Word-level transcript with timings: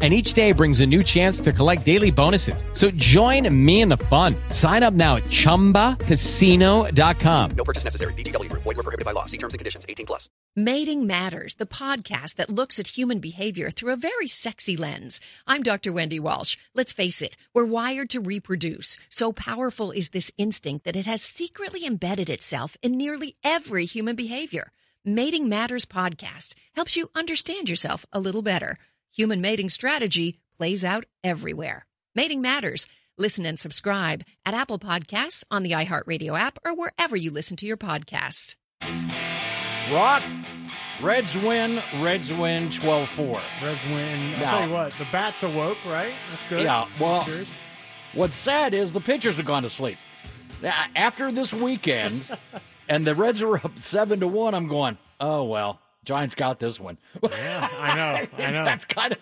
And 0.00 0.14
each 0.14 0.34
day 0.34 0.52
brings 0.52 0.78
a 0.78 0.86
new 0.86 1.02
chance 1.02 1.40
to 1.40 1.52
collect 1.52 1.84
daily 1.84 2.12
bonuses. 2.12 2.64
So 2.72 2.88
join 2.92 3.52
me 3.52 3.80
in 3.80 3.88
the 3.88 3.96
fun. 3.96 4.36
Sign 4.50 4.84
up 4.84 4.94
now 4.94 5.16
at 5.16 5.24
chumbacasino.com. 5.24 7.50
No 7.56 7.64
purchase 7.64 7.82
necessary. 7.82 8.12
VGW 8.12 8.48
Group. 8.48 8.62
Void 8.62 8.76
were 8.76 8.84
prohibited 8.84 9.04
by 9.04 9.10
law. 9.10 9.24
See 9.24 9.38
terms 9.38 9.54
and 9.54 9.58
conditions. 9.58 9.84
18 9.88 10.06
plus. 10.06 10.28
Mating 10.54 11.06
Matters, 11.06 11.54
the 11.54 11.66
podcast 11.66 12.36
that 12.36 12.50
looks 12.50 12.78
at 12.80 12.96
human 12.96 13.20
behavior 13.20 13.70
through 13.70 13.92
a 13.92 13.96
very 13.96 14.28
sexy 14.28 14.76
lens. 14.76 15.20
I'm 15.46 15.62
Dr. 15.62 15.92
Wendy 15.92 16.18
Walsh. 16.18 16.56
Let's 16.74 16.92
face 16.92 17.22
it, 17.22 17.36
we're 17.54 17.64
wired 17.64 18.10
to 18.10 18.20
reproduce. 18.20 18.96
So 19.08 19.32
powerful 19.32 19.92
is 19.92 20.10
this 20.10 20.32
instinct 20.36 20.84
that 20.84 20.96
it 20.96 21.06
has 21.06 21.22
secretly 21.22 21.86
embedded 21.86 22.28
itself 22.28 22.76
in 22.82 22.96
nearly 22.96 23.36
every 23.44 23.84
human 23.84 24.16
behavior. 24.16 24.72
Mating 25.04 25.48
Matters 25.48 25.84
podcast 25.84 26.54
helps 26.74 26.96
you 26.96 27.08
understand 27.14 27.68
yourself 27.68 28.04
a 28.12 28.18
little 28.18 28.42
better. 28.42 28.78
Human 29.18 29.40
mating 29.40 29.68
strategy 29.68 30.38
plays 30.58 30.84
out 30.84 31.04
everywhere. 31.24 31.84
Mating 32.14 32.40
Matters. 32.40 32.86
Listen 33.18 33.44
and 33.46 33.58
subscribe 33.58 34.22
at 34.46 34.54
Apple 34.54 34.78
Podcasts, 34.78 35.42
on 35.50 35.64
the 35.64 35.72
iHeartRadio 35.72 36.38
app, 36.38 36.56
or 36.64 36.72
wherever 36.76 37.16
you 37.16 37.32
listen 37.32 37.56
to 37.56 37.66
your 37.66 37.76
podcasts. 37.76 38.54
Rock, 39.92 40.22
Reds 41.02 41.34
win, 41.34 41.82
Reds 42.00 42.32
win 42.32 42.70
12 42.70 43.08
4. 43.08 43.40
Reds 43.60 43.80
win. 43.86 44.34
I'll 44.34 44.40
Now- 44.40 44.58
tell 44.60 44.68
you 44.68 44.72
what, 44.74 44.92
the 45.00 45.06
bats 45.10 45.42
awoke, 45.42 45.78
right? 45.84 46.14
That's 46.30 46.48
good. 46.48 46.62
Yeah, 46.62 46.86
well, 47.00 47.24
Cheers. 47.24 47.48
what's 48.14 48.36
sad 48.36 48.72
is 48.72 48.92
the 48.92 49.00
pitchers 49.00 49.36
have 49.38 49.46
gone 49.46 49.64
to 49.64 49.70
sleep. 49.70 49.98
Now, 50.62 50.76
After 50.94 51.32
this 51.32 51.52
weekend, 51.52 52.22
and 52.88 53.04
the 53.04 53.16
Reds 53.16 53.42
are 53.42 53.56
up 53.56 53.80
7 53.80 54.20
to 54.20 54.28
1, 54.28 54.54
I'm 54.54 54.68
going, 54.68 54.96
oh, 55.18 55.42
well, 55.42 55.80
Giants 56.08 56.34
got 56.34 56.58
this 56.58 56.80
one. 56.80 56.96
Yeah, 57.22 57.68
I 57.78 57.94
know. 57.94 58.26
I 58.44 58.50
know. 58.50 58.64
That's 58.64 58.86
kind 58.86 59.12
of 59.12 59.18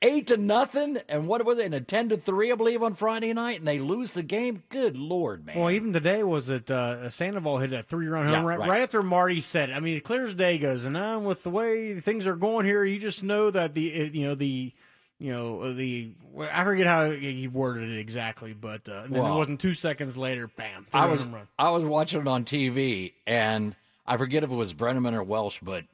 eight 0.00 0.28
to 0.28 0.38
nothing, 0.38 0.96
and 1.06 1.26
what 1.26 1.44
was 1.44 1.58
it? 1.58 1.66
And 1.66 1.74
a 1.74 1.82
ten 1.82 2.08
to 2.08 2.16
three, 2.16 2.50
I 2.50 2.54
believe, 2.54 2.82
on 2.82 2.94
Friday 2.94 3.30
night, 3.34 3.58
and 3.58 3.68
they 3.68 3.78
lose 3.78 4.14
the 4.14 4.22
game. 4.22 4.62
Good 4.70 4.96
lord, 4.96 5.44
man! 5.44 5.58
Well, 5.58 5.70
even 5.70 5.92
today 5.92 6.22
was 6.22 6.48
it 6.48 6.70
uh, 6.70 7.10
Sandoval 7.10 7.58
hit 7.58 7.74
a 7.74 7.82
three-run 7.82 8.24
home 8.24 8.32
Yeah, 8.32 8.38
run 8.46 8.58
right. 8.60 8.68
right. 8.70 8.80
after 8.80 9.02
Marty 9.02 9.42
said. 9.42 9.68
it. 9.68 9.74
I 9.74 9.80
mean, 9.80 10.00
clear 10.00 10.24
as 10.24 10.32
day 10.32 10.56
goes, 10.56 10.86
and 10.86 10.96
uh, 10.96 11.20
with 11.22 11.42
the 11.42 11.50
way 11.50 12.00
things 12.00 12.26
are 12.26 12.36
going 12.36 12.64
here, 12.64 12.84
you 12.86 12.98
just 12.98 13.22
know 13.22 13.50
that 13.50 13.74
the 13.74 14.10
you 14.14 14.24
know 14.26 14.34
the 14.34 14.72
you 15.18 15.32
know 15.34 15.74
the 15.74 16.12
I 16.50 16.64
forget 16.64 16.86
how 16.86 17.10
he 17.10 17.48
worded 17.48 17.90
it 17.90 17.98
exactly, 17.98 18.54
but 18.54 18.88
uh, 18.88 19.02
then 19.10 19.22
Well, 19.22 19.34
it 19.34 19.36
wasn't 19.36 19.60
two 19.60 19.74
seconds 19.74 20.16
later, 20.16 20.48
bam, 20.48 20.86
I 20.94 21.04
was. 21.04 21.20
I 21.58 21.68
was 21.68 21.84
watching 21.84 22.22
it 22.22 22.26
on 22.28 22.46
TV, 22.46 23.12
and 23.26 23.76
I 24.06 24.16
forget 24.16 24.42
if 24.42 24.50
it 24.50 24.54
was 24.54 24.72
Brennaman 24.72 25.12
or 25.12 25.22
Welsh, 25.22 25.58
but 25.62 25.84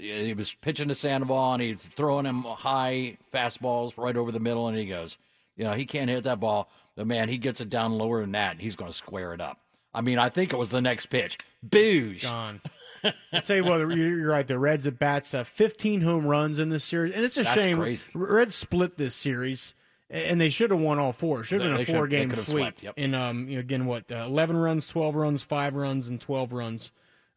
he 0.00 0.34
was 0.34 0.52
pitching 0.54 0.88
to 0.88 0.94
Sandoval, 0.94 1.54
and 1.54 1.62
he's 1.62 1.78
throwing 1.78 2.26
him 2.26 2.42
high 2.42 3.18
fastballs 3.32 3.96
right 3.96 4.16
over 4.16 4.32
the 4.32 4.40
middle, 4.40 4.68
and 4.68 4.76
he 4.76 4.86
goes, 4.86 5.18
you 5.56 5.64
know, 5.64 5.72
he 5.72 5.84
can't 5.84 6.10
hit 6.10 6.24
that 6.24 6.40
ball, 6.40 6.70
but 6.96 7.06
man, 7.06 7.28
he 7.28 7.38
gets 7.38 7.60
it 7.60 7.68
down 7.68 7.92
lower 7.92 8.20
than 8.20 8.32
that, 8.32 8.52
and 8.52 8.60
he's 8.60 8.76
going 8.76 8.90
to 8.90 8.96
square 8.96 9.34
it 9.34 9.40
up. 9.40 9.58
I 9.92 10.00
mean, 10.00 10.18
I 10.18 10.28
think 10.28 10.52
it 10.52 10.56
was 10.56 10.70
the 10.70 10.80
next 10.80 11.06
pitch. 11.06 11.36
Boosh. 11.68 12.22
Gone. 12.22 12.60
I'll 13.32 13.42
tell 13.42 13.56
you 13.56 13.64
what, 13.64 13.78
you're 13.96 14.28
right. 14.28 14.46
The 14.46 14.58
Reds 14.58 14.86
at 14.86 14.98
bats 14.98 15.32
uh, 15.34 15.44
15 15.44 16.02
home 16.02 16.26
runs 16.26 16.58
in 16.58 16.68
this 16.68 16.84
series, 16.84 17.12
and 17.14 17.24
it's 17.24 17.38
a 17.38 17.42
That's 17.42 17.60
shame. 17.60 17.78
crazy. 17.78 18.06
Reds 18.14 18.54
split 18.54 18.96
this 18.98 19.14
series, 19.14 19.74
and 20.08 20.40
they 20.40 20.50
should 20.50 20.70
have 20.70 20.80
won 20.80 20.98
all 20.98 21.12
four. 21.12 21.42
Should 21.42 21.62
have 21.62 21.72
been 21.72 21.80
a 21.80 21.86
four 21.86 22.06
game 22.06 22.30
sweep. 22.34 22.46
swept, 22.46 22.82
yep. 22.82 22.94
And 22.96 23.14
um, 23.16 23.48
you 23.48 23.54
know, 23.56 23.60
again, 23.60 23.86
what 23.86 24.10
uh, 24.12 24.24
11 24.26 24.56
runs, 24.56 24.86
12 24.86 25.14
runs, 25.14 25.42
five 25.42 25.74
runs, 25.74 26.08
and 26.08 26.20
12 26.20 26.52
runs 26.52 26.92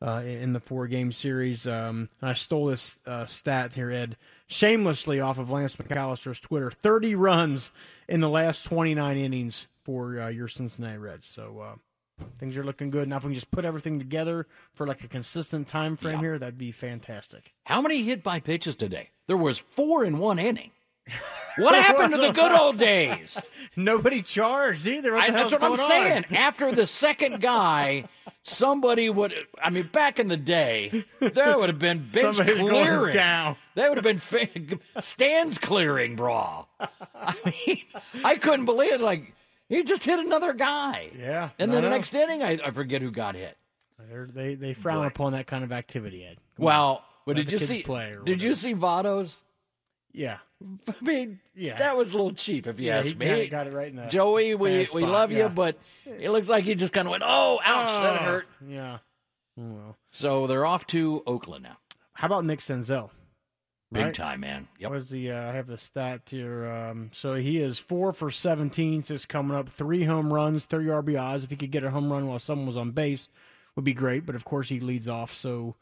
uh, 0.05 0.21
in 0.25 0.53
the 0.53 0.59
four 0.59 0.87
game 0.87 1.11
series. 1.11 1.65
Um, 1.65 2.09
I 2.21 2.33
stole 2.33 2.65
this 2.67 2.97
uh, 3.05 3.25
stat 3.25 3.73
here, 3.73 3.89
Ed, 3.91 4.17
shamelessly 4.47 5.19
off 5.19 5.37
of 5.37 5.49
Lance 5.49 5.75
McAllister's 5.77 6.39
Twitter. 6.39 6.69
30 6.71 7.15
runs 7.15 7.71
in 8.07 8.19
the 8.19 8.29
last 8.29 8.65
29 8.65 9.17
innings 9.17 9.67
for 9.83 10.19
uh, 10.19 10.27
your 10.27 10.47
Cincinnati 10.47 10.97
Reds. 10.97 11.27
So. 11.27 11.59
Uh, 11.59 11.75
Things 12.37 12.55
are 12.57 12.63
looking 12.63 12.91
good. 12.91 13.09
Now, 13.09 13.17
if 13.17 13.23
we 13.23 13.29
can 13.29 13.33
just 13.33 13.49
put 13.49 13.65
everything 13.65 13.97
together 13.97 14.45
for 14.75 14.85
like 14.85 15.03
a 15.03 15.07
consistent 15.07 15.67
time 15.67 15.97
frame 15.97 16.13
Yeah. 16.13 16.19
here, 16.21 16.39
that'd 16.39 16.59
be 16.59 16.71
fantastic. 16.71 17.51
How 17.63 17.81
many 17.81 18.03
hit 18.03 18.21
by 18.21 18.39
pitches 18.39 18.75
today? 18.75 19.09
There 19.27 19.35
was 19.35 19.57
four 19.57 20.05
in 20.05 20.19
one 20.19 20.37
inning. 20.37 20.69
What 21.57 21.75
happened 21.83 22.13
to 22.13 22.19
the 22.19 22.31
good 22.31 22.51
old 22.51 22.77
days? 22.77 23.39
Nobody 23.75 24.21
charged 24.21 24.87
either. 24.87 25.13
What 25.13 25.23
I, 25.23 25.31
that's 25.31 25.51
what 25.51 25.63
I'm 25.63 25.71
on? 25.73 25.77
saying. 25.77 26.25
After 26.31 26.71
the 26.71 26.87
second 26.87 27.41
guy, 27.41 28.05
somebody 28.43 29.09
would. 29.09 29.33
I 29.61 29.69
mean, 29.69 29.87
back 29.91 30.19
in 30.19 30.27
the 30.27 30.37
day, 30.37 31.03
there 31.19 31.57
would 31.57 31.69
have 31.69 31.79
been 31.79 32.07
bench 32.11 32.37
Somebody's 32.37 32.59
clearing. 32.59 33.13
down. 33.13 33.55
There 33.75 33.89
would 33.89 34.03
have 34.03 34.21
been 34.21 34.79
stands 35.01 35.57
clearing 35.57 36.15
brawl. 36.15 36.67
I 36.79 37.35
mean, 37.67 37.77
I 38.23 38.35
couldn't 38.35 38.65
believe 38.65 38.93
it. 38.93 39.01
Like 39.01 39.33
he 39.69 39.83
just 39.83 40.03
hit 40.03 40.19
another 40.19 40.53
guy. 40.53 41.09
Yeah, 41.17 41.49
And 41.59 41.71
I 41.71 41.75
then 41.75 41.83
the 41.83 41.89
next 41.89 42.13
inning, 42.15 42.43
I, 42.43 42.59
I 42.63 42.71
forget 42.71 43.01
who 43.01 43.11
got 43.11 43.35
hit. 43.35 43.57
They're- 44.09 44.29
They 44.31 44.55
they 44.55 44.73
frown 44.73 45.05
upon 45.05 45.33
that 45.33 45.47
kind 45.47 45.63
of 45.63 45.71
activity, 45.71 46.25
Ed. 46.25 46.37
Come 46.57 46.67
on. 46.67 46.99
But 47.25 47.37
Let 47.37 47.45
did 47.47 47.51
you 47.53 47.65
see? 47.65 47.83
play 47.83 48.15
did 48.25 48.41
you 48.41 48.53
see 48.53 48.73
Votto's? 48.75 49.37
Yeah, 50.13 50.37
I 50.87 50.93
mean, 51.03 51.39
Yeah. 51.55 51.77
that 51.77 51.97
was 51.97 52.13
a 52.13 52.17
little 52.17 52.33
cheap, 52.33 52.67
if 52.67 52.79
you 52.79 52.87
yeah, 52.87 52.99
ask 52.99 53.15
me. 53.17 53.47
got, 53.47 53.65
got 53.65 53.67
it 53.67 53.73
right 53.73 53.87
in 53.89 53.95
the 53.97 54.05
Joey, 54.05 54.55
we, 54.55 54.87
we 54.93 55.03
love 55.05 55.31
you, 55.31 55.49
but 55.49 55.77
it 56.05 56.29
looks 56.31 56.47
like 56.49 56.63
he 56.63 56.75
just 56.75 56.93
kind 56.93 57.07
of 57.07 57.11
went, 57.11 57.23
oh, 57.25 57.59
ouch, 57.63 58.01
that 58.03 58.21
Oh, 58.21 58.25
hurt. 58.25 58.47
Yeah. 58.67 58.97
Well. 59.57 59.97
So 60.09 60.47
they're 60.47 60.65
off 60.65 60.87
to 60.87 61.21
Oakland 61.27 61.63
now. 61.63 61.77
How 62.13 62.27
about 62.27 62.45
Nick 62.45 62.59
Senzel? 62.59 63.09
Big 63.91 64.05
Right. 64.05 64.13
time, 64.15 64.39
man. 64.39 64.67
Yep. 64.79 64.89
What 64.89 64.99
is 65.01 65.09
the? 65.09 65.31
Uh, 65.31 65.51
I 65.51 65.53
have 65.53 65.67
the 65.67 65.77
stat 65.77 66.21
here. 66.25 66.65
Um, 66.67 67.11
so 67.13 67.35
he 67.35 67.59
is 67.59 67.77
four 67.77 68.11
for 68.11 68.31
seventeen. 68.31 69.03
Since 69.03 69.27
coming 69.27 69.55
up, 69.55 69.69
three 69.69 70.03
home 70.05 70.33
runs, 70.33 70.65
thirty 70.65 70.87
RBIs. 70.87 71.43
If 71.43 71.51
he 71.51 71.55
could 71.55 71.69
get 71.69 71.83
a 71.83 71.91
home 71.91 72.11
run 72.11 72.25
while 72.27 72.39
someone 72.39 72.65
was 72.65 72.75
on 72.77 72.89
base, 72.89 73.27
would 73.75 73.85
be 73.85 73.93
great. 73.93 74.25
But 74.25 74.33
of 74.33 74.45
course, 74.45 74.67
he 74.69 74.79
leads 74.79 75.07
off. 75.07 75.35
So, 75.35 75.75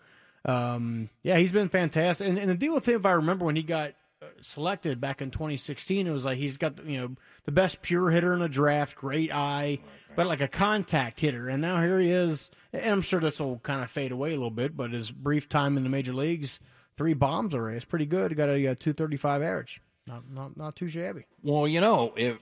um, 0.44 1.10
yeah, 1.24 1.38
he's 1.38 1.54
been 1.54 1.70
fantastic. 1.70 2.28
And, 2.28 2.38
and 2.38 2.50
the 2.50 2.56
deal 2.56 2.74
with 2.74 2.86
him, 2.86 2.96
if 3.00 3.06
I 3.06 3.12
remember, 3.14 3.46
when 3.46 3.56
he 3.56 3.64
got 3.64 3.94
selected 4.42 5.02
back 5.02 5.22
in 5.22 5.32
2016, 5.32 6.08
it 6.08 6.12
was 6.12 6.26
like 6.26 6.38
he's 6.38 6.58
got 6.58 6.86
you 6.86 7.00
know 7.00 7.16
the 7.46 7.52
best 7.52 7.82
pure 7.82 8.10
hitter 8.12 8.34
in 8.34 8.40
the 8.40 8.50
draft, 8.50 8.96
great 8.96 9.34
eye, 9.34 9.80
but 10.16 10.28
like 10.28 10.42
a 10.42 10.48
contact 10.48 11.20
hitter. 11.20 11.50
And 11.50 11.62
now 11.62 11.82
here 11.82 12.00
he 12.00 12.12
is. 12.12 12.52
And 12.74 12.86
I'm 12.86 13.02
sure 13.02 13.20
this 13.20 13.40
will 13.40 13.60
kind 13.60 13.84
of 13.84 13.90
fade 13.90 14.12
away 14.12 14.30
a 14.30 14.36
little 14.36 14.50
bit. 14.52 14.78
But 14.78 14.92
his 14.92 15.12
brief 15.12 15.50
time 15.50 15.78
in 15.78 15.84
the 15.84 15.90
major 15.90 16.14
leagues 16.14 16.60
three 16.98 17.14
bombs 17.14 17.56
already. 17.56 17.78
It's 17.78 17.86
pretty 17.86 18.06
good. 18.06 18.32
He 18.32 18.36
got 18.36 18.50
a, 18.50 18.68
uh 18.68 18.76
235 18.76 19.42
average. 19.42 19.82
Not 20.08 20.30
not 20.30 20.58
not 20.58 20.76
too 20.76 20.88
shabby. 20.88 21.26
Well, 21.44 21.68
you 21.68 21.82
know, 21.82 22.14
if 22.16 22.38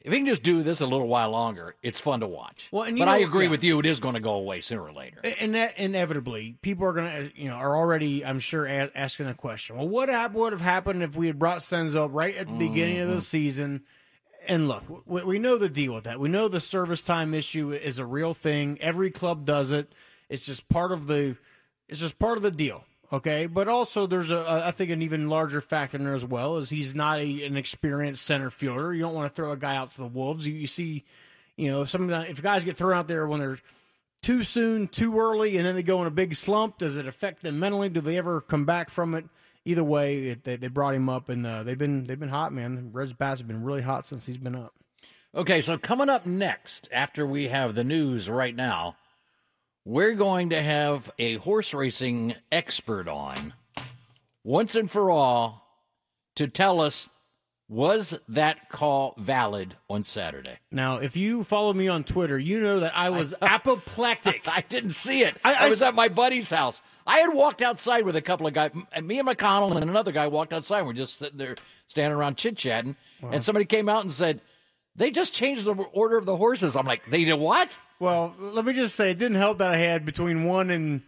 if 0.00 0.12
he 0.12 0.18
can 0.18 0.26
just 0.26 0.42
do 0.42 0.62
this 0.62 0.80
a 0.80 0.86
little 0.86 1.08
while 1.08 1.30
longer, 1.30 1.74
it's 1.82 1.98
fun 1.98 2.20
to 2.20 2.26
watch. 2.26 2.68
Well, 2.70 2.84
and 2.84 2.96
you 2.96 3.04
but 3.04 3.10
I 3.10 3.18
agree 3.18 3.46
yeah. 3.46 3.50
with 3.50 3.64
you; 3.64 3.80
it 3.80 3.86
is 3.86 3.98
going 3.98 4.14
to 4.14 4.20
go 4.20 4.34
away 4.34 4.60
sooner 4.60 4.82
or 4.82 4.92
later. 4.92 5.20
And 5.40 5.54
that 5.54 5.76
inevitably, 5.78 6.56
people 6.62 6.86
are 6.86 6.92
gonna, 6.92 7.30
you 7.34 7.48
know, 7.48 7.56
are 7.56 7.76
already, 7.76 8.24
I'm 8.24 8.38
sure, 8.38 8.64
a- 8.66 8.90
asking 8.94 9.26
the 9.26 9.34
question. 9.34 9.76
Well, 9.76 9.88
what 9.88 10.08
hap- 10.08 10.34
would 10.34 10.52
have 10.52 10.60
happened 10.60 11.02
if 11.02 11.16
we 11.16 11.26
had 11.26 11.38
brought 11.38 11.58
Senzel 11.58 12.08
right 12.12 12.36
at 12.36 12.46
the 12.46 12.58
beginning 12.58 13.00
of 13.00 13.08
the 13.08 13.14
mm-hmm. 13.14 13.20
season? 13.20 13.82
And 14.46 14.68
look, 14.68 14.84
we, 15.04 15.24
we 15.24 15.38
know 15.38 15.58
the 15.58 15.68
deal 15.68 15.94
with 15.94 16.04
that. 16.04 16.20
We 16.20 16.28
know 16.28 16.48
the 16.48 16.60
service 16.60 17.02
time 17.02 17.34
issue 17.34 17.72
is 17.72 17.98
a 17.98 18.06
real 18.06 18.34
thing. 18.34 18.78
Every 18.80 19.10
club 19.10 19.44
does 19.44 19.70
it. 19.70 19.92
It's 20.28 20.46
just 20.46 20.68
part 20.68 20.92
of 20.92 21.06
the, 21.06 21.36
it's 21.88 22.00
just 22.00 22.18
part 22.18 22.36
of 22.36 22.42
the 22.42 22.50
deal. 22.50 22.84
Okay, 23.10 23.46
but 23.46 23.68
also 23.68 24.06
there's 24.06 24.30
a, 24.30 24.62
I 24.66 24.70
think 24.70 24.90
an 24.90 25.00
even 25.00 25.28
larger 25.28 25.62
factor 25.62 25.96
in 25.96 26.04
there 26.04 26.14
as 26.14 26.26
well 26.26 26.58
is 26.58 26.68
he's 26.68 26.94
not 26.94 27.20
a, 27.20 27.44
an 27.44 27.56
experienced 27.56 28.26
center 28.26 28.50
fielder. 28.50 28.92
You 28.92 29.00
don't 29.00 29.14
want 29.14 29.32
to 29.32 29.34
throw 29.34 29.50
a 29.50 29.56
guy 29.56 29.76
out 29.76 29.92
to 29.92 29.96
the 29.96 30.06
wolves. 30.06 30.46
You, 30.46 30.52
you 30.52 30.66
see, 30.66 31.04
you 31.56 31.70
know, 31.70 31.86
some 31.86 32.10
if 32.10 32.42
guys 32.42 32.66
get 32.66 32.76
thrown 32.76 32.98
out 32.98 33.08
there 33.08 33.26
when 33.26 33.40
they're 33.40 33.58
too 34.22 34.44
soon, 34.44 34.88
too 34.88 35.18
early, 35.18 35.56
and 35.56 35.64
then 35.64 35.74
they 35.74 35.82
go 35.82 36.02
in 36.02 36.06
a 36.06 36.10
big 36.10 36.34
slump. 36.34 36.76
Does 36.78 36.96
it 36.96 37.06
affect 37.06 37.42
them 37.42 37.58
mentally? 37.58 37.88
Do 37.88 38.02
they 38.02 38.18
ever 38.18 38.42
come 38.42 38.66
back 38.66 38.90
from 38.90 39.14
it? 39.14 39.24
Either 39.64 39.84
way, 39.84 40.18
it, 40.28 40.44
they, 40.44 40.56
they 40.56 40.68
brought 40.68 40.94
him 40.94 41.08
up, 41.08 41.30
and 41.30 41.46
uh, 41.46 41.62
they've 41.62 41.78
been 41.78 42.04
they've 42.04 42.20
been 42.20 42.28
hot, 42.28 42.52
man. 42.52 42.90
Reds 42.92 43.14
bats 43.14 43.40
have 43.40 43.48
been 43.48 43.64
really 43.64 43.82
hot 43.82 44.06
since 44.06 44.26
he's 44.26 44.36
been 44.36 44.54
up. 44.54 44.74
Okay, 45.34 45.62
so 45.62 45.78
coming 45.78 46.08
up 46.08 46.26
next, 46.26 46.88
after 46.92 47.26
we 47.26 47.48
have 47.48 47.74
the 47.74 47.84
news 47.84 48.28
right 48.28 48.54
now, 48.54 48.96
we're 49.88 50.12
going 50.14 50.50
to 50.50 50.60
have 50.62 51.10
a 51.18 51.36
horse 51.36 51.72
racing 51.72 52.34
expert 52.52 53.08
on 53.08 53.54
once 54.44 54.74
and 54.74 54.90
for 54.90 55.10
all 55.10 55.64
to 56.36 56.46
tell 56.46 56.80
us 56.82 57.08
Was 57.70 58.18
that 58.28 58.68
call 58.70 59.14
valid 59.18 59.76
on 59.90 60.04
Saturday? 60.04 60.58
Now, 60.70 60.96
if 60.98 61.16
you 61.16 61.42
follow 61.44 61.72
me 61.74 61.88
on 61.88 62.04
Twitter, 62.04 62.38
you 62.38 62.60
know 62.60 62.80
that 62.80 62.96
I 62.96 63.10
was 63.10 63.34
apoplectic. 63.42 64.42
I 64.48 64.62
didn't 64.68 64.92
see 64.92 65.22
it. 65.22 65.36
I- 65.44 65.54
I, 65.54 65.66
I 65.66 65.68
was 65.68 65.80
s- 65.82 65.88
at 65.88 65.94
my 65.94 66.08
buddy's 66.08 66.50
house. 66.50 66.80
I 67.06 67.18
had 67.18 67.32
walked 67.34 67.62
outside 67.62 68.04
with 68.04 68.16
a 68.16 68.22
couple 68.22 68.46
of 68.46 68.52
guys. 68.54 68.70
Me 69.02 69.18
and 69.18 69.28
McConnell 69.28 69.74
and 69.74 69.88
another 69.88 70.12
guy 70.12 70.26
walked 70.28 70.52
outside. 70.52 70.82
We're 70.82 70.92
just 70.94 71.18
sitting 71.18 71.38
there 71.38 71.56
standing 71.88 72.16
around 72.16 72.36
chit 72.36 72.56
chatting. 72.58 72.96
And 73.22 73.42
somebody 73.44 73.64
came 73.64 73.88
out 73.88 74.02
and 74.02 74.12
said, 74.12 74.40
they 74.98 75.10
just 75.10 75.32
changed 75.32 75.64
the 75.64 75.74
order 75.74 76.18
of 76.18 76.26
the 76.26 76.36
horses. 76.36 76.76
I'm 76.76 76.86
like, 76.86 77.08
they 77.08 77.24
did 77.24 77.34
what? 77.34 77.78
Well, 78.00 78.34
let 78.38 78.64
me 78.64 78.72
just 78.72 78.96
say, 78.96 79.12
it 79.12 79.18
didn't 79.18 79.36
help 79.36 79.58
that 79.58 79.70
I 79.70 79.76
had 79.76 80.04
between 80.04 80.44
one 80.44 80.70
and 80.70 81.02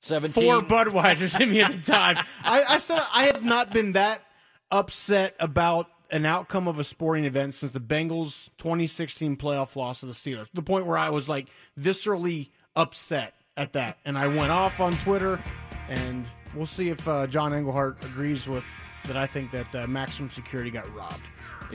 17. 0.00 0.44
four 0.44 0.60
Budweisers 0.62 1.40
in 1.40 1.50
me 1.50 1.62
at 1.62 1.72
the 1.72 1.92
time. 1.92 2.18
I, 2.42 2.64
I 2.68 2.78
still, 2.78 3.00
I 3.12 3.24
have 3.26 3.42
not 3.42 3.72
been 3.72 3.92
that 3.92 4.22
upset 4.70 5.34
about 5.40 5.88
an 6.10 6.26
outcome 6.26 6.68
of 6.68 6.78
a 6.78 6.84
sporting 6.84 7.24
event 7.24 7.54
since 7.54 7.72
the 7.72 7.80
Bengals 7.80 8.50
2016 8.58 9.36
playoff 9.36 9.74
loss 9.74 10.00
to 10.00 10.06
the 10.06 10.12
Steelers. 10.12 10.46
The 10.52 10.62
point 10.62 10.86
where 10.86 10.98
I 10.98 11.08
was 11.08 11.28
like 11.28 11.48
viscerally 11.80 12.50
upset 12.76 13.34
at 13.56 13.72
that, 13.72 13.98
and 14.04 14.18
I 14.18 14.26
went 14.26 14.52
off 14.52 14.80
on 14.80 14.92
Twitter, 14.98 15.42
and 15.88 16.28
we'll 16.54 16.66
see 16.66 16.90
if 16.90 17.08
uh, 17.08 17.26
John 17.26 17.54
Engelhardt 17.54 18.04
agrees 18.04 18.46
with 18.46 18.64
that. 19.04 19.16
I 19.16 19.26
think 19.26 19.50
that 19.52 19.74
uh, 19.74 19.86
maximum 19.86 20.28
security 20.28 20.70
got 20.70 20.92
robbed. 20.94 21.22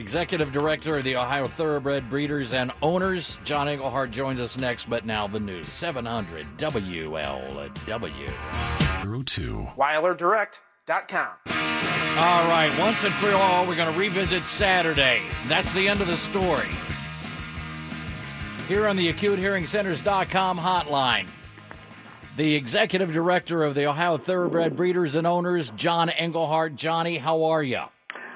Executive 0.00 0.50
Director 0.50 0.96
of 0.96 1.04
the 1.04 1.14
Ohio 1.16 1.44
Thoroughbred 1.44 2.08
Breeders 2.08 2.54
and 2.54 2.72
Owners, 2.80 3.38
John 3.44 3.68
Engelhardt, 3.68 4.10
joins 4.10 4.40
us 4.40 4.56
next. 4.56 4.88
But 4.88 5.04
now 5.04 5.28
the 5.28 5.38
news 5.38 5.68
700 5.68 6.46
WLW. 6.56 8.32
02. 9.26 9.68
WeilerDirect.com. 9.76 11.28
All 11.46 12.48
right, 12.48 12.74
once 12.80 13.04
and 13.04 13.14
for 13.16 13.32
all, 13.32 13.66
we're 13.66 13.76
going 13.76 13.92
to 13.92 13.98
revisit 13.98 14.46
Saturday. 14.46 15.20
That's 15.48 15.72
the 15.74 15.86
end 15.86 16.00
of 16.00 16.06
the 16.06 16.16
story. 16.16 16.66
Here 18.68 18.88
on 18.88 18.96
the 18.96 19.12
AcuteHearingCenters.com 19.12 20.58
hotline, 20.58 21.26
the 22.36 22.54
executive 22.54 23.12
director 23.12 23.62
of 23.62 23.74
the 23.74 23.86
Ohio 23.86 24.16
Thoroughbred 24.16 24.76
Breeders 24.76 25.14
and 25.14 25.26
Owners, 25.26 25.70
John 25.76 26.08
Engelhardt. 26.08 26.74
Johnny, 26.74 27.18
how 27.18 27.44
are 27.44 27.62
you? 27.62 27.82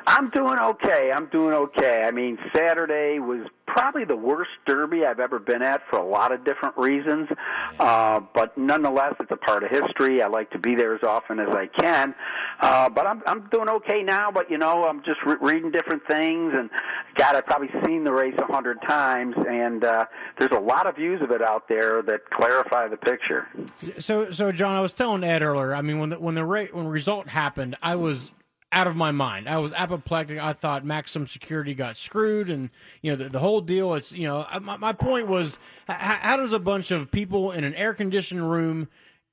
I'm 0.06 0.30
doing 0.30 0.58
okay. 0.58 1.10
I'm 1.14 1.26
doing 1.26 1.54
okay. 1.54 2.04
I 2.06 2.10
mean, 2.10 2.38
Saturday 2.54 3.18
was 3.18 3.46
probably 3.66 4.04
the 4.04 4.16
worst 4.16 4.50
derby 4.66 5.04
I've 5.04 5.18
ever 5.18 5.38
been 5.38 5.62
at 5.62 5.80
for 5.90 5.98
a 5.98 6.04
lot 6.04 6.30
of 6.30 6.44
different 6.44 6.76
reasons. 6.76 7.28
Uh, 7.80 8.20
but 8.34 8.56
nonetheless, 8.56 9.14
it's 9.18 9.30
a 9.32 9.36
part 9.36 9.64
of 9.64 9.70
history. 9.70 10.22
I 10.22 10.28
like 10.28 10.50
to 10.50 10.58
be 10.58 10.74
there 10.74 10.94
as 10.94 11.02
often 11.02 11.40
as 11.40 11.48
I 11.48 11.66
can. 11.66 12.14
Uh, 12.60 12.88
but 12.88 13.06
I'm 13.06 13.22
I'm 13.26 13.48
doing 13.50 13.68
okay 13.68 14.02
now. 14.02 14.30
But 14.30 14.50
you 14.50 14.58
know, 14.58 14.84
I'm 14.84 15.02
just 15.04 15.20
re- 15.24 15.36
reading 15.40 15.70
different 15.70 16.06
things, 16.06 16.52
and 16.54 16.70
God, 17.16 17.36
I've 17.36 17.46
probably 17.46 17.70
seen 17.84 18.04
the 18.04 18.12
race 18.12 18.38
a 18.38 18.52
hundred 18.52 18.80
times, 18.82 19.34
and 19.48 19.84
uh, 19.84 20.06
there's 20.38 20.52
a 20.52 20.60
lot 20.60 20.86
of 20.86 20.96
views 20.96 21.22
of 21.22 21.30
it 21.30 21.42
out 21.42 21.68
there 21.68 22.02
that 22.02 22.30
clarify 22.30 22.88
the 22.88 22.96
picture. 22.96 23.48
So, 23.98 24.30
so 24.30 24.52
John, 24.52 24.76
I 24.76 24.80
was 24.80 24.92
telling 24.92 25.24
Ed 25.24 25.42
earlier. 25.42 25.74
I 25.74 25.82
mean, 25.82 25.98
when 25.98 26.10
the 26.10 26.20
when 26.20 26.34
the 26.34 26.44
rate 26.44 26.74
when 26.74 26.84
the 26.84 26.90
result 26.90 27.28
happened, 27.28 27.76
I 27.82 27.96
was 27.96 28.30
out 28.74 28.86
of 28.86 28.96
my 28.96 29.12
mind. 29.12 29.48
I 29.48 29.58
was 29.58 29.72
apoplectic. 29.72 30.38
I 30.38 30.52
thought 30.52 30.84
maximum 30.84 31.26
security 31.26 31.74
got 31.74 31.96
screwed, 31.96 32.50
and 32.50 32.68
you 33.00 33.12
know 33.12 33.16
the, 33.16 33.28
the 33.30 33.38
whole 33.38 33.60
deal. 33.60 33.94
It's 33.94 34.12
you 34.12 34.26
know 34.26 34.46
my, 34.60 34.76
my 34.76 34.92
point 34.92 35.28
was 35.28 35.58
h- 35.88 35.96
how 35.96 36.36
does 36.36 36.52
a 36.52 36.58
bunch 36.58 36.90
of 36.90 37.10
people 37.10 37.52
in 37.52 37.64
an 37.64 37.74
air 37.74 37.94
conditioned 37.94 38.50
room, 38.50 38.88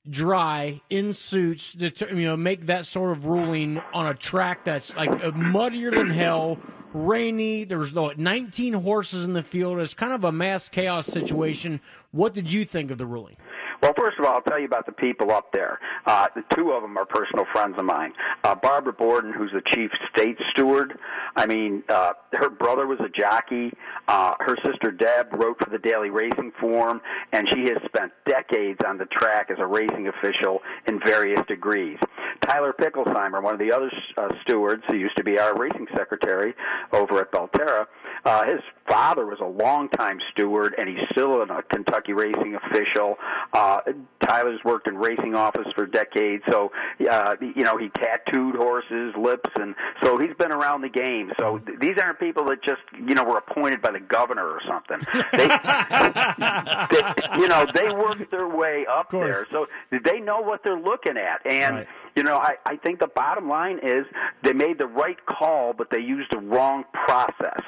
dry 0.10 0.82
in 0.90 1.14
suits, 1.14 1.74
deter, 1.74 2.10
you 2.10 2.28
know, 2.28 2.38
make 2.38 2.68
that 2.68 2.86
sort 2.86 3.12
of 3.12 3.26
ruling 3.26 3.82
on 3.94 4.08
a 4.08 4.14
track 4.14 4.64
that's 4.64 4.96
like 4.96 5.36
muddier 5.36 5.92
than 5.92 6.10
hell. 6.10 6.60
Rainy. 6.94 7.64
There's 7.64 7.94
no 7.94 8.12
19 8.16 8.74
horses 8.74 9.24
in 9.24 9.32
the 9.32 9.44
field. 9.44 9.80
It's 9.80 9.94
kind 9.94 10.12
of 10.12 10.26
a 10.26 10.32
mass 10.32 10.68
chaos 10.68 11.08
situation. 11.08 11.80
What 12.12 12.34
did 12.34 12.52
you 12.52 12.66
think 12.66 12.92
of 12.92 12.98
the 12.98 13.06
ruling? 13.06 13.38
Well, 13.82 13.94
first 13.98 14.20
of 14.20 14.26
all, 14.26 14.34
I'll 14.36 14.42
tell 14.42 14.60
you 14.60 14.66
about 14.66 14.86
the 14.86 14.92
people 14.92 15.32
up 15.32 15.52
there. 15.52 15.80
Uh, 16.06 16.28
the 16.36 16.44
two 16.56 16.72
of 16.72 16.84
them 16.84 16.98
are 16.98 17.06
personal 17.06 17.46
friends 17.52 17.76
of 17.78 17.86
mine. 17.86 18.14
Uh, 18.44 18.54
Barbara 18.54 18.94
Borden, 18.94 19.34
who's 19.34 19.52
the 19.52 19.62
chief 19.62 19.90
state 20.14 20.38
steward. 20.52 21.00
I 21.36 21.48
mean, 21.48 21.84
uh, 21.90 22.14
her 22.34 22.50
brother 22.50 22.86
was 22.86 23.00
a 23.00 23.10
jockey. 23.10 23.74
Uh, 24.08 24.36
her 24.40 24.56
sister 24.64 24.92
Deb 24.92 25.34
wrote 25.34 25.58
for 25.64 25.70
the 25.72 25.80
Daily 25.80 26.12
Racing 26.12 26.52
Form, 26.60 27.02
and 27.32 27.50
she 27.50 27.62
has 27.62 27.78
spent 27.86 28.12
decades 28.28 28.80
on 28.86 28.98
the 28.98 29.06
track 29.06 29.50
as 29.50 29.58
a 29.60 29.66
racing 29.66 30.08
official 30.08 30.62
in 30.88 31.00
various 31.04 31.42
degrees. 31.48 31.98
Tyler 32.42 32.74
Picklesimer, 32.80 33.42
one 33.42 33.54
of 33.54 33.60
the 33.60 33.72
other 33.72 33.92
uh, 34.18 34.30
stewards, 34.44 34.84
who 34.88 34.96
used 34.96 35.18
to 35.18 35.24
be 35.24 35.40
our 35.40 35.58
racing 35.58 35.88
secretary 35.96 36.54
over 36.94 37.20
at 37.20 37.32
Belterra, 37.32 37.86
uh, 38.26 38.46
his 38.46 38.62
father 38.88 39.26
was 39.26 39.40
a 39.40 39.46
longtime 39.46 40.20
steward, 40.32 40.76
and 40.78 40.90
he's 40.90 41.08
still 41.12 41.42
a 41.42 41.64
Kentucky 41.64 42.14
racing 42.14 42.56
official. 42.56 43.16
Uh, 43.54 43.82
Tyler's 44.22 44.60
worked 44.64 44.88
in 44.88 44.98
racing 44.98 45.36
office 45.36 45.68
for 45.76 45.86
decades, 45.86 46.44
so 46.50 46.72
uh, 47.10 47.36
you 47.40 47.64
know 47.64 47.78
he 47.78 47.90
tattooed 47.90 48.56
horses' 48.56 49.14
lips, 49.18 49.50
and 49.56 49.76
so 50.04 50.18
he's 50.18 50.36
been 50.38 50.52
around 50.52 50.82
the 50.82 50.90
game. 50.90 51.32
So 51.40 51.60
th- 51.60 51.80
these 51.80 51.98
aren't 52.02 52.20
people 52.20 52.46
that 52.46 52.64
just 52.64 52.82
you 52.94 53.16
know 53.16 53.24
were 53.24 53.38
appointed 53.38 53.82
by 53.82 53.92
the 53.92 54.00
governor 54.00 54.48
or 54.48 54.62
something. 54.68 55.00
They, 55.32 55.48
they 56.92 57.40
you 57.40 57.48
know, 57.48 57.66
they 57.74 57.90
worked 57.92 58.30
their 58.32 58.48
way 58.48 58.86
up 58.90 59.12
there, 59.12 59.48
so 59.52 59.68
they 59.92 60.20
know 60.20 60.42
what 60.42 60.64
they're 60.64 60.80
looking 60.80 61.18
at, 61.18 61.46
and. 61.46 61.76
Right. 61.76 61.88
You 62.14 62.24
know, 62.24 62.36
I, 62.36 62.56
I 62.66 62.76
think 62.76 63.00
the 63.00 63.08
bottom 63.08 63.48
line 63.48 63.80
is 63.82 64.06
they 64.44 64.52
made 64.52 64.78
the 64.78 64.86
right 64.86 65.16
call, 65.26 65.72
but 65.72 65.90
they 65.92 66.02
used 66.02 66.30
the 66.34 66.40
wrong 66.40 66.84
process. 67.06 67.62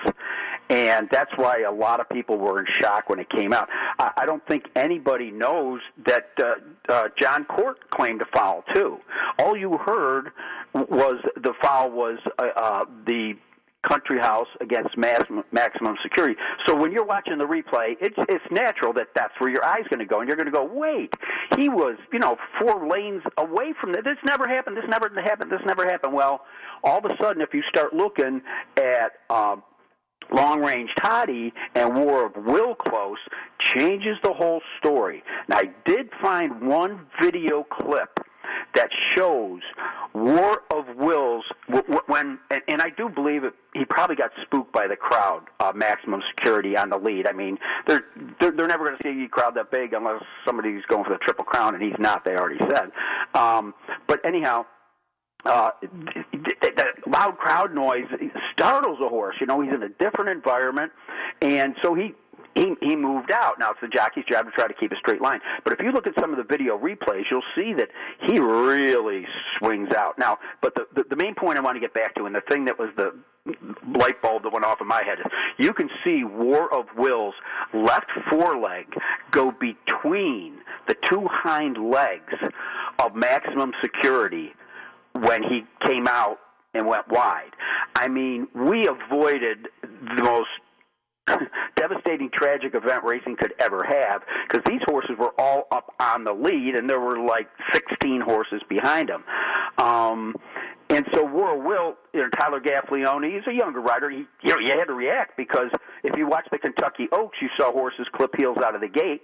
And 0.73 1.07
that's 1.11 1.29
why 1.35 1.61
a 1.67 1.71
lot 1.71 1.99
of 1.99 2.09
people 2.09 2.39
were 2.39 2.59
in 2.59 2.65
shock 2.81 3.07
when 3.07 3.19
it 3.19 3.29
came 3.29 3.53
out. 3.53 3.69
I, 3.99 4.11
I 4.17 4.25
don't 4.25 4.43
think 4.47 4.65
anybody 4.75 5.29
knows 5.29 5.81
that 6.07 6.31
uh, 6.41 6.55
uh, 6.89 7.09
Jon 7.15 7.45
Court 7.45 7.91
claimed 7.91 8.23
a 8.23 8.25
foul, 8.35 8.63
too. 8.73 8.97
All 9.37 9.55
you 9.55 9.77
heard 9.77 10.31
was 10.73 11.21
the 11.35 11.53
foul 11.61 11.91
was 11.91 12.17
uh, 12.39 12.47
uh, 12.55 12.85
the 13.05 13.35
country 13.87 14.17
house 14.17 14.47
against 14.61 14.97
maximum, 14.97 15.43
maximum 15.51 15.95
security. 16.01 16.39
So 16.65 16.75
when 16.75 16.91
you're 16.91 17.05
watching 17.05 17.37
the 17.37 17.45
replay, 17.45 17.95
it's 18.01 18.15
it's 18.27 18.45
natural 18.49 18.93
that 18.93 19.09
that's 19.13 19.33
where 19.39 19.51
your 19.51 19.63
eye's 19.63 19.87
going 19.89 19.99
to 19.99 20.05
go, 20.05 20.21
and 20.21 20.27
you're 20.27 20.37
going 20.37 20.51
to 20.51 20.51
go, 20.51 20.63
wait, 20.63 21.13
he 21.55 21.69
was 21.69 21.97
you 22.11 22.17
know 22.17 22.37
four 22.59 22.87
lanes 22.87 23.21
away 23.37 23.73
from 23.79 23.91
that. 23.91 24.05
This 24.05 24.17
never 24.25 24.47
happened. 24.47 24.77
This 24.77 24.85
never 24.87 25.11
happened. 25.21 25.51
This 25.51 25.61
never 25.67 25.83
happened. 25.83 26.13
Well, 26.13 26.45
all 26.83 26.97
of 26.97 27.05
a 27.05 27.15
sudden, 27.21 27.43
if 27.43 27.53
you 27.53 27.61
start 27.69 27.93
looking 27.93 28.41
at 28.77 29.11
um, 29.29 29.61
Long 30.31 30.61
Range 30.61 30.89
Toddy 31.01 31.53
and 31.75 31.95
War 31.95 32.25
of 32.25 32.35
Will 32.35 32.75
Close 32.75 33.19
changes 33.59 34.17
the 34.23 34.33
whole 34.33 34.61
story. 34.79 35.23
Now, 35.47 35.57
I 35.57 35.69
did 35.85 36.09
find 36.21 36.61
one 36.67 37.05
video 37.21 37.63
clip 37.63 38.19
that 38.75 38.89
shows 39.15 39.61
War 40.13 40.61
of 40.71 40.85
Wills 40.95 41.45
when, 42.07 42.39
and, 42.51 42.61
and 42.67 42.81
I 42.81 42.89
do 42.89 43.09
believe 43.09 43.43
it, 43.43 43.53
he 43.73 43.85
probably 43.85 44.15
got 44.15 44.31
spooked 44.41 44.71
by 44.71 44.87
the 44.87 44.95
crowd. 44.95 45.43
Uh, 45.59 45.71
maximum 45.73 46.21
security 46.35 46.75
on 46.77 46.89
the 46.89 46.97
lead. 46.97 47.27
I 47.27 47.31
mean, 47.31 47.57
they're 47.87 48.05
they're, 48.39 48.51
they're 48.51 48.67
never 48.67 48.85
going 48.85 48.97
to 48.97 49.03
see 49.03 49.25
a 49.25 49.29
crowd 49.29 49.55
that 49.55 49.71
big 49.71 49.93
unless 49.93 50.21
somebody's 50.45 50.83
going 50.87 51.03
for 51.03 51.11
the 51.11 51.19
triple 51.19 51.45
crown, 51.45 51.73
and 51.73 51.83
he's 51.83 51.97
not. 51.99 52.25
They 52.25 52.35
already 52.35 52.59
said. 52.59 52.91
Um, 53.33 53.73
but 54.07 54.19
anyhow, 54.25 54.65
uh, 55.45 55.71
th- 55.81 56.25
th- 56.61 56.75
that 56.77 57.07
loud 57.07 57.37
crowd 57.37 57.73
noise 57.73 58.05
startles 58.53 58.99
a 59.01 59.09
horse. 59.09 59.35
You 59.39 59.47
know, 59.47 59.61
he's 59.61 59.73
in 59.73 59.83
a 59.83 59.89
different 59.89 60.29
environment, 60.29 60.91
and 61.41 61.75
so 61.81 61.93
he. 61.95 62.13
He, 62.55 62.75
he 62.81 62.95
moved 62.95 63.31
out. 63.31 63.57
Now 63.57 63.71
it's 63.71 63.81
the 63.81 63.87
jockey's 63.87 64.25
job 64.25 64.45
to 64.45 64.51
try 64.51 64.67
to 64.67 64.75
keep 64.75 64.91
a 64.91 64.95
straight 64.97 65.23
line. 65.23 65.39
But 65.63 65.73
if 65.73 65.79
you 65.79 65.91
look 65.91 66.05
at 66.05 66.13
some 66.19 66.29
of 66.29 66.37
the 66.37 66.43
video 66.43 66.77
replays, 66.77 67.23
you'll 67.31 67.41
see 67.55 67.73
that 67.73 67.89
he 68.27 68.37
really 68.37 69.25
swings 69.57 69.91
out. 69.91 70.19
Now, 70.19 70.37
but 70.61 70.75
the, 70.75 70.85
the 70.93 71.03
the 71.09 71.15
main 71.15 71.33
point 71.33 71.57
I 71.57 71.61
want 71.61 71.77
to 71.77 71.79
get 71.79 71.95
back 71.95 72.13
to, 72.13 72.25
and 72.25 72.35
the 72.35 72.43
thing 72.47 72.65
that 72.65 72.77
was 72.77 72.89
the 72.95 73.15
light 73.97 74.21
bulb 74.21 74.43
that 74.43 74.53
went 74.53 74.65
off 74.65 74.81
in 74.81 74.87
my 74.87 75.03
head 75.03 75.17
is, 75.19 75.25
you 75.57 75.73
can 75.73 75.89
see 76.03 76.23
War 76.23 76.71
of 76.71 76.85
Will's 76.95 77.33
left 77.73 78.11
foreleg 78.29 78.85
go 79.31 79.51
between 79.51 80.59
the 80.87 80.95
two 81.09 81.27
hind 81.31 81.77
legs 81.77 82.33
of 82.99 83.15
Maximum 83.15 83.71
Security 83.81 84.53
when 85.13 85.43
he 85.43 85.63
came 85.83 86.07
out 86.07 86.37
and 86.73 86.87
went 86.87 87.07
wide. 87.09 87.51
I 87.95 88.07
mean, 88.07 88.47
we 88.55 88.87
avoided 88.87 89.67
the 89.81 90.23
most 90.23 90.49
devastating, 91.75 92.29
tragic 92.33 92.75
event 92.75 93.03
racing 93.03 93.37
could 93.37 93.53
ever 93.59 93.83
have 93.83 94.23
because 94.47 94.63
these 94.67 94.81
horses 94.85 95.15
were 95.17 95.33
all 95.37 95.67
up 95.71 95.93
on 95.99 96.23
the 96.23 96.33
lead 96.33 96.75
and 96.75 96.89
there 96.89 96.99
were 96.99 97.19
like 97.19 97.47
16 97.73 98.21
horses 98.21 98.61
behind 98.67 99.09
them. 99.09 99.23
Um, 99.77 100.35
and 100.93 101.07
so 101.13 101.25
War 101.25 101.57
Will, 101.57 101.95
you 102.13 102.21
know, 102.21 102.29
Tyler 102.29 102.61
Gaffalione, 102.61 103.33
he's 103.33 103.47
a 103.47 103.53
younger 103.53 103.81
rider. 103.81 104.09
He, 104.09 104.25
you 104.43 104.53
know, 104.53 104.59
you 104.59 104.69
had 104.69 104.85
to 104.85 104.93
react 104.93 105.35
because 105.37 105.69
if 106.03 106.15
you 106.15 106.27
watch 106.27 106.45
the 106.51 106.59
Kentucky 106.59 107.07
Oaks, 107.11 107.37
you 107.41 107.49
saw 107.57 107.71
horses 107.71 108.07
clip 108.13 108.35
heels 108.37 108.57
out 108.63 108.75
of 108.75 108.81
the 108.81 108.87
gate, 108.87 109.23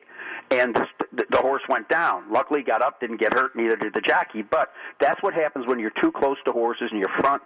and 0.52 0.76
the, 1.12 1.26
the, 1.30 1.38
horse 1.38 1.62
went 1.70 1.88
down. 1.88 2.32
Luckily, 2.32 2.64
got 2.64 2.82
up, 2.82 3.00
didn't 3.00 3.18
get 3.18 3.34
hurt, 3.34 3.56
neither 3.56 3.76
did 3.76 3.94
the 3.94 4.02
jockey. 4.02 4.42
But 4.42 4.72
that's 5.00 5.22
what 5.22 5.34
happens 5.34 5.68
when 5.68 5.80
you're 5.80 5.94
too 6.02 6.12
close 6.12 6.38
to 6.46 6.52
horses 6.52 6.90
and 6.92 7.00
your 7.00 7.12
front 7.20 7.44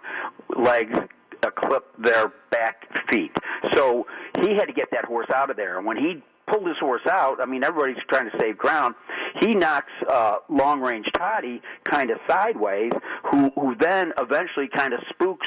legs 0.56 0.98
uh, 1.42 1.50
clip 1.50 1.84
their 1.98 2.32
back 2.50 2.88
feet. 3.10 3.32
So 3.74 4.06
he 4.40 4.54
had 4.54 4.66
to 4.66 4.72
get 4.72 4.90
that 4.92 5.04
horse 5.04 5.28
out 5.34 5.50
of 5.50 5.56
there. 5.56 5.76
And 5.76 5.86
when 5.86 5.96
he 5.96 6.22
pulled 6.46 6.66
his 6.66 6.78
horse 6.78 7.06
out, 7.10 7.40
I 7.40 7.46
mean, 7.46 7.64
everybody's 7.64 8.02
trying 8.08 8.30
to 8.30 8.38
save 8.38 8.58
ground. 8.58 8.94
He 9.40 9.54
knocks 9.54 9.92
uh, 10.08 10.36
long 10.48 10.80
range 10.80 11.06
Toddy 11.14 11.60
kind 11.84 12.10
of 12.10 12.18
sideways, 12.28 12.92
who 13.30 13.50
who 13.54 13.74
then 13.76 14.12
eventually 14.18 14.68
kind 14.68 14.92
of 14.92 15.00
spooks 15.10 15.46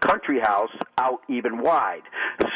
Country 0.00 0.40
House 0.40 0.72
out 0.98 1.20
even 1.28 1.62
wide. 1.62 2.02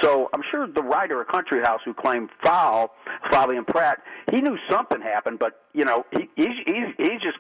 So 0.01 0.29
I'm 0.35 0.43
sure 0.51 0.67
the 0.67 0.83
rider 0.83 1.21
of 1.21 1.29
Country 1.29 1.63
House 1.63 1.81
who 1.85 1.95
claimed 1.95 2.31
foul, 2.43 2.95
Flavien 3.31 3.67
Prat, 3.67 4.03
he 4.31 4.41
knew 4.41 4.57
something 4.71 5.01
happened, 5.01 5.39
but 5.39 5.63
you 5.73 5.85
know 5.85 6.05
he, 6.13 6.29
he's 6.37 6.57
he's 6.67 6.95
he's 6.99 7.21
just 7.21 7.39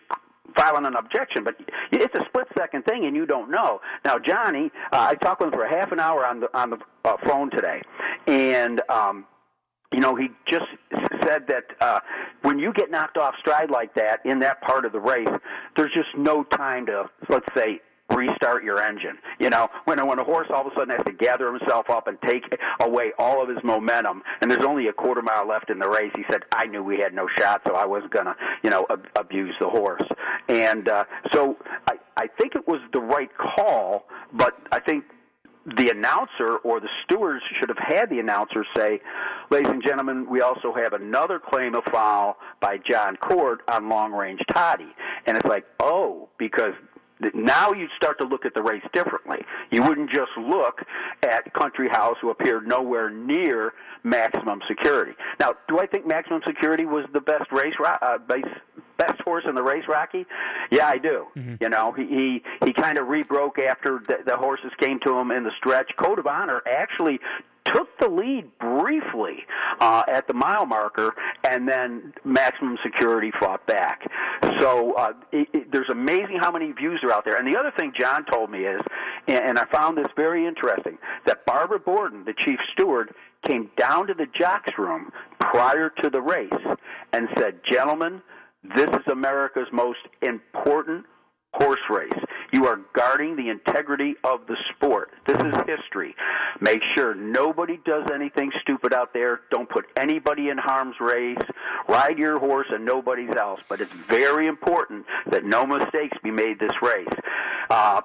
filing 0.56 0.86
an 0.86 0.96
objection, 0.96 1.44
but 1.44 1.56
it's 1.90 2.14
a 2.14 2.24
split 2.26 2.46
second 2.56 2.84
thing, 2.84 3.04
and 3.06 3.16
you 3.16 3.26
don't 3.26 3.50
know. 3.50 3.80
Now, 4.04 4.18
Johnny, 4.18 4.70
uh, 4.92 5.08
I 5.10 5.14
talked 5.14 5.40
with 5.40 5.48
him 5.48 5.58
for 5.58 5.66
half 5.66 5.92
an 5.92 6.00
hour 6.00 6.26
on 6.26 6.40
the 6.40 6.58
on 6.58 6.70
the 6.70 6.78
uh, 7.04 7.16
phone 7.24 7.50
today, 7.50 7.82
and 8.26 8.82
um, 8.88 9.24
you 9.92 10.00
know, 10.00 10.14
he 10.14 10.28
just 10.46 10.66
said 11.24 11.46
that 11.48 11.64
uh, 11.80 12.00
when 12.42 12.58
you 12.58 12.72
get 12.72 12.90
knocked 12.90 13.16
off 13.16 13.34
stride 13.38 13.70
like 13.70 13.94
that 13.94 14.20
in 14.24 14.40
that 14.40 14.60
part 14.62 14.84
of 14.84 14.92
the 14.92 15.00
race, 15.00 15.28
there's 15.76 15.92
just 15.92 16.16
no 16.16 16.44
time 16.44 16.86
to, 16.86 17.08
let's 17.28 17.46
say, 17.54 17.80
restart 18.14 18.64
your 18.64 18.80
engine. 18.80 19.18
You 19.38 19.50
know, 19.50 19.68
when 19.84 20.04
when 20.06 20.18
a 20.18 20.24
horse 20.24 20.48
all 20.50 20.66
of 20.66 20.72
a 20.72 20.74
sudden 20.76 20.94
has 20.94 21.04
to 21.06 21.12
gather 21.12 21.52
himself 21.52 21.88
up 21.90 22.08
and 22.08 22.18
take 22.22 22.44
away 22.80 23.12
all 23.18 23.42
of 23.42 23.48
his 23.48 23.62
momentum, 23.64 24.22
and 24.40 24.50
there's 24.50 24.64
only 24.64 24.88
a 24.88 24.92
quarter 24.92 25.22
mile 25.22 25.46
left 25.46 25.70
in 25.70 25.78
the 25.78 25.88
race, 25.88 26.12
he 26.16 26.24
said, 26.30 26.42
"I 26.52 26.66
knew 26.66 26.82
we 26.82 26.98
had 26.98 27.14
no 27.14 27.28
shot, 27.38 27.62
so 27.66 27.74
I 27.74 27.86
wasn't 27.86 28.12
gonna, 28.12 28.36
you 28.62 28.70
know, 28.70 28.86
ab- 28.90 29.08
abuse 29.16 29.54
the 29.60 29.68
horse." 29.68 30.06
And 30.48 30.88
uh, 30.88 31.04
so 31.32 31.56
I 31.88 31.94
I 32.16 32.26
think 32.38 32.54
it 32.54 32.66
was 32.66 32.80
the 32.92 33.00
right 33.00 33.30
call, 33.36 34.06
but 34.32 34.56
I 34.70 34.80
think 34.80 35.04
the 35.64 35.90
announcer 35.90 36.56
or 36.64 36.80
the 36.80 36.88
stewards 37.04 37.42
should 37.58 37.68
have 37.68 37.78
had 37.78 38.10
the 38.10 38.18
announcer 38.18 38.64
say, 38.76 39.00
ladies 39.50 39.70
and 39.70 39.82
gentlemen, 39.82 40.28
we 40.28 40.40
also 40.40 40.74
have 40.74 40.92
another 40.92 41.38
claim 41.38 41.74
of 41.74 41.84
foul 41.92 42.36
by 42.60 42.78
Jon 42.78 43.16
Court 43.16 43.60
on 43.68 43.88
long 43.88 44.12
range 44.12 44.40
toddy. 44.52 44.92
And 45.26 45.36
it's 45.36 45.46
like, 45.46 45.64
oh, 45.78 46.28
because 46.38 46.74
now 47.34 47.72
you'd 47.72 47.90
start 47.96 48.18
to 48.18 48.26
look 48.26 48.44
at 48.44 48.54
the 48.54 48.62
race 48.62 48.82
differently. 48.92 49.38
You 49.70 49.82
wouldn't 49.82 50.10
just 50.10 50.30
look 50.38 50.82
at 51.22 51.52
Country 51.54 51.88
House, 51.88 52.16
who 52.20 52.30
appeared 52.30 52.66
nowhere 52.66 53.10
near 53.10 53.72
maximum 54.02 54.60
security. 54.66 55.12
Now, 55.38 55.54
do 55.68 55.78
I 55.78 55.86
think 55.86 56.06
maximum 56.06 56.42
security 56.46 56.84
was 56.84 57.06
the 57.12 57.20
best 57.20 57.50
race 57.52 57.74
uh, 57.84 58.18
base, 58.18 58.44
best 58.98 59.20
horse 59.22 59.44
in 59.48 59.54
the 59.54 59.62
race, 59.62 59.84
Rocky? 59.88 60.26
Yeah, 60.70 60.88
I 60.88 60.98
do. 60.98 61.26
Mm-hmm. 61.36 61.54
You 61.60 61.68
know, 61.68 61.92
he 61.92 62.06
he, 62.06 62.42
he 62.66 62.72
kind 62.72 62.98
of 62.98 63.06
rebroke 63.08 63.58
after 63.58 64.02
the, 64.06 64.18
the 64.26 64.36
horses 64.36 64.72
came 64.80 64.98
to 65.00 65.18
him 65.18 65.30
in 65.30 65.44
the 65.44 65.52
stretch. 65.58 65.92
Code 65.96 66.18
of 66.18 66.26
Honor 66.26 66.62
actually 66.66 67.20
took 67.72 67.88
the 67.98 68.08
lead 68.08 68.50
briefly 68.58 69.38
uh, 69.80 70.02
at 70.08 70.26
the 70.28 70.34
mile 70.34 70.66
marker, 70.66 71.14
and 71.48 71.68
then 71.68 72.12
maximum 72.24 72.76
security 72.82 73.32
fought 73.40 73.66
back. 73.66 74.02
So 74.58 74.92
uh, 74.94 75.12
it, 75.32 75.48
it, 75.52 75.72
there's 75.72 75.88
amazing 75.90 76.38
how 76.40 76.50
many 76.50 76.72
views 76.72 77.00
are 77.02 77.12
out 77.12 77.24
there. 77.24 77.36
And 77.36 77.52
the 77.52 77.58
other 77.58 77.72
thing 77.78 77.92
John 77.98 78.24
told 78.24 78.50
me 78.50 78.60
is, 78.60 78.80
and, 79.28 79.40
and 79.40 79.58
I 79.58 79.64
found 79.66 79.96
this 79.96 80.08
very 80.16 80.46
interesting, 80.46 80.98
that 81.26 81.44
Barbara 81.46 81.78
Borden, 81.78 82.24
the 82.24 82.34
chief 82.34 82.58
steward, 82.72 83.14
came 83.46 83.70
down 83.76 84.06
to 84.06 84.14
the 84.14 84.26
jocks 84.38 84.72
room 84.78 85.10
prior 85.40 85.90
to 86.02 86.10
the 86.10 86.20
race 86.20 86.50
and 87.12 87.28
said, 87.36 87.60
"Gentlemen, 87.64 88.22
this 88.76 88.88
is 88.88 89.06
America's 89.10 89.66
most 89.72 89.98
important 90.22 91.06
horse 91.54 91.80
race. 91.90 92.24
You 92.52 92.66
are 92.66 92.80
guarding 92.92 93.36
the 93.36 93.48
integrity 93.48 94.14
of 94.24 94.46
the 94.46 94.56
sport. 94.70 95.10
This 95.26 95.38
is 95.38 95.54
history. 95.66 96.14
Make 96.60 96.80
sure 96.94 97.14
nobody 97.14 97.80
does 97.84 98.04
anything 98.12 98.52
stupid 98.60 98.92
out 98.92 99.14
there. 99.14 99.40
Don't 99.50 99.68
put 99.68 99.86
anybody 99.96 100.50
in 100.50 100.58
harm's 100.58 100.96
race. 101.00 101.38
Ride 101.88 102.18
your 102.18 102.38
horse 102.38 102.66
and 102.70 102.84
nobody's 102.84 103.34
else. 103.36 103.60
But 103.68 103.80
it's 103.80 103.92
very 103.92 104.46
important 104.46 105.06
that 105.30 105.44
no 105.44 105.66
mistakes 105.66 106.16
be 106.22 106.30
made 106.30 106.58
this 106.60 106.72
race. 106.82 107.08
Uh, 107.70 108.02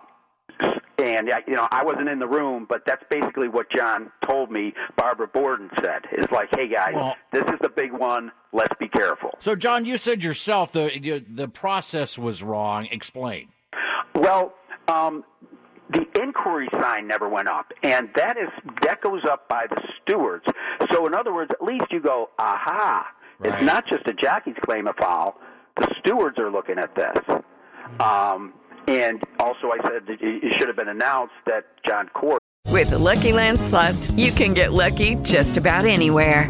and 0.98 1.30
you 1.48 1.56
know 1.56 1.68
I 1.70 1.84
wasn't 1.84 2.10
in 2.10 2.20
the 2.20 2.28
room, 2.28 2.66
but 2.68 2.84
that's 2.86 3.04
basically 3.10 3.48
what 3.48 3.70
John 3.70 4.12
told 4.28 4.50
me. 4.50 4.74
Barbara 4.96 5.28
Borden 5.28 5.70
said 5.84 6.06
is 6.12 6.26
like, 6.32 6.50
"Hey 6.56 6.68
guys, 6.68 6.96
well, 6.96 7.16
this 7.32 7.44
is 7.44 7.60
the 7.62 7.70
big 7.70 7.92
one. 7.92 8.32
Let's 8.52 8.74
be 8.80 8.88
careful." 8.88 9.36
So, 9.40 9.56
John, 9.56 9.86
you 9.86 9.98
said 9.98 10.24
yourself 10.24 10.72
the 10.72 11.24
the 11.30 11.48
process 11.48 12.18
was 12.18 12.42
wrong. 12.42 12.88
Explain. 12.88 13.50
Well, 14.18 14.54
um, 14.88 15.24
the 15.92 16.06
inquiry 16.20 16.68
sign 16.82 17.08
never 17.08 17.30
went 17.30 17.48
up, 17.48 17.72
and 17.84 18.10
that 18.16 18.36
is 18.38 18.50
that 18.82 19.02
goes 19.02 19.24
up 19.26 19.48
by 19.48 19.68
the 19.70 19.82
stewards. 20.02 20.46
So, 20.92 21.06
in 21.06 21.14
other 21.14 21.34
words, 21.34 21.52
at 21.52 21.64
least 21.64 21.86
you 21.92 22.02
go, 22.02 22.30
"Aha!" 22.40 23.08
Right. 23.40 23.54
It's 23.54 23.64
not 23.64 23.88
just 23.88 24.08
a 24.08 24.14
jockey's 24.14 24.56
claim 24.64 24.88
of 24.88 24.96
foul. 24.98 25.40
The 25.80 25.94
stewards 26.00 26.40
are 26.40 26.50
looking 26.50 26.80
at 26.80 26.96
this. 26.96 27.18
Um, 28.00 28.54
and 28.88 29.24
also, 29.40 29.72
I 29.72 29.78
said 29.84 30.04
it 30.08 30.54
should 30.54 30.68
have 30.68 30.76
been 30.76 30.90
announced 30.90 31.36
that 31.46 31.66
Jon 31.86 32.10
Court. 32.10 32.42
With 32.70 32.90
the 32.90 32.98
Lucky 32.98 33.32
Land 33.32 33.62
slots, 33.62 34.12
you 34.12 34.32
can 34.32 34.54
get 34.54 34.74
lucky 34.74 35.16
just 35.22 35.58
about 35.58 35.86
anywhere. 35.86 36.50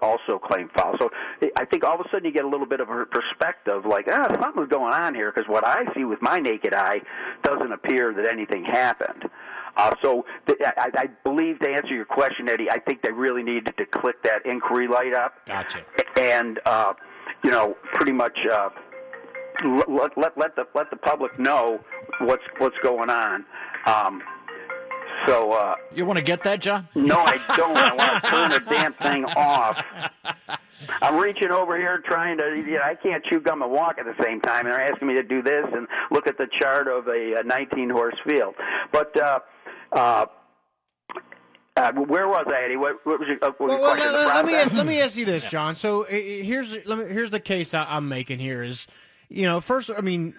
Also 0.00 0.38
claim 0.38 0.70
foul. 0.76 0.96
So 0.98 1.10
I 1.56 1.64
think 1.64 1.84
all 1.84 1.94
of 1.94 2.00
a 2.00 2.08
sudden 2.10 2.24
you 2.24 2.32
get 2.32 2.44
a 2.44 2.48
little 2.48 2.66
bit 2.66 2.80
of 2.80 2.88
a 2.88 3.04
perspective 3.06 3.84
like, 3.84 4.06
ah, 4.10 4.28
something's 4.40 4.68
going 4.68 4.94
on 4.94 5.14
here 5.14 5.32
because 5.32 5.48
what 5.48 5.66
I 5.66 5.84
see 5.94 6.04
with 6.04 6.22
my 6.22 6.38
naked 6.38 6.74
eye 6.74 7.00
doesn't 7.42 7.72
appear 7.72 8.12
that 8.14 8.26
anything 8.26 8.64
happened. 8.64 9.28
Uh, 9.76 9.94
so 10.02 10.24
th- 10.46 10.58
I, 10.64 10.90
I 10.94 11.06
believe 11.24 11.58
to 11.60 11.68
answer 11.68 11.94
your 11.94 12.04
question, 12.04 12.48
Eddie, 12.48 12.70
I 12.70 12.78
think 12.78 13.02
they 13.02 13.12
really 13.12 13.42
needed 13.42 13.74
to 13.78 13.86
click 13.86 14.22
that 14.22 14.44
inquiry 14.44 14.86
light 14.86 15.14
up. 15.14 15.34
Gotcha. 15.46 15.82
And, 16.20 16.60
uh, 16.66 16.92
you 17.42 17.50
know, 17.50 17.76
pretty 17.94 18.12
much 18.12 18.38
uh, 18.52 18.68
let, 19.88 20.16
let, 20.16 20.36
let, 20.36 20.56
the, 20.56 20.66
let 20.74 20.90
the 20.90 20.96
public 20.96 21.38
know 21.38 21.80
what's 22.20 22.42
what's 22.58 22.76
going 22.82 23.10
on. 23.10 23.44
Um, 23.86 24.22
so 25.26 25.52
uh, 25.52 25.74
you 25.94 26.04
want 26.04 26.18
to 26.18 26.24
get 26.24 26.44
that, 26.44 26.60
John? 26.60 26.88
No, 26.94 27.18
I 27.18 27.38
don't. 27.56 27.76
I 27.76 27.94
want 27.94 28.24
to 28.24 28.30
turn 28.30 28.50
the 28.50 28.60
damn 28.70 28.94
thing 28.94 29.24
off. 29.24 29.82
I'm 31.00 31.18
reaching 31.18 31.50
over 31.50 31.76
here 31.76 32.02
trying 32.04 32.38
to. 32.38 32.44
You 32.44 32.72
know, 32.72 32.82
I 32.84 32.94
can't 32.94 33.24
chew 33.24 33.40
gum 33.40 33.62
and 33.62 33.70
walk 33.70 33.98
at 33.98 34.04
the 34.04 34.22
same 34.22 34.40
time, 34.40 34.66
and 34.66 34.72
they're 34.72 34.92
asking 34.92 35.08
me 35.08 35.14
to 35.14 35.22
do 35.22 35.42
this 35.42 35.66
and 35.72 35.86
look 36.10 36.26
at 36.26 36.38
the 36.38 36.46
chart 36.60 36.88
of 36.88 37.08
a, 37.08 37.40
a 37.40 37.42
19 37.44 37.90
horse 37.90 38.16
field. 38.26 38.54
But 38.90 39.20
uh, 39.20 39.38
uh, 39.92 40.26
uh, 41.76 41.92
where 41.92 42.28
was 42.28 42.46
I, 42.48 42.64
Eddie? 42.64 42.76
What, 42.76 43.04
what 43.04 43.18
was 43.18 43.28
your 43.28 43.38
uh, 43.42 43.52
what 43.58 43.70
well, 43.70 43.78
question? 43.80 44.12
Let, 44.12 44.34
let, 44.34 44.46
me 44.46 44.54
ask, 44.54 44.74
let 44.74 44.86
me 44.86 45.00
ask 45.00 45.16
you 45.16 45.24
this, 45.24 45.44
John. 45.44 45.74
So 45.74 46.04
here's 46.04 46.72
let 46.86 46.98
me, 46.98 47.04
here's 47.06 47.30
the 47.30 47.40
case 47.40 47.74
I, 47.74 47.86
I'm 47.88 48.08
making 48.08 48.38
here 48.38 48.62
is, 48.62 48.86
you 49.28 49.46
know, 49.46 49.60
first 49.60 49.90
I 49.96 50.00
mean 50.00 50.34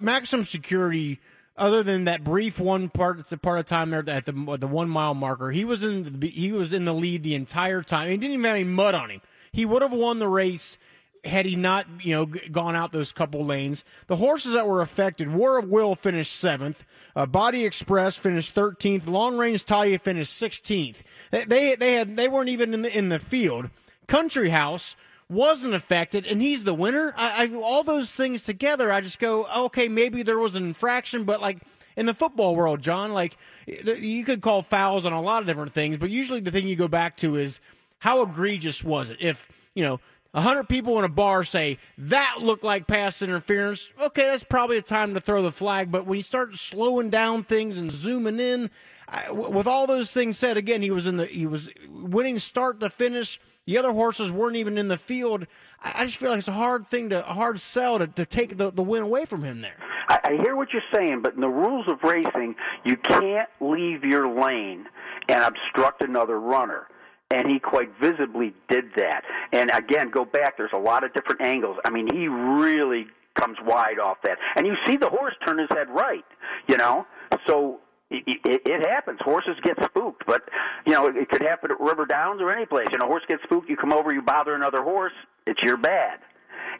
maximum 0.00 0.44
security 0.44 1.20
other 1.58 1.82
than 1.82 2.04
that 2.04 2.24
brief 2.24 2.58
one 2.58 2.88
part, 2.88 3.28
the 3.28 3.36
part 3.36 3.58
of 3.58 3.66
time 3.66 3.90
there 3.90 4.08
at 4.08 4.24
the 4.24 4.56
the 4.58 4.66
one 4.66 4.88
mile 4.88 5.14
marker, 5.14 5.50
he 5.50 5.64
was 5.64 5.82
in 5.82 6.20
the, 6.20 6.28
he 6.28 6.52
was 6.52 6.72
in 6.72 6.84
the 6.84 6.94
lead 6.94 7.22
the 7.22 7.34
entire 7.34 7.82
time. 7.82 8.10
He 8.10 8.16
didn't 8.16 8.34
even 8.34 8.44
have 8.44 8.54
any 8.54 8.64
mud 8.64 8.94
on 8.94 9.10
him. 9.10 9.20
He 9.52 9.64
would 9.64 9.82
have 9.82 9.92
won 9.92 10.18
the 10.18 10.28
race 10.28 10.78
had 11.24 11.46
he 11.46 11.56
not, 11.56 11.86
you 12.00 12.14
know, 12.14 12.26
gone 12.26 12.76
out 12.76 12.92
those 12.92 13.12
couple 13.12 13.44
lanes. 13.44 13.84
The 14.06 14.16
horses 14.16 14.52
that 14.52 14.66
were 14.66 14.80
affected, 14.80 15.32
War 15.32 15.58
of 15.58 15.68
Will 15.68 15.94
finished 15.94 16.34
seventh. 16.34 16.84
Uh, 17.16 17.26
Bodexpress 17.26 18.18
finished 18.18 18.54
13th. 18.54 19.08
Long 19.08 19.36
Range 19.36 19.62
Toddy 19.64 19.96
finished 19.98 20.40
16th. 20.40 21.02
They, 21.30 21.44
they 21.44 21.74
they 21.74 21.94
had 21.94 22.16
they 22.16 22.28
weren't 22.28 22.48
even 22.48 22.72
in 22.72 22.82
the 22.82 22.96
in 22.96 23.08
the 23.08 23.18
field. 23.18 23.70
Country 24.06 24.50
House 24.50 24.96
wasn't 25.30 25.74
affected 25.74 26.26
and 26.26 26.40
he's 26.40 26.64
the 26.64 26.74
winner. 26.74 27.12
I, 27.16 27.46
I, 27.46 27.54
all 27.56 27.82
those 27.82 28.14
things 28.14 28.42
together, 28.42 28.90
I 28.90 29.00
just 29.00 29.18
go, 29.18 29.46
okay, 29.66 29.88
maybe 29.88 30.22
there 30.22 30.38
was 30.38 30.56
an 30.56 30.64
infraction, 30.64 31.24
but 31.24 31.40
like 31.40 31.58
in 31.96 32.06
the 32.06 32.14
football 32.14 32.56
world, 32.56 32.80
John, 32.80 33.12
like 33.12 33.36
you 33.66 34.24
could 34.24 34.40
call 34.40 34.62
fouls 34.62 35.04
on 35.04 35.12
a 35.12 35.20
lot 35.20 35.42
of 35.42 35.46
different 35.46 35.74
things, 35.74 35.98
but 35.98 36.10
usually 36.10 36.40
the 36.40 36.50
thing 36.50 36.66
you 36.66 36.76
go 36.76 36.88
back 36.88 37.16
to 37.18 37.36
is 37.36 37.60
how 37.98 38.22
egregious 38.22 38.82
was 38.82 39.10
it? 39.10 39.18
If 39.20 39.48
you 39.74 39.84
know 39.84 40.00
A 40.34 40.42
hundred 40.42 40.68
people 40.68 40.98
in 40.98 41.04
a 41.04 41.08
bar 41.08 41.42
say 41.42 41.78
that 41.96 42.36
looked 42.40 42.62
like 42.62 42.86
pass 42.86 43.22
interference. 43.22 43.88
Okay, 44.00 44.24
that's 44.24 44.44
probably 44.44 44.76
a 44.76 44.82
time 44.82 45.14
to 45.14 45.20
throw 45.20 45.42
the 45.42 45.50
flag. 45.50 45.90
But 45.90 46.04
when 46.04 46.18
you 46.18 46.22
start 46.22 46.54
slowing 46.56 47.08
down 47.08 47.44
things 47.44 47.78
and 47.78 47.90
zooming 47.90 48.38
in, 48.38 48.70
I, 49.08 49.30
with 49.30 49.66
all 49.66 49.86
those 49.86 50.12
things 50.12 50.36
said, 50.38 50.58
again, 50.58 50.82
he 50.82 50.90
was 50.90 51.06
in 51.06 51.16
the 51.16 51.24
he 51.24 51.46
was 51.46 51.70
winning 51.88 52.38
start 52.38 52.80
to 52.80 52.90
finish. 52.90 53.40
The 53.68 53.76
other 53.76 53.92
horses 53.92 54.32
weren't 54.32 54.56
even 54.56 54.78
in 54.78 54.88
the 54.88 54.96
field. 54.96 55.46
I, 55.82 55.92
I 55.96 56.04
just 56.06 56.16
feel 56.16 56.30
like 56.30 56.38
it's 56.38 56.48
a 56.48 56.52
hard 56.52 56.88
thing 56.88 57.10
to 57.10 57.20
a 57.28 57.34
hard 57.34 57.60
sell 57.60 57.98
to, 57.98 58.06
to 58.06 58.24
take 58.24 58.56
the, 58.56 58.72
the 58.72 58.82
win 58.82 59.02
away 59.02 59.26
from 59.26 59.42
him 59.42 59.60
there. 59.60 59.76
I, 60.08 60.18
I 60.24 60.32
hear 60.42 60.56
what 60.56 60.72
you're 60.72 60.80
saying, 60.94 61.20
but 61.20 61.34
in 61.34 61.42
the 61.42 61.50
rules 61.50 61.86
of 61.86 62.02
racing, 62.02 62.54
you 62.86 62.96
can't 62.96 63.50
leave 63.60 64.04
your 64.04 64.26
lane 64.26 64.86
and 65.28 65.44
obstruct 65.44 66.02
another 66.02 66.40
runner. 66.40 66.86
And 67.30 67.46
he 67.46 67.58
quite 67.58 67.90
visibly 68.00 68.54
did 68.70 68.86
that. 68.96 69.24
And 69.52 69.70
again, 69.74 70.08
go 70.08 70.24
back. 70.24 70.56
There's 70.56 70.72
a 70.72 70.78
lot 70.78 71.04
of 71.04 71.12
different 71.12 71.42
angles. 71.42 71.76
I 71.84 71.90
mean, 71.90 72.08
he 72.10 72.26
really 72.26 73.06
comes 73.34 73.58
wide 73.66 73.98
off 73.98 74.16
that. 74.24 74.38
And 74.56 74.66
you 74.66 74.76
see 74.86 74.96
the 74.96 75.10
horse 75.10 75.34
turn 75.46 75.58
his 75.58 75.68
head 75.70 75.90
right. 75.90 76.24
You 76.68 76.78
know, 76.78 77.06
so 77.46 77.80
it, 78.10 78.40
it, 78.44 78.62
it 78.64 78.86
happens. 78.86 79.18
Horses 79.22 79.56
get 79.62 79.76
spooked, 79.84 80.24
but 80.26 80.48
you 80.86 80.92
know 80.92 81.06
it 81.06 81.28
could 81.28 81.42
happen 81.42 81.70
at 81.70 81.80
River 81.80 82.06
Downs 82.06 82.40
or 82.40 82.50
any 82.50 82.66
place. 82.66 82.88
You 82.90 82.98
know, 82.98 83.06
a 83.06 83.08
horse 83.08 83.24
gets 83.28 83.42
spooked. 83.44 83.68
You 83.68 83.76
come 83.76 83.92
over, 83.92 84.12
you 84.12 84.22
bother 84.22 84.54
another 84.54 84.82
horse. 84.82 85.12
It's 85.46 85.62
your 85.62 85.76
bad. 85.76 86.20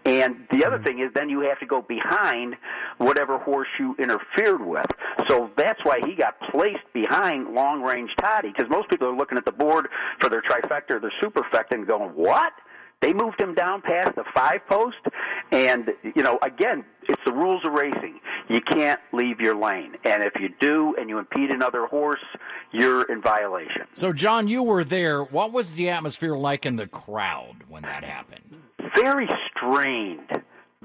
And 0.04 0.46
the 0.50 0.64
other 0.64 0.78
hmm. 0.78 0.84
thing 0.84 0.98
is, 1.00 1.10
then 1.14 1.28
you 1.28 1.40
have 1.40 1.58
to 1.60 1.66
go 1.66 1.82
behind 1.82 2.56
whatever 2.98 3.38
horse 3.38 3.68
you 3.78 3.96
interfered 3.98 4.64
with. 4.64 4.86
So 5.28 5.50
that's 5.56 5.80
why 5.84 6.00
he 6.04 6.14
got 6.14 6.38
placed 6.50 6.84
behind 6.92 7.54
long 7.54 7.82
range 7.82 8.10
Toddy, 8.20 8.48
because 8.48 8.70
most 8.70 8.88
people 8.88 9.08
are 9.08 9.16
looking 9.16 9.38
at 9.38 9.44
the 9.44 9.52
board 9.52 9.88
for 10.20 10.30
their 10.30 10.42
trifecta 10.42 10.92
or 10.92 11.00
their 11.00 11.12
superfecta 11.22 11.72
and 11.72 11.86
going, 11.86 12.10
"What? 12.10 12.52
They 13.00 13.12
moved 13.12 13.40
him 13.40 13.54
down 13.54 13.82
past 13.82 14.14
the 14.16 14.24
five 14.34 14.66
post?" 14.68 14.98
And 15.50 15.90
you 16.02 16.22
know, 16.22 16.38
again, 16.42 16.84
it's 17.08 17.22
the 17.24 17.32
rules 17.32 17.64
of 17.64 17.72
racing. 17.72 18.20
You 18.48 18.60
can't 18.60 19.00
leave 19.12 19.40
your 19.40 19.54
lane, 19.54 19.96
and 20.04 20.22
if 20.22 20.34
you 20.40 20.48
do 20.60 20.94
and 20.98 21.08
you 21.08 21.18
impede 21.18 21.50
another 21.50 21.86
horse, 21.86 22.24
you're 22.72 23.02
in 23.02 23.20
violation. 23.20 23.86
So, 23.92 24.12
John, 24.12 24.48
you 24.48 24.62
were 24.62 24.84
there. 24.84 25.22
What 25.22 25.52
was 25.52 25.74
the 25.74 25.90
atmosphere 25.90 26.36
like 26.36 26.66
in 26.66 26.76
the 26.76 26.86
crowd 26.86 27.64
when 27.68 27.82
that 27.82 28.04
happened? 28.04 28.62
very 28.94 29.28
strained, 29.50 30.37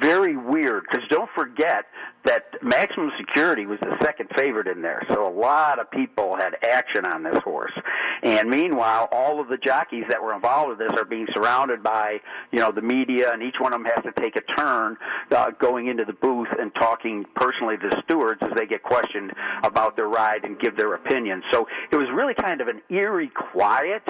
very 0.04 0.36
weird. 0.36 0.84
Because 0.84 1.08
don't 1.10 1.30
forget 1.34 1.86
that 2.26 2.44
Maximum 2.62 3.12
Security 3.18 3.66
was 3.66 3.80
the 3.82 3.98
second 4.02 4.30
favorite 4.38 4.68
in 4.68 4.82
there, 4.82 5.06
so 5.10 5.28
a 5.28 5.34
lot 5.34 5.80
of 5.80 5.90
people 5.92 6.36
had 6.36 6.56
action 6.64 7.06
on 7.06 7.24
this 7.24 7.38
horse. 7.44 7.74
And 8.22 8.50
meanwhile, 8.50 9.10
all 9.12 9.42
of 9.42 9.50
the 9.50 9.58
jockeys 9.58 10.06
that 10.10 10.22
were 10.22 10.34
involved 10.34 10.70
with 10.70 10.80
this 10.80 10.98
are 10.98 11.06
being 11.06 11.28
surrounded 11.34 11.84
by 11.84 12.20
you 12.52 12.60
know 12.60 12.72
the 12.72 12.82
media, 12.82 13.32
and 13.32 13.44
each 13.44 13.56
one 13.60 13.74
of 13.74 13.84
them 13.84 13.92
has 13.94 14.04
to 14.04 14.22
take 14.22 14.36
a 14.36 14.42
turn 14.56 14.98
uh, 15.32 15.52
going 15.60 15.88
into 15.88 16.06
the 16.06 16.14
booth 16.14 16.48
and 16.60 16.74
talking 16.76 17.26
personally 17.36 17.78
to 17.78 17.90
the 17.90 18.02
stewards 18.06 18.42
as 18.42 18.52
they 18.56 18.66
get 18.66 18.84
questioned 18.84 19.32
about 19.64 19.96
their 19.96 20.08
ride 20.08 20.46
and 20.46 20.60
give 20.60 20.78
their 20.78 20.94
opinion. 20.94 21.44
So 21.52 21.68
it 21.92 21.98
was 21.98 22.08
really 22.14 22.34
kind 22.34 22.62
of 22.62 22.68
an 22.68 22.82
eerie 22.90 23.30
quiet. 23.30 24.04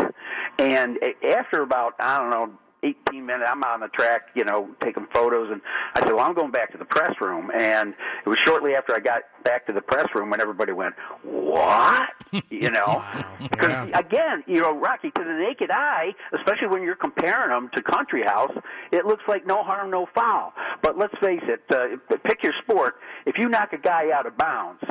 And 0.60 1.00
after 1.28 1.62
about 1.62 1.96
I 2.00 2.18
don't 2.18 2.30
know 2.30 2.52
18 2.84 3.25
minutes. 3.25 3.50
I'm 3.52 3.63
on 3.63 3.80
the 3.80 3.88
track, 3.88 4.24
you 4.36 4.44
know, 4.44 4.70
taking 4.82 5.08
photos, 5.13 5.52
and 5.52 5.62
I 5.96 6.02
said, 6.02 6.12
"Well, 6.12 6.20
I'm 6.25 6.34
going 6.34 6.52
back 6.52 6.72
to 6.74 6.78
the 6.78 6.86
press 6.86 7.13
room." 7.22 7.50
And 7.56 7.94
it 8.25 8.30
was 8.30 8.38
shortly 8.40 8.75
after 8.75 8.94
I 8.96 9.00
got 9.00 9.24
back 9.44 9.66
to 9.68 9.74
the 9.74 9.82
press 9.82 10.08
room 10.13 10.30
when 10.30 10.42
everybody 10.42 10.72
went, 10.74 10.96
"What?" 11.24 12.10
You 12.50 12.72
know, 12.72 13.04
because 13.52 13.70
Yeah. 13.90 14.00
again, 14.00 14.44
you 14.48 14.62
know, 14.62 14.72
Rocky, 14.75 15.12
to 15.12 15.24
the 15.24 15.34
naked 15.34 15.70
eye, 15.72 16.16
especially 16.34 16.68
when 16.68 16.82
you're 16.82 16.96
comparing 16.96 17.50
them 17.50 17.70
to 17.75 17.84
Country 17.84 18.24
House, 18.24 18.52
it 18.92 19.06
looks 19.06 19.24
like 19.28 19.46
no 19.46 19.62
harm, 19.63 19.92
no 19.92 20.08
foul. 20.16 20.52
But 20.82 20.98
let's 20.98 21.13
face 21.20 21.44
it, 21.44 21.62
uh, 21.72 22.16
pick 22.24 22.42
your 22.42 22.54
sport. 22.63 22.96
If 23.28 23.38
you 23.38 23.50
knock 23.50 23.74
a 23.74 23.78
guy 23.78 24.10
out 24.12 24.25
of 24.25 24.36
bounds 24.38 24.82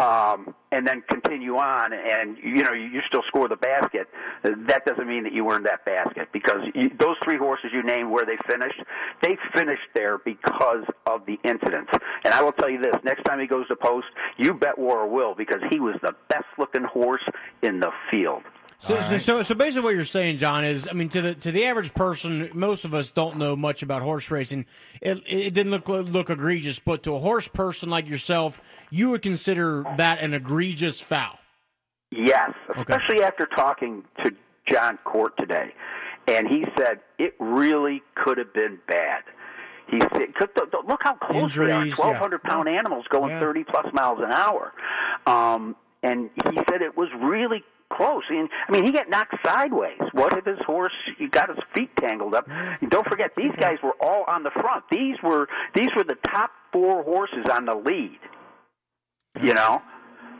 um, 0.00 0.54
and 0.72 0.86
then 0.86 1.02
continue 1.08 1.56
on, 1.56 1.92
and 1.92 2.38
you 2.38 2.62
know 2.62 2.72
you, 2.72 3.00
still 3.06 3.22
score 3.28 3.48
the 3.48 3.56
basket. 3.56 4.08
That 4.42 4.86
doesn't 4.86 5.06
mean 5.06 5.24
that 5.24 5.32
you 5.32 5.48
earned 5.50 5.66
that 5.66 5.84
basket 5.84 6.28
because 6.32 6.62
you, 6.74 6.90
those 6.98 7.16
three 7.22 7.36
horses 7.36 7.70
you 7.72 7.82
named 7.82 8.10
where 8.10 8.24
they 8.24 8.38
finished, 8.48 8.80
they 9.22 9.36
finished 9.54 9.88
there 9.94 10.18
because 10.18 10.84
of 11.06 11.26
the 11.26 11.38
incidents. 11.44 11.90
And 12.24 12.32
I 12.32 12.42
will 12.42 12.52
tell 12.52 12.70
you 12.70 12.80
this: 12.80 12.94
next 13.04 13.24
time 13.24 13.40
he 13.40 13.46
goes 13.46 13.68
to 13.68 13.76
post, 13.76 14.06
you 14.38 14.54
bet 14.54 14.78
War 14.78 15.06
will 15.06 15.34
because 15.34 15.60
he 15.70 15.80
was 15.80 15.96
the 16.02 16.14
best 16.28 16.46
looking 16.56 16.84
horse 16.84 17.24
in 17.62 17.80
the 17.80 17.90
field. 18.10 18.42
So, 18.82 18.98
so, 19.02 19.18
so, 19.18 19.42
so 19.42 19.54
basically, 19.54 19.82
what 19.84 19.94
you're 19.94 20.04
saying, 20.06 20.38
John, 20.38 20.64
is 20.64 20.88
I 20.88 20.94
mean, 20.94 21.10
to 21.10 21.20
the 21.20 21.34
to 21.34 21.52
the 21.52 21.64
average 21.66 21.92
person, 21.92 22.48
most 22.54 22.86
of 22.86 22.94
us 22.94 23.10
don't 23.10 23.36
know 23.36 23.54
much 23.54 23.82
about 23.82 24.00
horse 24.00 24.30
racing. 24.30 24.64
It 25.02 25.22
it 25.26 25.52
didn't 25.52 25.70
look 25.70 25.86
look 25.88 26.30
egregious, 26.30 26.78
but 26.78 27.02
to 27.02 27.14
a 27.14 27.18
horse 27.18 27.46
person 27.46 27.90
like 27.90 28.08
yourself, 28.08 28.58
you 28.88 29.10
would 29.10 29.20
consider 29.20 29.84
that 29.98 30.20
an 30.20 30.32
egregious 30.32 30.98
foul. 30.98 31.38
Yes, 32.10 32.52
especially 32.74 33.22
after 33.22 33.46
talking 33.54 34.02
to 34.24 34.32
Jon 34.66 34.98
Court 35.04 35.36
today, 35.38 35.74
and 36.26 36.48
he 36.48 36.64
said 36.78 37.00
it 37.18 37.34
really 37.38 38.02
could 38.14 38.38
have 38.38 38.52
been 38.54 38.78
bad. 38.88 39.22
He 39.88 40.00
said, 40.00 40.34
'cause 40.34 40.48
the- 40.54 40.66
the- 40.72 40.82
"Look 40.88 41.00
how 41.02 41.14
close 41.14 41.54
they 41.54 41.64
are! 41.64 41.68
Injuries, 41.68 41.94
Twelve 41.96 42.16
hundred 42.16 42.42
pound 42.44 42.68
animals 42.68 43.04
going 43.10 43.30
Yeah. 43.32 43.40
thirty 43.40 43.62
plus 43.64 43.92
miles 43.92 44.20
an 44.20 44.32
hour." 44.32 44.72
Um, 45.26 45.76
and 46.02 46.30
he 46.48 46.56
said 46.70 46.80
it 46.80 46.96
was 46.96 47.08
really 47.20 47.62
close. 47.92 48.22
And 48.28 48.48
I 48.68 48.72
mean, 48.72 48.84
he 48.84 48.92
got 48.92 49.08
knocked 49.08 49.34
sideways. 49.44 50.00
What 50.12 50.36
if 50.36 50.44
his 50.44 50.58
horse 50.66 50.92
he 51.18 51.28
got 51.28 51.48
his 51.48 51.58
feet 51.74 51.90
tangled 51.96 52.34
up? 52.34 52.46
And 52.48 52.90
don't 52.90 53.06
forget, 53.06 53.32
these 53.36 53.52
guys 53.58 53.78
were 53.82 53.94
all 54.00 54.24
on 54.26 54.42
the 54.42 54.50
front. 54.50 54.84
These 54.90 55.16
were 55.22 55.48
these 55.74 55.88
were 55.96 56.04
the 56.04 56.18
top 56.26 56.50
four 56.72 57.02
horses 57.02 57.46
on 57.52 57.64
the 57.64 57.74
lead. 57.74 58.18
You 59.42 59.54
know. 59.54 59.82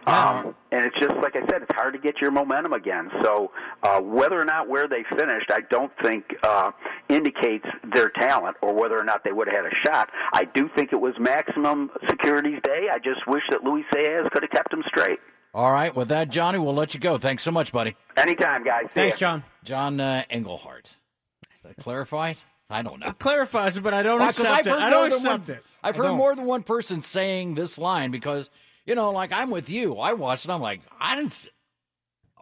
Um, 0.06 0.54
and 0.72 0.84
it's 0.84 0.98
just 0.98 1.14
like 1.16 1.36
I 1.36 1.40
said, 1.40 1.62
it's 1.62 1.74
hard 1.74 1.92
to 1.92 2.00
get 2.00 2.20
your 2.20 2.30
momentum 2.30 2.72
again. 2.72 3.10
So 3.22 3.52
uh, 3.82 4.00
whether 4.00 4.40
or 4.40 4.44
not 4.44 4.68
where 4.68 4.88
they 4.88 5.04
finished, 5.16 5.50
I 5.50 5.60
don't 5.68 5.92
think 6.02 6.24
uh, 6.42 6.70
indicates 7.08 7.66
their 7.92 8.08
talent 8.08 8.56
or 8.62 8.72
whether 8.72 8.98
or 8.98 9.04
not 9.04 9.24
they 9.24 9.32
would 9.32 9.52
have 9.52 9.64
had 9.64 9.72
a 9.72 9.76
shot. 9.86 10.10
I 10.32 10.44
do 10.46 10.70
think 10.74 10.92
it 10.92 11.00
was 11.00 11.14
maximum 11.18 11.90
security's 12.08 12.60
day. 12.64 12.86
I 12.90 12.98
just 12.98 13.26
wish 13.26 13.42
that 13.50 13.62
Luis 13.62 13.84
Saez 13.94 14.30
could 14.30 14.42
have 14.42 14.50
kept 14.50 14.70
them 14.70 14.82
straight. 14.88 15.18
All 15.52 15.72
right, 15.72 15.94
with 15.94 16.08
that, 16.08 16.28
Johnny, 16.30 16.58
we'll 16.58 16.74
let 16.74 16.94
you 16.94 17.00
go. 17.00 17.18
Thanks 17.18 17.42
so 17.42 17.50
much, 17.50 17.72
buddy. 17.72 17.96
Anytime, 18.16 18.62
guys. 18.64 18.84
See 18.84 18.90
Thanks, 18.94 19.20
ya. 19.20 19.26
John. 19.32 19.44
John 19.64 20.00
uh, 20.00 20.24
Engelhardt. 20.30 20.94
Did 21.62 21.74
I 21.76 21.82
clarify? 21.82 22.34
I 22.68 22.82
don't 22.82 23.00
know. 23.00 23.12
Clarifies 23.18 23.76
it, 23.76 23.82
but 23.82 23.92
I 23.92 24.02
don't 24.04 24.20
Well, 24.20 24.28
'cause 24.28 24.38
accept 24.38 24.58
I've 24.60 24.66
it. 24.66 24.70
heard 24.70 24.78
I 24.78 24.90
more 24.90 24.90
don't 24.90 25.10
than 25.10 25.18
accept 25.18 25.48
one, 25.48 25.56
it. 25.58 25.64
I've 25.82 25.96
heard 25.96 26.12
more 26.14 26.36
than 26.36 26.44
one 26.46 26.62
person 26.62 27.02
saying 27.02 27.54
this 27.54 27.78
line 27.78 28.12
because 28.12 28.48
you 28.86 28.94
know, 28.94 29.10
like 29.10 29.32
I'm 29.32 29.50
with 29.50 29.68
you. 29.68 29.96
I 29.98 30.12
watched 30.12 30.44
it. 30.44 30.50
I'm 30.52 30.60
like, 30.60 30.80
I 31.00 31.16
didn't. 31.16 31.32
s- 31.32 31.48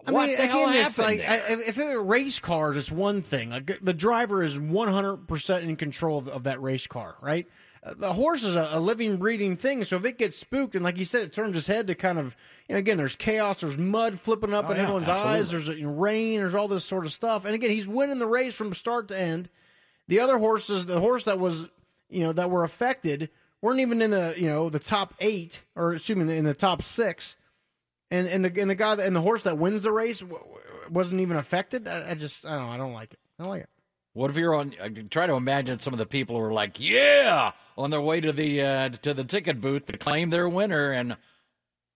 I 0.06 0.12
What 0.12 0.28
mean, 0.28 0.38
again, 0.38 0.74
it's 0.74 0.96
happened 0.96 1.18
like 1.18 1.26
there? 1.26 1.58
I, 1.58 1.60
if 1.66 1.78
it 1.78 1.84
were 1.84 2.04
race 2.04 2.38
cars, 2.40 2.76
it's 2.76 2.90
one 2.92 3.22
thing. 3.22 3.50
Like 3.50 3.78
the 3.82 3.94
driver 3.94 4.42
is 4.42 4.58
one 4.58 4.88
hundred 4.88 5.26
percent 5.26 5.64
in 5.68 5.76
control 5.76 6.18
of, 6.18 6.28
of 6.28 6.44
that 6.44 6.60
race 6.62 6.86
car, 6.86 7.16
right? 7.22 7.46
Uh, 7.82 7.94
The 7.96 8.12
horse 8.12 8.44
is 8.44 8.56
a, 8.56 8.68
a 8.72 8.80
living, 8.80 9.16
breathing 9.16 9.56
thing. 9.56 9.84
So 9.84 9.96
if 9.96 10.04
it 10.04 10.18
gets 10.18 10.36
spooked, 10.36 10.74
and 10.74 10.84
like 10.84 10.98
you 10.98 11.04
said, 11.04 11.22
it 11.22 11.32
turns 11.32 11.54
his 11.54 11.66
head 11.66 11.86
to 11.86 11.94
kind 11.94 12.18
of, 12.18 12.36
you 12.68 12.74
know, 12.74 12.78
again, 12.78 12.96
there's 12.96 13.16
chaos, 13.16 13.60
there's 13.60 13.78
mud 13.78 14.18
flipping 14.18 14.54
up 14.54 14.66
Oh, 14.68 14.70
in 14.70 14.76
yeah, 14.76 14.82
everyone's 14.84 15.08
eyes, 15.08 15.50
there's 15.50 15.68
you 15.68 15.82
know, 15.86 15.92
rain, 15.92 16.38
there's 16.38 16.54
all 16.54 16.68
this 16.68 16.84
sort 16.84 17.06
of 17.06 17.12
stuff. 17.12 17.44
And 17.44 17.54
again, 17.54 17.70
he's 17.70 17.88
winning 17.88 18.18
the 18.18 18.26
race 18.26 18.54
from 18.54 18.74
start 18.74 19.08
to 19.08 19.20
end. 19.20 19.48
The 20.08 20.20
other 20.20 20.38
horses, 20.38 20.86
the 20.86 21.00
horse 21.00 21.24
that 21.24 21.38
was, 21.38 21.66
you 22.08 22.20
know, 22.20 22.32
that 22.32 22.50
were 22.50 22.64
affected, 22.64 23.30
weren't 23.60 23.80
even 23.80 24.00
in 24.00 24.10
the, 24.10 24.34
you 24.36 24.46
know, 24.48 24.70
the 24.70 24.78
top 24.78 25.14
eight, 25.20 25.62
or 25.74 25.92
excuse 25.94 26.16
me, 26.16 26.36
in 26.36 26.44
the 26.44 26.54
top 26.54 26.82
six 26.82 27.36
and 28.10 28.26
and 28.26 28.44
the 28.44 28.60
and 28.60 28.70
the 28.70 28.74
guy 28.74 28.94
that, 28.94 29.06
and 29.06 29.14
the 29.14 29.20
horse 29.20 29.42
that 29.42 29.58
wins 29.58 29.82
the 29.82 29.92
race 29.92 30.22
wasn't 30.90 31.20
even 31.20 31.36
affected. 31.36 31.86
I, 31.86 32.12
I 32.12 32.14
just 32.14 32.46
I 32.46 32.56
don't 32.56 32.66
know. 32.66 32.72
I 32.72 32.76
don't 32.78 32.92
like 32.92 33.12
it. 33.12 33.18
I 33.38 33.42
don't 33.42 33.50
like 33.50 33.62
it. 33.62 33.68
What 34.18 34.30
if 34.30 34.36
you're 34.36 34.52
on? 34.56 34.74
I 34.82 34.88
try 34.88 35.28
to 35.28 35.34
imagine 35.34 35.78
some 35.78 35.94
of 35.94 35.98
the 35.98 36.06
people 36.06 36.34
who 36.36 36.42
are 36.42 36.52
like, 36.52 36.80
"Yeah," 36.80 37.52
on 37.76 37.90
their 37.90 38.00
way 38.00 38.20
to 38.20 38.32
the 38.32 38.60
uh, 38.62 38.88
to 38.88 39.14
the 39.14 39.22
ticket 39.22 39.60
booth 39.60 39.86
to 39.86 39.96
claim 39.96 40.30
their 40.30 40.48
winner, 40.48 40.90
and 40.90 41.16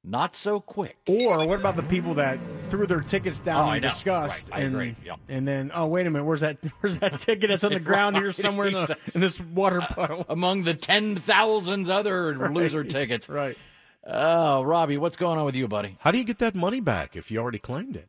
not 0.05 0.37
so 0.37 0.61
quick. 0.61 0.99
Or 1.09 1.45
what 1.45 1.59
about 1.59 1.75
the 1.75 1.83
people 1.83 2.15
that 2.15 2.39
threw 2.69 2.87
their 2.87 3.01
tickets 3.01 3.41
down 3.41 3.67
Oh, 3.67 3.71
I 3.71 3.77
in 3.77 3.83
disgust 3.83 4.51
Right, 4.53 4.61
I 4.61 4.63
and 4.63 4.75
agree. 4.77 4.97
Yep. 5.05 5.19
and 5.29 5.49
then 5.49 5.73
oh 5.75 5.87
wait 5.87 6.07
a 6.07 6.11
minute, 6.11 6.25
where's 6.25 6.43
that 6.43 6.59
where's 6.81 6.99
that 7.01 7.19
ticket 7.19 7.51
that's 7.51 7.65
on 7.65 7.73
the 7.73 7.81
ground 7.81 8.17
here 8.17 8.31
somewhere 8.47 8.69
in, 8.69 8.75
the, 8.75 8.97
in 9.15 9.21
this 9.21 9.41
water 9.41 9.81
puddle? 9.91 10.25
Among 10.29 10.63
the 10.63 10.75
ten 10.75 11.17
thousands 11.17 11.89
other 11.89 12.51
loser 12.51 12.85
tickets. 12.85 13.29
right. 13.29 13.59
Oh, 14.07 14.63
Robbie, 14.63 14.97
what's 14.97 15.17
going 15.17 15.41
on 15.41 15.45
with 15.45 15.57
you, 15.57 15.67
buddy? 15.67 15.97
How 15.99 16.13
do 16.13 16.19
you 16.19 16.25
get 16.25 16.39
that 16.39 16.55
money 16.55 16.79
back 16.79 17.17
if 17.17 17.33
you 17.33 17.41
already 17.41 17.59
claimed 17.59 17.97
it? 17.97 18.09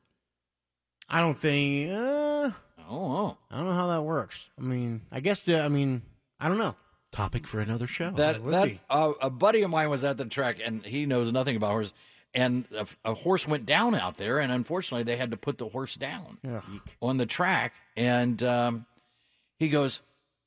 I 1.09 1.19
don't 1.19 1.39
think. 1.39 1.91
Uh, 1.91 2.51
Oh, 2.89 3.37
I 3.49 3.57
don't 3.57 3.65
know 3.65 3.73
how 3.73 3.87
that 3.87 4.01
works. 4.03 4.49
I 4.57 4.61
mean, 4.61 5.01
I 5.11 5.19
guess 5.19 5.41
the. 5.41 5.61
I 5.61 5.69
mean, 5.69 6.01
I 6.39 6.47
don't 6.47 6.57
know. 6.57 6.75
Topic 7.11 7.45
for 7.45 7.59
another 7.59 7.85
show. 7.87 8.09
that 8.11 8.41
would 8.41 8.53
that 8.53 8.65
be. 8.65 8.81
uh, 8.89 9.13
a 9.21 9.29
buddy 9.29 9.61
of 9.61 9.69
mine 9.69 9.89
was 9.89 10.03
at 10.03 10.17
the 10.17 10.25
track, 10.25 10.57
and 10.63 10.83
he 10.85 11.05
knows 11.05 11.31
nothing 11.31 11.55
about 11.55 11.71
horses. 11.71 11.93
And 12.35 12.65
a, 12.75 12.87
a 13.05 13.13
horse 13.13 13.47
went 13.47 13.67
down 13.67 13.93
out 13.93 14.17
there, 14.17 14.39
and 14.39 14.51
unfortunately, 14.51 15.03
they 15.03 15.17
had 15.17 15.29
to 15.31 15.37
put 15.37 15.59
the 15.59 15.67
horse 15.69 15.95
down 15.95 16.39
Ugh. 16.47 16.63
on 17.01 17.17
the 17.17 17.27
track. 17.27 17.73
And 17.95 18.41
um, 18.41 18.85
He 19.59 19.69
goes, 19.69 19.99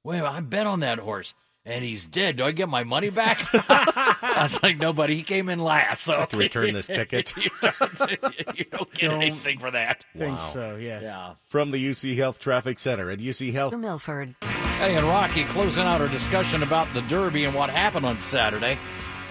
"Wait, 0.02 0.20
I 0.20 0.40
bet 0.40 0.66
on 0.66 0.80
that 0.80 0.98
horse." 0.98 1.32
And 1.68 1.84
he's 1.84 2.06
dead. 2.06 2.36
Do 2.36 2.44
I 2.44 2.52
get 2.52 2.68
my 2.68 2.84
money 2.84 3.10
back? 3.10 3.44
I 3.52 4.38
was 4.42 4.62
like, 4.62 4.78
nobody. 4.78 5.16
He 5.16 5.24
came 5.24 5.48
in 5.48 5.58
last, 5.58 6.04
so 6.04 6.16
have 6.16 6.28
to 6.28 6.36
return 6.36 6.72
this 6.72 6.86
ticket. 6.86 7.36
you, 7.36 7.50
don't, 7.60 8.56
you 8.58 8.64
don't 8.70 8.94
get 8.94 9.08
Don't- 9.10 9.22
anything 9.22 9.58
for 9.58 9.72
that. 9.72 10.04
think 10.16 10.38
so. 10.52 10.76
Yes. 10.76 11.02
Yeah. 11.02 11.34
From 11.48 11.72
the 11.72 11.84
UC 11.84 12.14
Health 12.16 12.38
Traffic 12.38 12.78
Center 12.78 13.10
at 13.10 13.18
UC 13.18 13.52
Health. 13.52 13.74
Milford. 13.76 14.36
Hey, 14.78 14.94
and 14.96 15.04
Rocky, 15.08 15.42
closing 15.46 15.82
out 15.82 16.00
our 16.00 16.06
discussion 16.08 16.62
about 16.62 16.86
the 16.94 17.00
Derby 17.02 17.44
and 17.46 17.54
what 17.54 17.68
happened 17.68 18.06
on 18.06 18.20
Saturday. 18.20 18.78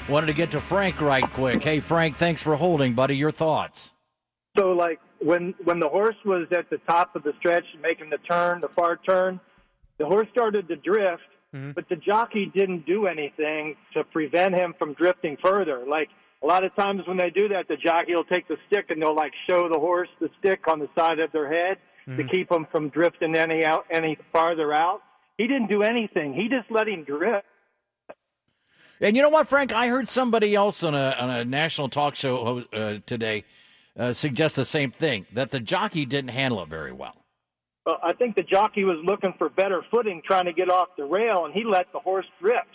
Wanted 0.10 0.28
to 0.28 0.34
get 0.34 0.52
to 0.52 0.60
Frank 0.60 1.00
right 1.00 1.24
quick. 1.24 1.64
Hey, 1.64 1.80
Frank, 1.80 2.18
thanks 2.18 2.42
for 2.42 2.56
holding, 2.58 2.96
buddy. 2.96 3.16
Your 3.16 3.32
thoughts? 3.32 3.90
So 4.58 4.72
like 4.74 5.00
when 5.20 5.54
when 5.64 5.80
the 5.80 5.88
horse 5.88 6.16
was 6.26 6.48
at 6.52 6.70
the 6.70 6.80
top 6.80 7.16
of 7.16 7.24
the 7.24 7.32
stretch 7.40 7.64
making 7.82 8.10
the 8.10 8.18
turn, 8.20 8.60
the 8.62 8.68
far 8.70 8.98
turn, 8.98 9.40
the 10.00 10.06
horse 10.06 10.28
started 10.32 10.68
to 10.68 10.76
drift, 10.76 11.24
but 11.74 11.88
the 11.90 11.96
jockey 11.96 12.52
didn't 12.54 12.86
do 12.86 13.08
anything 13.08 13.76
to 13.94 14.04
prevent 14.04 14.56
him 14.56 14.74
from 14.78 14.94
drifting 14.94 15.38
further. 15.44 15.86
Like 15.88 16.10
a 16.44 16.46
lot 16.46 16.64
of 16.64 16.76
times 16.76 17.02
when 17.08 17.18
they 17.18 17.30
do 17.30 17.48
that, 17.50 17.68
the 17.68 17.78
jockey 17.78 18.16
will 18.16 18.24
take 18.26 18.48
the 18.48 18.58
stick 18.68 18.90
and 18.90 19.02
they'll 19.02 19.16
like 19.16 19.34
show 19.48 19.70
the 19.70 19.80
horse 19.80 20.10
the 20.20 20.30
stick 20.40 20.68
on 20.68 20.80
the 20.80 20.90
side 20.98 21.20
of 21.20 21.32
their 21.32 21.52
head 21.52 21.78
to 22.18 22.24
keep 22.24 22.52
him 22.52 22.68
from 22.72 22.90
drifting 22.90 23.36
any 23.36 23.66
out 23.66 23.86
any 23.90 24.18
farther 24.32 24.72
out. 24.72 25.02
He 25.38 25.48
didn't 25.48 25.68
do 25.68 25.82
anything. 25.82 26.34
He 26.34 26.48
just 26.48 26.70
let 26.70 26.88
him 26.88 27.04
drift. 27.04 27.46
And 29.02 29.16
you 29.16 29.22
know 29.22 29.30
what, 29.30 29.48
Frank? 29.48 29.74
I 29.74 29.88
heard 29.88 30.08
somebody 30.08 30.56
else 30.56 30.84
on 30.84 30.94
a 30.96 31.16
on 31.20 31.30
a 31.30 31.44
national 31.44 31.90
talk 31.90 32.16
show 32.16 32.64
uh, 32.72 33.00
today 33.06 33.44
uh, 33.98 34.14
suggest 34.14 34.56
the 34.56 34.66
same 34.66 34.92
thing 34.92 35.26
that 35.34 35.52
the 35.52 35.60
jockey 35.60 36.06
didn't 36.06 36.30
handle 36.30 36.62
it 36.62 36.70
very 36.70 36.92
well. 36.92 37.25
Well, 37.86 38.00
I 38.02 38.14
think 38.14 38.36
the 38.36 38.44
jockey 38.44 38.84
was 38.84 38.98
looking 39.04 39.34
for 39.38 39.50
better 39.50 39.84
footing, 39.92 40.22
trying 40.26 40.46
to 40.46 40.54
get 40.54 40.72
off 40.72 40.90
the 40.98 41.04
rail, 41.06 41.46
and 41.46 41.54
he 41.54 41.64
let 41.64 41.92
the 41.94 42.00
horse 42.00 42.26
drift. 42.42 42.66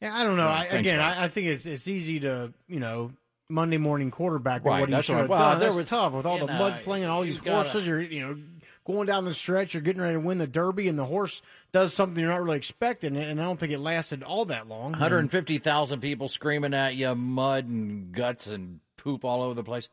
Yeah, 0.00 0.14
I 0.14 0.24
don't 0.24 0.36
know. 0.36 0.48
I, 0.48 0.66
thanks, 0.68 0.88
again, 0.88 1.00
I, 1.00 1.24
I 1.24 1.28
think 1.28 1.46
it's 1.48 1.64
it's 1.66 1.88
easy 1.88 2.20
to 2.20 2.52
you 2.68 2.80
know 2.80 3.12
Monday 3.48 3.78
morning 3.78 4.10
quarterback 4.10 4.64
with 4.64 4.70
Right, 4.72 4.80
what 4.80 4.88
he 4.88 4.94
that's 4.94 5.06
should 5.06 5.14
right. 5.14 5.20
have 5.22 5.30
Well, 5.30 5.38
done. 5.38 5.60
there 5.60 5.72
was- 5.74 5.88
tough 5.88 6.12
with 6.12 6.26
all 6.26 6.38
the 6.38 6.46
know, 6.46 6.58
mud 6.58 6.76
flinging, 6.78 7.08
all 7.08 7.22
these 7.22 7.38
gotta- 7.38 7.68
horses. 7.68 7.86
You're 7.86 8.02
you 8.02 8.20
know 8.26 8.38
going 8.86 9.06
down 9.06 9.24
the 9.24 9.34
stretch. 9.34 9.74
You're 9.74 9.82
getting 9.82 10.02
ready 10.02 10.14
to 10.14 10.20
win 10.20 10.38
the 10.38 10.46
Derby, 10.46 10.88
and 10.88 10.98
the 10.98 11.04
horse 11.06 11.42
does 11.72 11.92
something 11.92 12.22
you're 12.22 12.32
not 12.32 12.42
really 12.42 12.56
expecting. 12.58 13.16
And 13.16 13.40
I 13.40 13.44
don't 13.44 13.58
think 13.58 13.72
it 13.72 13.78
lasted 13.80 14.22
all 14.22 14.44
that 14.46 14.68
long. 14.68 14.92
150,000 14.92 16.00
people 16.00 16.28
screaming 16.28 16.72
at 16.74 16.94
you, 16.94 17.14
mud 17.14 17.66
and 17.66 18.12
guts 18.12 18.46
and 18.46 18.80
poop 18.96 19.24
all 19.24 19.42
over 19.42 19.54
the 19.54 19.64
place. 19.64 19.88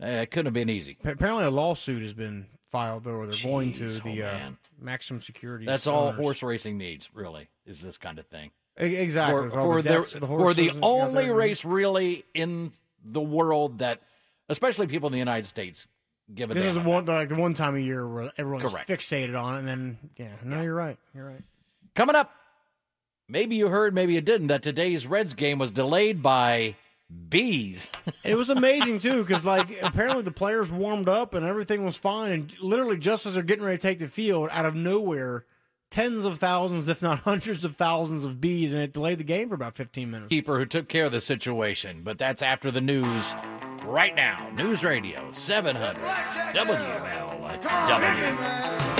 It 0.00 0.30
couldn't 0.30 0.46
have 0.46 0.54
been 0.54 0.70
easy. 0.70 0.96
Apparently, 1.04 1.44
a 1.44 1.50
lawsuit 1.50 2.02
has 2.02 2.14
been 2.14 2.46
filed, 2.72 3.04
though, 3.04 3.12
or 3.12 3.26
they're 3.26 3.42
going 3.42 3.72
to 3.74 3.84
oh, 3.84 3.88
the 3.88 4.22
uh, 4.24 4.32
man. 4.32 4.56
maximum 4.80 5.20
security. 5.20 5.64
That's 5.66 5.86
all 5.86 6.08
owners. 6.08 6.18
horse 6.18 6.42
racing 6.42 6.78
needs, 6.78 7.08
really, 7.14 7.48
is 7.66 7.80
this 7.80 7.98
kind 7.98 8.18
of 8.18 8.26
thing. 8.26 8.50
E- 8.80 8.96
Exactly. 8.96 9.34
For, 9.38 9.44
with 9.44 9.54
all 9.54 9.64
for 9.66 9.82
the 9.82 9.88
deaths 9.88 10.14
of 10.14 10.20
the 10.22 10.26
for 10.26 10.38
horses 10.38 10.56
the 10.56 10.68
and 10.70 10.80
only 10.82 11.30
race 11.30 11.64
really 11.64 12.24
in 12.34 12.72
the 13.04 13.20
world 13.20 13.78
that, 13.78 14.00
especially 14.48 14.86
people 14.88 15.06
in 15.08 15.12
the 15.12 15.18
United 15.18 15.46
States, 15.46 15.86
give 16.34 16.50
a 16.50 16.54
This 16.54 16.64
damn 16.64 16.68
is 16.70 16.74
the 16.74 16.80
about. 16.80 16.90
one 16.90 17.04
like 17.04 17.28
the 17.28 17.34
one 17.36 17.54
time 17.54 17.76
a 17.76 17.80
year 17.80 18.08
where 18.08 18.32
everyone's 18.38 18.70
Correct. 18.72 18.88
fixated 18.88 19.40
on 19.40 19.54
it, 19.56 19.58
and 19.60 19.68
then 19.68 19.98
yeah, 20.16 20.28
no, 20.42 20.62
you're 20.62 20.74
right. 20.74 20.96
You're 21.14 21.26
right. 21.26 21.42
Coming 21.94 22.16
up, 22.16 22.30
maybe 23.28 23.56
you 23.56 23.68
heard, 23.68 23.94
maybe 23.94 24.14
you 24.14 24.20
didn't, 24.22 24.46
that 24.46 24.62
today's 24.62 25.06
Reds 25.06 25.34
game 25.34 25.58
was 25.58 25.70
delayed 25.70 26.22
by 26.22 26.74
bees. 27.28 27.90
It 28.24 28.36
was 28.36 28.50
amazing 28.50 29.00
too, 29.00 29.24
because 29.24 29.44
like 29.44 29.76
apparently 29.82 30.22
the 30.22 30.30
players 30.30 30.70
warmed 30.70 31.08
up 31.08 31.34
and 31.34 31.44
everything 31.44 31.84
was 31.84 31.96
fine, 31.96 32.30
and 32.32 32.54
literally 32.60 32.96
just 32.96 33.26
as 33.26 33.34
they're 33.34 33.42
getting 33.42 33.64
ready 33.64 33.78
to 33.78 33.82
take 33.82 33.98
the 33.98 34.06
field, 34.06 34.48
out 34.52 34.64
of 34.64 34.76
nowhere, 34.76 35.44
tens 35.90 36.24
of 36.24 36.38
thousands, 36.38 36.88
if 36.88 37.02
not 37.02 37.18
hundreds 37.20 37.64
of 37.64 37.74
thousands 37.76 38.24
of 38.24 38.40
bees, 38.40 38.72
and 38.72 38.80
it 38.82 38.92
delayed 38.92 39.18
the 39.18 39.24
game 39.24 39.48
for 39.48 39.56
about 39.56 39.74
15 39.74 40.08
minutes. 40.10 40.28
Keeper 40.30 40.56
who 40.58 40.66
took 40.66 40.88
care 40.88 41.06
of 41.06 41.12
the 41.12 41.20
situation, 41.20 42.02
but 42.04 42.16
that's 42.18 42.42
after 42.42 42.70
the 42.70 42.80
news. 42.80 43.34
Right 43.84 44.14
now, 44.14 44.48
News 44.56 44.84
Radio 44.84 45.28
700 45.32 45.96
WLW. 46.54 48.91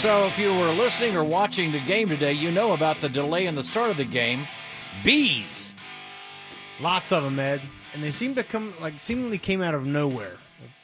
So, 0.00 0.26
if 0.26 0.38
you 0.38 0.48
were 0.58 0.72
listening 0.72 1.14
or 1.14 1.22
watching 1.22 1.72
the 1.72 1.78
game 1.80 2.08
today, 2.08 2.32
you 2.32 2.50
know 2.50 2.72
about 2.72 3.00
the 3.02 3.08
delay 3.10 3.44
in 3.46 3.54
the 3.54 3.62
start 3.62 3.90
of 3.90 3.98
the 3.98 4.04
game. 4.06 4.46
Bees. 5.04 5.74
Lots 6.80 7.12
of 7.12 7.22
them, 7.22 7.38
Ed, 7.38 7.60
and 7.92 8.02
they 8.02 8.10
seem 8.10 8.34
to 8.36 8.42
come 8.42 8.72
like 8.80 8.98
seemingly 8.98 9.36
came 9.36 9.60
out 9.60 9.74
of 9.74 9.84
nowhere. 9.84 10.38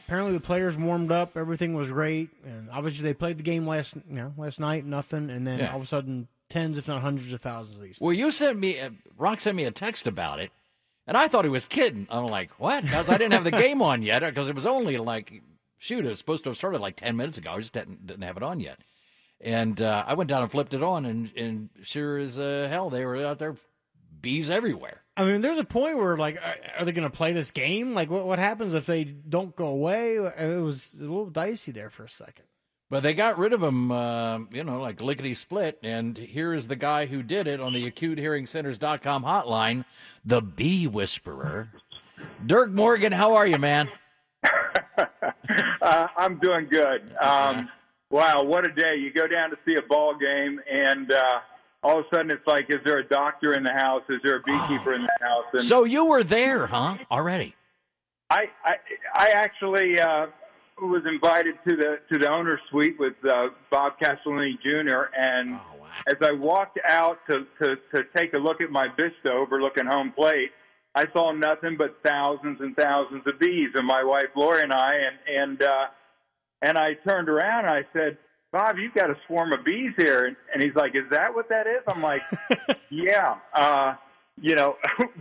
Apparently 0.05 0.35
the 0.35 0.41
players 0.41 0.77
warmed 0.77 1.11
up, 1.11 1.35
everything 1.35 1.73
was 1.75 1.91
great, 1.91 2.29
and 2.45 2.69
obviously 2.71 3.05
they 3.05 3.15
played 3.15 3.39
the 3.39 3.43
game 3.43 3.67
last 3.67 3.95
you 3.97 4.17
know 4.17 4.35
last 4.37 4.61
night, 4.61 4.85
nothing, 4.85 5.31
and 5.31 5.47
then 5.47 5.61
Yeah. 5.61 5.71
all 5.71 5.79
of 5.79 5.83
a 5.85 5.87
sudden 5.87 6.29
tens, 6.51 6.77
if 6.77 6.87
not 6.87 7.01
hundreds 7.01 7.33
of 7.33 7.41
thousands 7.41 7.79
of 7.79 7.85
these. 7.85 7.99
Well, 7.99 8.13
you 8.13 8.31
sent 8.31 8.59
me, 8.59 8.79
uh, 8.79 8.91
Rock 9.17 9.41
sent 9.41 9.57
me 9.57 9.65
a 9.65 9.71
text 9.71 10.07
about 10.07 10.41
it, 10.41 10.51
and 11.07 11.17
I 11.17 11.27
thought 11.27 11.47
he 11.47 11.51
was 11.51 11.65
kidding. 11.65 12.07
I'm 12.11 12.27
like, 12.27 12.51
what? 12.61 12.83
Because 12.83 13.09
I 13.09 13.17
didn't 13.17 13.33
have 13.33 13.45
the 13.45 13.51
game 13.63 13.81
on 13.81 14.03
yet, 14.03 14.21
because 14.21 14.51
it 14.51 14.55
was 14.55 14.67
only 14.67 14.99
like, 14.99 15.43
shoot, 15.79 16.05
it 16.05 16.09
was 16.11 16.19
supposed 16.19 16.45
to 16.45 16.51
have 16.51 16.59
started 16.59 16.83
like 16.83 16.97
10 16.97 17.17
minutes 17.17 17.39
ago. 17.39 17.53
I 17.53 17.59
just 17.59 17.73
didn't, 17.73 18.07
didn't 18.07 18.23
have 18.23 18.37
it 18.37 18.43
on 18.43 18.61
yet. 18.61 18.79
And 19.41 19.81
uh, 19.81 20.05
I 20.07 20.15
went 20.15 20.29
down 20.29 20.43
and 20.43 20.51
flipped 20.51 20.75
it 20.75 20.83
on, 20.83 21.05
and, 21.05 21.31
and 21.37 21.69
sure 21.83 22.19
as 22.19 22.39
uh, 22.39 22.69
hell, 22.71 22.89
they 22.91 23.05
were 23.05 23.25
out 23.25 23.39
there, 23.39 23.55
bees 24.21 24.49
everywhere. 24.49 25.03
I 25.17 25.25
mean, 25.25 25.41
there's 25.41 25.59
a 25.59 25.65
point 25.65 25.99
where 25.99 26.17
like, 26.17 26.37
are, 26.37 26.57
are 26.79 26.85
they 26.85 26.93
going 26.93 27.09
to 27.09 27.17
play 27.17 27.33
this 27.33 27.51
game? 27.51 27.95
Like, 27.95 28.11
what 28.11 28.27
what 28.27 28.39
happens 28.39 28.75
if 28.75 28.87
they 28.87 29.05
don't 29.05 29.55
go 29.55 29.69
away? 29.69 30.17
It 30.17 30.63
was 30.63 30.95
a 30.95 31.03
little 31.03 31.31
dicey 31.31 31.73
there 31.73 31.91
for 31.91 32.05
a 32.05 32.09
second. 32.09 32.45
But 32.89 33.03
they 33.03 33.15
got 33.15 33.39
rid 33.39 33.53
of 33.53 33.63
him, 33.63 33.91
uh, 33.91 34.39
you 34.53 34.63
know, 34.63 34.81
like 34.81 35.01
lickety 35.01 35.35
split. 35.35 35.79
And 35.83 36.17
here 36.17 36.55
is 36.55 36.69
the 36.69 36.77
guy 36.77 37.07
who 37.07 37.23
did 37.23 37.49
it 37.49 37.61
on 37.61 37.73
the 37.73 37.91
AcuteHearingCenters.com 37.91 39.25
hotline, 39.25 39.85
the 40.25 40.41
Bee 40.41 40.87
Whisperer. 40.87 41.69
Dirk 42.45 42.71
Morgan, 42.71 43.13
how 43.13 43.35
are 43.35 43.47
you, 43.47 43.59
man? 43.59 43.89
Uh, 45.83 46.09
I'm 46.17 46.39
doing 46.39 46.67
good. 46.69 47.15
Um, 47.21 47.69
wow, 48.11 48.43
what 48.43 48.67
a 48.67 48.73
day! 48.73 48.97
You 48.97 49.13
go 49.13 49.27
down 49.27 49.51
to 49.51 49.57
see 49.67 49.75
a 49.75 49.83
ball 49.83 50.17
game, 50.17 50.61
and 50.71 51.13
uh, 51.13 51.41
all 51.83 52.01
of 52.01 52.07
a 52.11 52.15
sudden 52.15 52.31
it's 52.31 52.47
like, 52.47 52.67
is 52.69 52.81
there 52.85 52.99
a 52.99 53.07
doctor 53.07 53.55
in 53.55 53.63
the 53.63 53.73
house? 53.73 54.03
Is 54.09 54.21
there 54.25 54.37
a 54.37 54.43
beekeeper 54.43 54.95
in 54.95 55.03
the 55.03 55.11
house? 55.21 55.45
And 55.53 55.63
So 55.63 55.85
you 55.85 56.07
were 56.07 56.25
there, 56.25 56.67
huh? 56.67 56.99
Already? 57.11 57.55
I, 58.29 58.47
I, 58.65 58.75
I 59.15 59.29
actually 59.31 60.01
uh, 60.01 60.27
was 60.83 61.03
invited 61.07 61.55
to 61.69 61.77
the 61.77 62.01
to 62.13 62.19
the 62.19 62.29
owner's 62.29 62.61
suite 62.71 62.99
with 62.99 63.15
uh, 63.25 63.49
Bob 63.71 63.95
Castellini 64.03 64.61
Jr. 64.63 65.15
And 65.17 65.61
as 66.09 66.17
I 66.21 66.33
walked 66.33 66.79
out 66.89 67.19
to, 67.31 67.47
to 67.61 67.77
to 67.95 68.05
take 68.17 68.35
a 68.35 68.39
look 68.39 68.61
at 68.61 68.71
my 68.71 68.89
vista 68.89 69.33
overlooking 69.33 69.87
home 69.87 70.13
plate, 70.13 70.51
I 70.95 71.05
saw 71.13 71.33
nothing 71.33 71.77
but 71.79 71.99
thousands 72.05 72.61
and 72.61 72.77
thousands 72.77 73.23
of 73.27 73.39
bees, 73.39 73.71
and 73.75 73.87
my 73.87 74.03
wife 74.03 74.27
Lori 74.35 74.63
and 74.63 74.73
I, 74.73 74.95
and 74.95 75.39
and 75.43 75.63
uh, 75.63 75.87
and 76.63 76.79
I 76.79 76.95
turned 77.07 77.29
around 77.29 77.67
and 77.67 77.75
I 77.75 77.85
said, 77.93 78.19
Bob, 78.53 78.79
you've 78.79 78.95
got 78.95 79.11
a 79.11 79.17
swarm 79.27 79.53
of 79.53 79.65
bees 79.65 79.93
here, 79.97 80.37
and, 80.53 80.63
he's 80.63 80.75
like, 80.75 80.95
Is 80.95 81.05
that 81.11 81.35
what 81.35 81.49
that 81.49 81.67
is? 81.67 81.83
I'm 81.87 82.03
like, 82.03 82.23
Yeah, 82.91 83.37
uh, 83.55 83.95
you 84.41 84.55
know. 84.55 84.77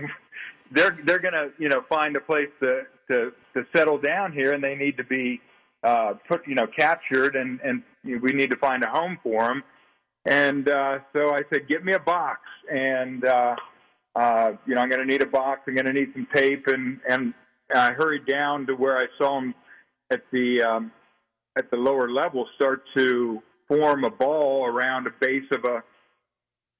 they're 0.72 0.98
they're 1.06 1.20
gonna 1.20 1.50
you 1.58 1.70
know 1.70 1.84
find 1.88 2.16
a 2.16 2.20
place 2.20 2.50
to 2.62 2.84
to 3.10 3.32
to 3.54 3.66
settle 3.76 3.98
down 3.98 4.32
here, 4.32 4.54
and 4.54 4.64
they 4.64 4.76
need 4.76 4.98
to 4.98 5.04
be 5.04 5.42
uh, 5.84 6.14
put 6.28 6.48
you 6.48 6.56
know 6.56 6.68
captured, 6.68 7.36
and 7.36 7.60
and 7.62 7.84
we 8.04 8.32
need 8.32 8.50
to 8.52 8.58
find 8.58 8.84
a 8.84 8.90
home 8.90 9.18
for 9.24 9.44
them. 9.44 9.64
And 10.26 10.68
uh, 10.70 11.00
so 11.14 11.36
I 11.36 11.42
said, 11.54 11.68
get 11.68 11.86
me 11.86 11.94
a 11.94 12.00
box, 12.00 12.42
and 12.72 13.24
uh, 13.26 13.56
uh, 14.16 14.54
you 14.66 14.76
know 14.76 14.82
I'm 14.82 14.90
going 14.90 15.02
to 15.02 15.08
need 15.08 15.22
a 15.22 15.28
box. 15.28 15.62
I'm 15.68 15.76
going 15.76 15.86
to 15.86 15.94
need 15.94 16.12
some 16.14 16.28
tape, 16.34 16.68
and 16.68 17.00
and 17.08 17.34
I 17.74 17.92
hurried 17.92 18.26
down 18.26 18.66
to 18.68 18.74
where 18.74 18.98
I 18.98 19.06
saw 19.18 19.40
them 19.40 19.54
at 20.12 20.24
the 20.32 20.62
um, 20.62 20.92
at 21.58 21.72
the 21.72 21.78
lower 21.78 22.10
level 22.10 22.48
start 22.56 22.84
to 22.96 23.42
form 23.68 24.04
a 24.04 24.10
ball 24.10 24.66
around 24.66 25.06
the 25.06 25.14
base 25.20 25.50
of 25.52 25.64
a 25.66 25.84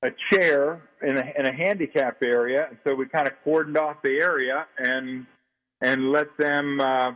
a 0.04 0.12
chair 0.32 0.82
in 1.02 1.18
a, 1.18 1.34
in 1.38 1.46
a 1.46 1.54
handicap 1.54 2.22
area. 2.22 2.68
And 2.70 2.78
so 2.84 2.94
we 2.94 3.08
kind 3.08 3.28
of 3.28 3.34
cordoned 3.46 3.78
off 3.78 3.98
the 4.04 4.20
area 4.20 4.68
and 4.78 5.26
and 5.82 6.12
let 6.12 6.28
them 6.38 6.80
uh, 6.80 7.12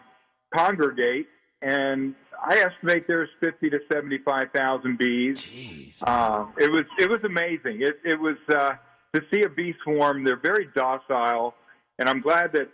congregate. 0.54 1.28
And 1.62 2.16
I 2.42 2.58
estimate 2.58 3.06
there's 3.08 3.30
50 3.42 3.70
to 3.72 3.80
75,000 3.92 4.98
bees. 4.98 5.40
Uh, 6.02 6.46
it 6.58 6.72
was 6.72 6.84
it 6.98 7.10
was 7.10 7.20
amazing. 7.24 7.82
It 7.82 8.00
it 8.04 8.20
was 8.20 8.38
uh, 8.50 8.74
to 9.14 9.22
see 9.32 9.44
a 9.44 9.50
bee 9.50 9.76
swarm. 9.84 10.24
They're 10.24 10.38
very 10.40 10.68
docile, 10.76 11.54
and 12.00 12.10
I'm 12.10 12.22
glad 12.22 12.54
that 12.54 12.70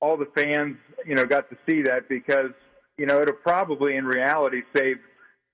all 0.00 0.16
the 0.16 0.28
fans 0.34 0.76
you 1.04 1.14
know 1.14 1.26
got 1.26 1.50
to 1.50 1.56
see 1.68 1.82
that 1.82 2.08
because 2.08 2.52
you 2.98 3.06
know 3.06 3.22
it'll 3.22 3.34
probably 3.34 3.96
in 3.96 4.04
reality 4.04 4.62
save 4.74 4.96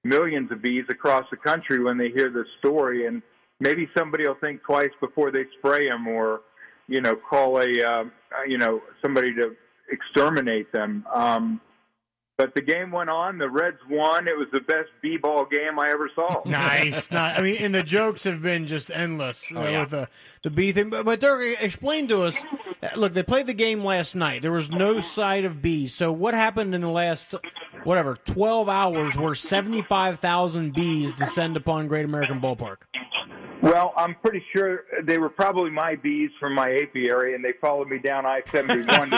millions 0.05 0.51
of 0.53 0.63
bees 0.63 0.85
across 0.89 1.25
the 1.31 1.37
country 1.37 1.83
when 1.83 1.99
they 1.99 2.11
hear 2.11 2.31
this 2.31 2.47
story 2.59 3.07
and 3.07 3.23
maybe 3.61 3.89
somebody 3.97 4.27
will 4.27 4.37
think 4.37 4.63
twice 4.63 4.91
before 5.01 5.31
they 5.31 5.45
spray 5.59 5.89
them 5.89 6.07
or 6.07 6.41
you 6.87 7.01
know 7.01 7.15
call 7.15 7.61
a 7.61 7.83
uh, 7.83 8.05
you 8.47 8.59
know 8.59 8.81
somebody 9.03 9.35
to 9.35 9.55
exterminate 9.91 10.71
them. 10.73 11.07
Um, 11.13 11.61
but 12.39 12.55
the 12.55 12.63
game 12.63 12.91
went 12.93 13.11
on. 13.11 13.37
The 13.37 13.51
Reds 13.51 13.79
won. 13.91 14.27
It 14.29 14.39
was 14.39 14.47
the 14.53 14.61
best 14.61 14.89
b-ball 15.03 15.47
game 15.47 15.79
I 15.79 15.91
ever 15.91 16.09
saw. 16.15 16.43
Nice. 16.47 17.11
Not, 17.11 17.37
I 17.39 17.43
mean, 17.43 17.57
and 17.57 17.75
the 17.75 17.83
jokes 17.83 18.25
have 18.25 18.41
been 18.41 18.67
just 18.67 18.91
endless 18.91 19.51
Oh, 19.55 19.61
uh, 19.61 19.69
yeah. 19.69 19.81
with 19.81 19.91
the 19.91 20.09
the 20.45 20.51
bee 20.51 20.73
thing. 20.73 20.89
But, 20.91 21.05
but 21.05 21.21
Dirk, 21.21 21.61
explain 21.61 22.09
to 22.09 22.23
us. 22.23 22.43
uh, 22.83 22.89
Look, 22.97 23.13
they 23.13 23.23
played 23.25 23.47
the 23.49 23.55
game 23.55 23.85
last 23.85 24.15
night. 24.15 24.41
There 24.43 24.53
was 24.53 24.71
no 24.71 25.01
sight 25.01 25.45
of 25.45 25.61
bees. 25.61 25.93
So 25.95 26.13
what 26.13 26.33
happened 26.35 26.75
in 26.75 26.81
the 26.81 26.89
last 26.89 27.35
whatever 27.85 28.17
twelve 28.25 28.69
hours 28.69 29.17
where 29.17 29.35
seventy 29.35 29.83
five 29.83 30.21
thousand 30.21 30.75
bees 30.75 31.15
descend 31.15 31.57
upon 31.57 31.89
Great 31.89 32.05
American 32.05 32.41
Ballpark? 32.41 32.77
Well, 33.63 33.93
I'm 33.97 34.15
pretty 34.17 34.45
sure 34.55 34.85
they 35.03 35.19
were 35.19 35.29
probably 35.29 35.71
my 35.71 35.97
bees 35.97 36.31
from 36.39 36.55
my 36.55 36.71
apiary, 36.83 37.35
and 37.35 37.45
they 37.45 37.55
followed 37.61 37.89
me 37.89 37.99
down 37.99 38.25
I-71. 38.25 39.11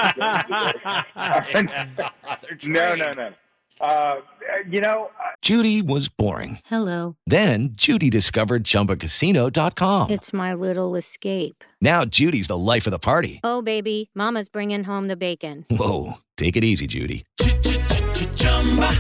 no, 2.69 2.95
no, 2.95 3.13
no. 3.13 3.33
Uh, 3.81 4.17
you 4.69 4.81
know, 4.81 5.11
Judy 5.41 5.81
was 5.81 6.09
boring. 6.09 6.59
Hello. 6.67 7.17
Then 7.27 7.71
Judy 7.73 8.11
discovered 8.11 8.65
ChumbaCasino.com. 8.65 10.11
It's 10.11 10.33
my 10.33 10.53
little 10.53 10.97
escape. 10.97 11.65
Now 11.81 12.05
Judy's 12.05 12.49
the 12.49 12.59
life 12.59 12.87
of 12.87 12.91
the 12.91 12.99
party. 12.99 13.41
Oh, 13.43 13.63
baby, 13.63 14.11
Mama's 14.15 14.51
bringing 14.51 14.85
home 14.85 15.09
the 15.09 15.17
bacon. 15.17 15.65
Whoa, 15.71 16.19
take 16.37 16.57
it 16.57 16.65
easy, 16.65 16.87
Judy. 16.87 17.25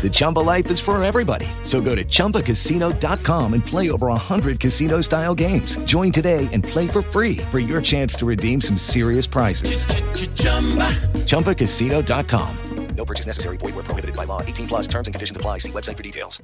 The 0.02 0.10
Chumba 0.10 0.38
life 0.38 0.70
is 0.70 0.80
for 0.80 1.02
everybody. 1.02 1.46
So 1.62 1.82
go 1.82 1.94
to 1.94 2.04
ChumbaCasino.com 2.04 3.54
and 3.54 3.64
play 3.64 3.90
over 3.90 4.06
100 4.06 4.58
casino-style 4.58 5.34
games. 5.34 5.76
Join 5.84 6.10
today 6.10 6.48
and 6.52 6.64
play 6.64 6.88
for 6.88 7.02
free 7.02 7.36
for 7.50 7.58
your 7.58 7.82
chance 7.82 8.14
to 8.14 8.26
redeem 8.26 8.62
some 8.62 8.78
serious 8.78 9.26
prizes. 9.26 9.84
ChumbaCasino.com. 11.26 12.56
No 12.96 13.04
purchase 13.04 13.26
necessary. 13.26 13.56
Void 13.56 13.74
where 13.74 13.84
prohibited 13.84 14.14
by 14.16 14.24
law. 14.24 14.42
18 14.42 14.66
plus 14.66 14.86
terms 14.86 15.06
and 15.08 15.14
conditions 15.14 15.36
apply. 15.36 15.58
See 15.58 15.72
website 15.72 15.96
for 15.96 16.02
details. 16.02 16.42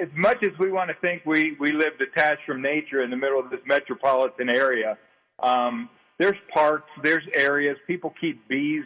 as 0.00 0.08
much 0.14 0.42
as 0.42 0.50
we 0.58 0.70
want 0.70 0.90
to 0.90 0.96
think 1.00 1.24
we, 1.24 1.56
we 1.58 1.72
live 1.72 1.98
detached 1.98 2.42
from 2.44 2.60
nature 2.60 3.02
in 3.02 3.10
the 3.10 3.16
middle 3.16 3.40
of 3.40 3.50
this 3.50 3.60
metropolitan 3.66 4.48
area, 4.50 4.98
um, 5.42 5.88
there's 6.18 6.36
parks, 6.52 6.90
there's 7.02 7.24
areas. 7.34 7.76
People 7.86 8.12
keep 8.20 8.46
bees 8.48 8.84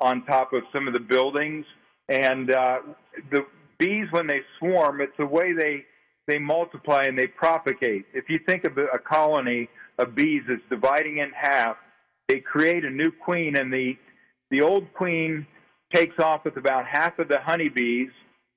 on 0.00 0.24
top 0.26 0.52
of 0.52 0.62
some 0.72 0.86
of 0.86 0.94
the 0.94 1.00
buildings, 1.00 1.64
and 2.08 2.50
uh, 2.50 2.78
the 3.30 3.46
bees 3.78 4.06
when 4.10 4.26
they 4.26 4.40
swarm, 4.58 5.00
it's 5.00 5.16
the 5.18 5.26
way 5.26 5.52
they 5.52 5.84
they 6.26 6.38
multiply 6.38 7.04
and 7.04 7.18
they 7.18 7.26
propagate. 7.26 8.04
If 8.12 8.28
you 8.28 8.38
think 8.46 8.64
of 8.64 8.76
a 8.76 8.98
colony 8.98 9.68
of 9.98 10.14
bees 10.14 10.42
that's 10.46 10.60
dividing 10.68 11.18
in 11.18 11.30
half, 11.34 11.76
they 12.28 12.40
create 12.40 12.84
a 12.84 12.90
new 12.90 13.10
queen, 13.10 13.56
and 13.56 13.72
the 13.72 13.96
the 14.50 14.60
old 14.60 14.92
queen 14.94 15.46
takes 15.94 16.18
off 16.18 16.44
with 16.44 16.56
about 16.56 16.86
half 16.86 17.18
of 17.18 17.28
the 17.28 17.40
honeybees, 17.40 18.10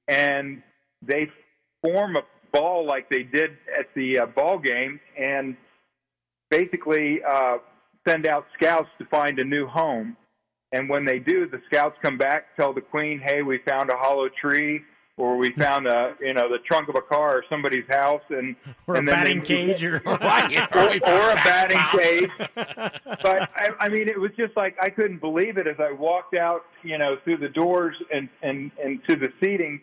and 0.08 0.62
they 1.02 1.30
form 1.82 2.18
a 2.18 2.24
ball 2.52 2.86
like 2.86 3.10
they 3.10 3.24
did 3.24 3.52
at 3.78 3.88
the 3.96 4.20
uh, 4.20 4.26
ball 4.26 4.60
game, 4.60 5.00
and 5.18 5.56
basically 6.50 7.22
uh, 7.24 7.58
send 8.08 8.28
out 8.28 8.46
scouts 8.54 8.90
to 9.00 9.06
find 9.06 9.40
a 9.40 9.44
new 9.44 9.66
home. 9.66 10.18
And 10.72 10.90
when 10.90 11.06
they 11.06 11.20
do, 11.20 11.48
the 11.48 11.62
scouts 11.68 11.98
come 12.02 12.18
back, 12.18 12.56
tell 12.56 12.74
the 12.74 12.82
queen, 12.82 13.20
"Hey, 13.20 13.42
we 13.42 13.60
found 13.60 13.90
a 13.90 13.98
hollow 13.98 14.30
tree." 14.30 14.82
Or 15.18 15.38
we 15.38 15.52
found 15.52 15.86
a, 15.88 16.16
you 16.20 16.34
know, 16.34 16.50
the 16.50 16.58
trunk 16.60 16.88
of 16.88 16.96
a 16.96 17.02
car 17.02 17.36
or 17.36 17.44
somebody's 17.48 17.86
house, 17.90 18.24
and 18.30 18.56
Or 18.88 18.96
and 18.96 19.08
a 19.10 19.12
batting 19.12 19.42
cage, 19.42 19.84
or 19.84 19.98
or, 19.98 20.14
or 20.14 21.30
a 21.30 21.36
batting 21.36 21.82
cage. 21.92 22.30
But 22.56 23.50
I, 23.56 23.70
I 23.82 23.90
mean, 23.90 24.08
it 24.08 24.20
was 24.20 24.32
just 24.38 24.56
like 24.56 24.76
I 24.82 24.90
couldn't 24.90 25.20
believe 25.20 25.58
it 25.58 25.68
as 25.68 25.76
I 25.80 25.92
walked 25.92 26.36
out, 26.36 26.62
you 26.82 26.98
know, 26.98 27.18
through 27.24 27.38
the 27.38 27.50
doors 27.50 27.96
and 28.12 28.30
and 28.42 28.72
and 28.84 29.04
to 29.10 29.16
the 29.16 29.32
seating. 29.44 29.82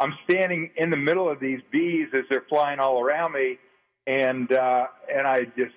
I'm 0.00 0.14
standing 0.28 0.70
in 0.76 0.90
the 0.90 0.96
middle 0.96 1.28
of 1.30 1.40
these 1.40 1.60
bees 1.70 2.08
as 2.14 2.24
they're 2.30 2.46
flying 2.48 2.80
all 2.80 3.00
around 3.00 3.32
me, 3.32 3.58
and 4.06 4.50
uh, 4.50 4.86
and 5.14 5.26
I 5.26 5.44
just 5.56 5.74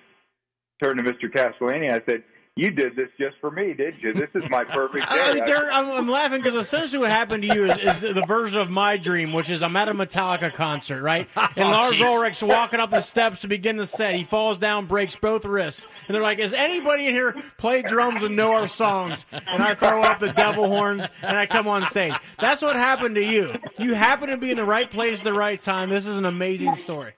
turned 0.82 0.98
to 0.98 1.04
Mr. 1.04 1.30
Castellini. 1.30 1.92
I 1.92 2.02
said, 2.08 2.24
"You 2.56 2.70
did 2.70 2.94
this 2.96 3.08
just 3.18 3.36
for 3.40 3.50
me, 3.50 3.72
did 3.74 3.94
you? 4.00 4.12
This 4.12 4.28
is 4.34 4.48
my 4.48 4.64
perfect 4.64 5.08
day." 5.10 5.14
I, 5.20 5.30
I, 5.42 5.44
Dirk, 5.46 5.64
I'm, 5.72 5.90
I'm 5.90 6.08
laughing 6.08 6.40
because 6.42 6.54
essentially 6.54 7.00
what 7.00 7.10
happened 7.10 7.42
to 7.42 7.54
you 7.54 7.70
is, 7.70 8.02
is 8.02 8.14
the 8.14 8.24
version 8.26 8.60
of 8.60 8.70
my 8.70 8.96
dream, 8.96 9.32
which 9.32 9.50
is 9.50 9.62
I'm 9.62 9.76
at 9.76 9.88
a 9.88 9.94
Metallica 9.94 10.52
concert, 10.52 11.02
right? 11.02 11.28
And 11.56 11.66
Oh, 11.68 11.70
Lars 11.70 11.92
jeez. 11.92 12.00
Ulrich's 12.06 12.42
walking 12.42 12.80
up 12.80 12.90
the 12.90 13.00
steps 13.00 13.40
to 13.40 13.48
begin 13.48 13.76
the 13.76 13.86
set. 13.86 14.14
He 14.14 14.24
falls 14.24 14.58
down, 14.58 14.86
breaks 14.86 15.14
both 15.16 15.44
wrists, 15.44 15.86
and 16.08 16.14
they're 16.14 16.22
like, 16.22 16.38
"Is 16.38 16.52
anybody 16.52 17.06
in 17.06 17.14
here 17.14 17.32
play 17.58 17.82
drums 17.82 18.22
and 18.22 18.34
know 18.36 18.52
our 18.52 18.68
songs?" 18.68 19.26
And 19.32 19.62
I 19.62 19.74
throw 19.74 20.02
up 20.02 20.18
the 20.20 20.32
devil 20.32 20.68
horns 20.68 21.06
and 21.22 21.36
I 21.36 21.46
come 21.46 21.68
on 21.68 21.84
stage. 21.86 22.14
That's 22.38 22.62
what 22.62 22.76
happened 22.76 23.14
to 23.16 23.24
you. 23.24 23.54
You 23.78 23.94
happen 23.94 24.28
to 24.30 24.36
be 24.36 24.50
in 24.50 24.56
the 24.56 24.64
right 24.64 24.90
place 24.90 25.18
at 25.18 25.24
the 25.24 25.32
right 25.34 25.60
time. 25.60 25.90
This 25.90 26.06
is 26.06 26.18
an 26.18 26.24
amazing 26.24 26.76
story. 26.76 27.12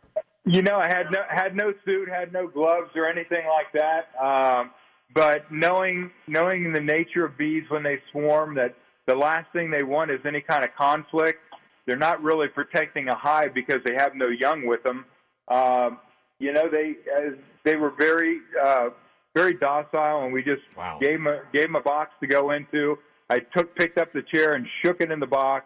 You 0.44 0.62
know, 0.62 0.76
I 0.78 0.86
had 0.88 1.10
no 1.10 1.22
had 1.28 1.56
no 1.56 1.72
suit, 1.84 2.08
had 2.08 2.32
no 2.32 2.46
gloves 2.46 2.90
or 2.94 3.08
anything 3.08 3.44
like 3.48 3.72
that. 3.72 4.08
Um, 4.22 4.70
but 5.16 5.50
knowing 5.50 6.10
knowing 6.28 6.74
the 6.74 6.80
nature 6.80 7.24
of 7.24 7.38
bees 7.38 7.64
when 7.68 7.82
they 7.82 7.98
swarm, 8.12 8.54
that 8.56 8.74
the 9.06 9.14
last 9.14 9.50
thing 9.54 9.70
they 9.70 9.82
want 9.82 10.10
is 10.10 10.20
any 10.26 10.42
kind 10.42 10.62
of 10.62 10.74
conflict. 10.76 11.38
They're 11.86 11.96
not 11.96 12.22
really 12.22 12.48
protecting 12.48 13.08
a 13.08 13.14
hive 13.16 13.54
because 13.54 13.78
they 13.86 13.94
have 13.94 14.14
no 14.14 14.28
young 14.28 14.66
with 14.66 14.82
them. 14.82 15.06
Um, 15.48 16.00
you 16.38 16.52
know, 16.52 16.68
they 16.70 16.96
uh, 17.16 17.30
they 17.64 17.76
were 17.76 17.94
very 17.98 18.40
uh, 18.62 18.90
very 19.34 19.54
docile, 19.54 20.24
and 20.24 20.34
we 20.34 20.42
just 20.42 20.62
gave 21.00 21.12
them 21.12 21.28
a, 21.28 21.40
gave 21.50 21.62
them 21.62 21.76
a 21.76 21.80
box 21.80 22.10
to 22.20 22.26
go 22.26 22.50
into. 22.50 22.98
I 23.30 23.38
took 23.38 23.74
picked 23.74 23.96
up 23.96 24.12
the 24.12 24.22
chair 24.22 24.52
and 24.52 24.66
shook 24.84 25.00
it 25.00 25.10
in 25.10 25.18
the 25.18 25.26
box, 25.26 25.64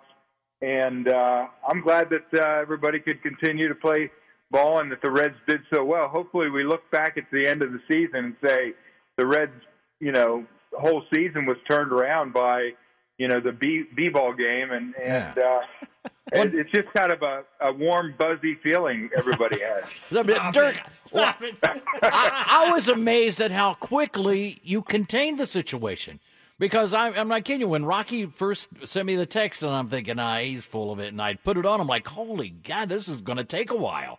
and 0.63 1.09
uh, 1.09 1.49
I'm 1.69 1.81
glad 1.81 2.09
that 2.11 2.41
uh, 2.41 2.61
everybody 2.61 3.01
could 3.01 3.21
continue 3.21 3.67
to 3.67 3.75
play 3.75 4.13
ball 4.53 4.79
and 4.79 4.93
that 4.93 5.03
the 5.03 5.11
Reds 5.11 5.35
did 5.49 5.61
so 5.75 5.85
well. 5.85 6.07
Hopefully, 6.07 6.51
we 6.51 6.63
look 6.63 6.89
back 6.93 7.19
at 7.19 7.25
the 7.33 7.49
end 7.49 7.63
of 7.63 7.73
the 7.73 7.81
season 7.91 8.27
and 8.27 8.37
say 8.45 8.75
the 9.21 9.27
Reds, 9.27 9.53
you 10.01 10.13
know, 10.13 10.47
whole 10.73 11.03
season 11.15 11.45
was 11.45 11.59
turned 11.69 11.93
around 11.93 12.33
by 12.33 12.71
you 13.19 13.29
know 13.29 13.39
the 13.39 13.53
b 13.53 13.85
b 13.95 14.09
ball 14.09 14.33
game, 14.33 14.71
and 14.71 14.95
and 14.97 15.39
uh, 15.39 15.61
it, 16.33 16.55
it's 16.55 16.71
just 16.73 16.89
kind 16.95 17.13
of 17.13 17.21
a, 17.23 17.43
a 17.61 17.71
warm, 17.73 18.15
buzzy 18.19 18.55
feeling 18.63 19.11
everybody 19.15 19.59
has. 19.61 19.85
I 20.17 20.23
mean, 20.23 20.53
Dirk, 20.53 20.79
well, 21.13 21.35
I, 22.03 22.67
I 22.67 22.73
was 22.73 22.89
amazed 22.89 23.41
at 23.43 23.51
how 23.53 23.75
quickly 23.75 24.59
you 24.65 24.81
contained 24.83 25.39
the 25.39 25.47
situation. 25.47 26.19
Because 26.59 26.93
I'm, 26.93 27.15
I'm 27.15 27.29
not 27.29 27.45
kidding 27.47 27.61
you. 27.63 27.69
When 27.69 27.87
Rocky 27.87 28.27
first 28.27 28.69
sent 28.85 29.07
me 29.07 29.17
the 29.17 29.25
text, 29.25 29.63
and 29.63 29.73
I'm 29.73 29.89
thinking, 29.89 30.19
ah, 30.19 30.41
he's 30.41 30.63
full 30.63 30.93
of 30.93 30.99
it, 30.99 31.09
and 31.09 31.21
I 31.21 31.33
put 31.35 31.57
it 31.57 31.65
on, 31.65 31.81
I'm 31.81 31.87
like, 31.87 32.07
holy 32.07 32.51
God, 32.51 32.91
this 32.91 33.09
is 33.09 33.23
going 33.23 33.39
to 33.39 33.45
take 33.45 33.71
a 33.71 33.77
while. 33.77 34.19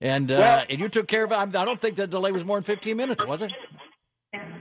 And 0.00 0.30
uh, 0.30 0.36
Well- 0.38 0.64
and 0.70 0.78
you 0.78 0.88
took 0.88 1.08
care 1.08 1.24
of 1.24 1.32
it. 1.32 1.34
I 1.34 1.42
I 1.42 1.64
don't 1.64 1.80
think 1.80 1.96
the 1.96 2.06
delay 2.06 2.30
was 2.30 2.44
more 2.44 2.58
than 2.58 2.64
15 2.64 2.96
minutes, 2.96 3.26
was 3.26 3.42
it? 3.42 3.50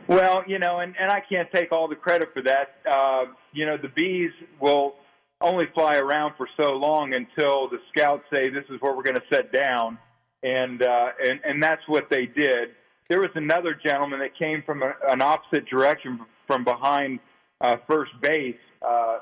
Well, 0.07 0.43
you 0.47 0.59
know, 0.59 0.79
and, 0.79 0.95
and 0.99 1.11
I 1.11 1.21
can't 1.21 1.49
take 1.51 1.71
all 1.71 1.87
the 1.87 1.95
credit 1.95 2.29
for 2.33 2.41
that. 2.43 2.75
Uh, 2.89 3.25
you 3.51 3.65
know, 3.65 3.77
the 3.77 3.89
bees 3.89 4.31
will 4.61 4.95
only 5.41 5.65
fly 5.73 5.97
around 5.97 6.33
for 6.37 6.47
so 6.57 6.73
long 6.73 7.13
until 7.13 7.69
the 7.69 7.79
scouts 7.93 8.23
say 8.33 8.49
this 8.49 8.63
is 8.69 8.79
where 8.81 8.95
we're 8.95 9.03
going 9.03 9.15
to 9.15 9.35
set 9.35 9.51
down, 9.51 9.97
and 10.43 10.81
uh, 10.81 11.09
and 11.23 11.39
and 11.43 11.61
that's 11.61 11.81
what 11.87 12.09
they 12.09 12.25
did. 12.25 12.69
There 13.09 13.19
was 13.19 13.29
another 13.35 13.77
gentleman 13.85 14.19
that 14.19 14.37
came 14.37 14.63
from 14.65 14.81
a, 14.81 14.93
an 15.09 15.21
opposite 15.21 15.65
direction 15.67 16.19
from 16.47 16.63
behind 16.63 17.19
uh, 17.61 17.77
first 17.87 18.11
base. 18.21 18.55
Uh, 18.81 19.19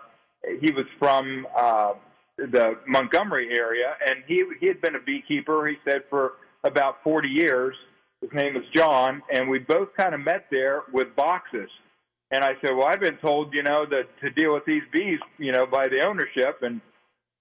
he 0.61 0.71
was 0.71 0.85
from 0.99 1.47
uh, 1.57 1.93
the 2.37 2.77
Montgomery 2.87 3.57
area, 3.57 3.95
and 4.07 4.23
he 4.27 4.43
he 4.59 4.67
had 4.67 4.81
been 4.81 4.95
a 4.95 5.01
beekeeper. 5.01 5.67
He 5.67 5.75
said 5.83 6.03
for 6.09 6.33
about 6.63 7.03
40 7.03 7.27
years. 7.27 7.75
His 8.21 8.31
name 8.33 8.55
was 8.55 8.63
John, 8.73 9.21
and 9.31 9.49
we 9.49 9.59
both 9.59 9.89
kind 9.95 10.15
of 10.15 10.21
met 10.21 10.45
there 10.49 10.83
with 10.91 11.15
boxes. 11.15 11.69
And 12.31 12.43
I 12.43 12.53
said, 12.61 12.71
"Well, 12.75 12.87
I've 12.87 12.99
been 12.99 13.17
told, 13.17 13.53
you 13.53 13.63
know, 13.63 13.85
that 13.85 14.07
to 14.21 14.29
deal 14.31 14.53
with 14.53 14.65
these 14.65 14.83
bees, 14.91 15.19
you 15.37 15.51
know, 15.51 15.65
by 15.65 15.87
the 15.87 16.05
ownership." 16.05 16.63
And 16.63 16.81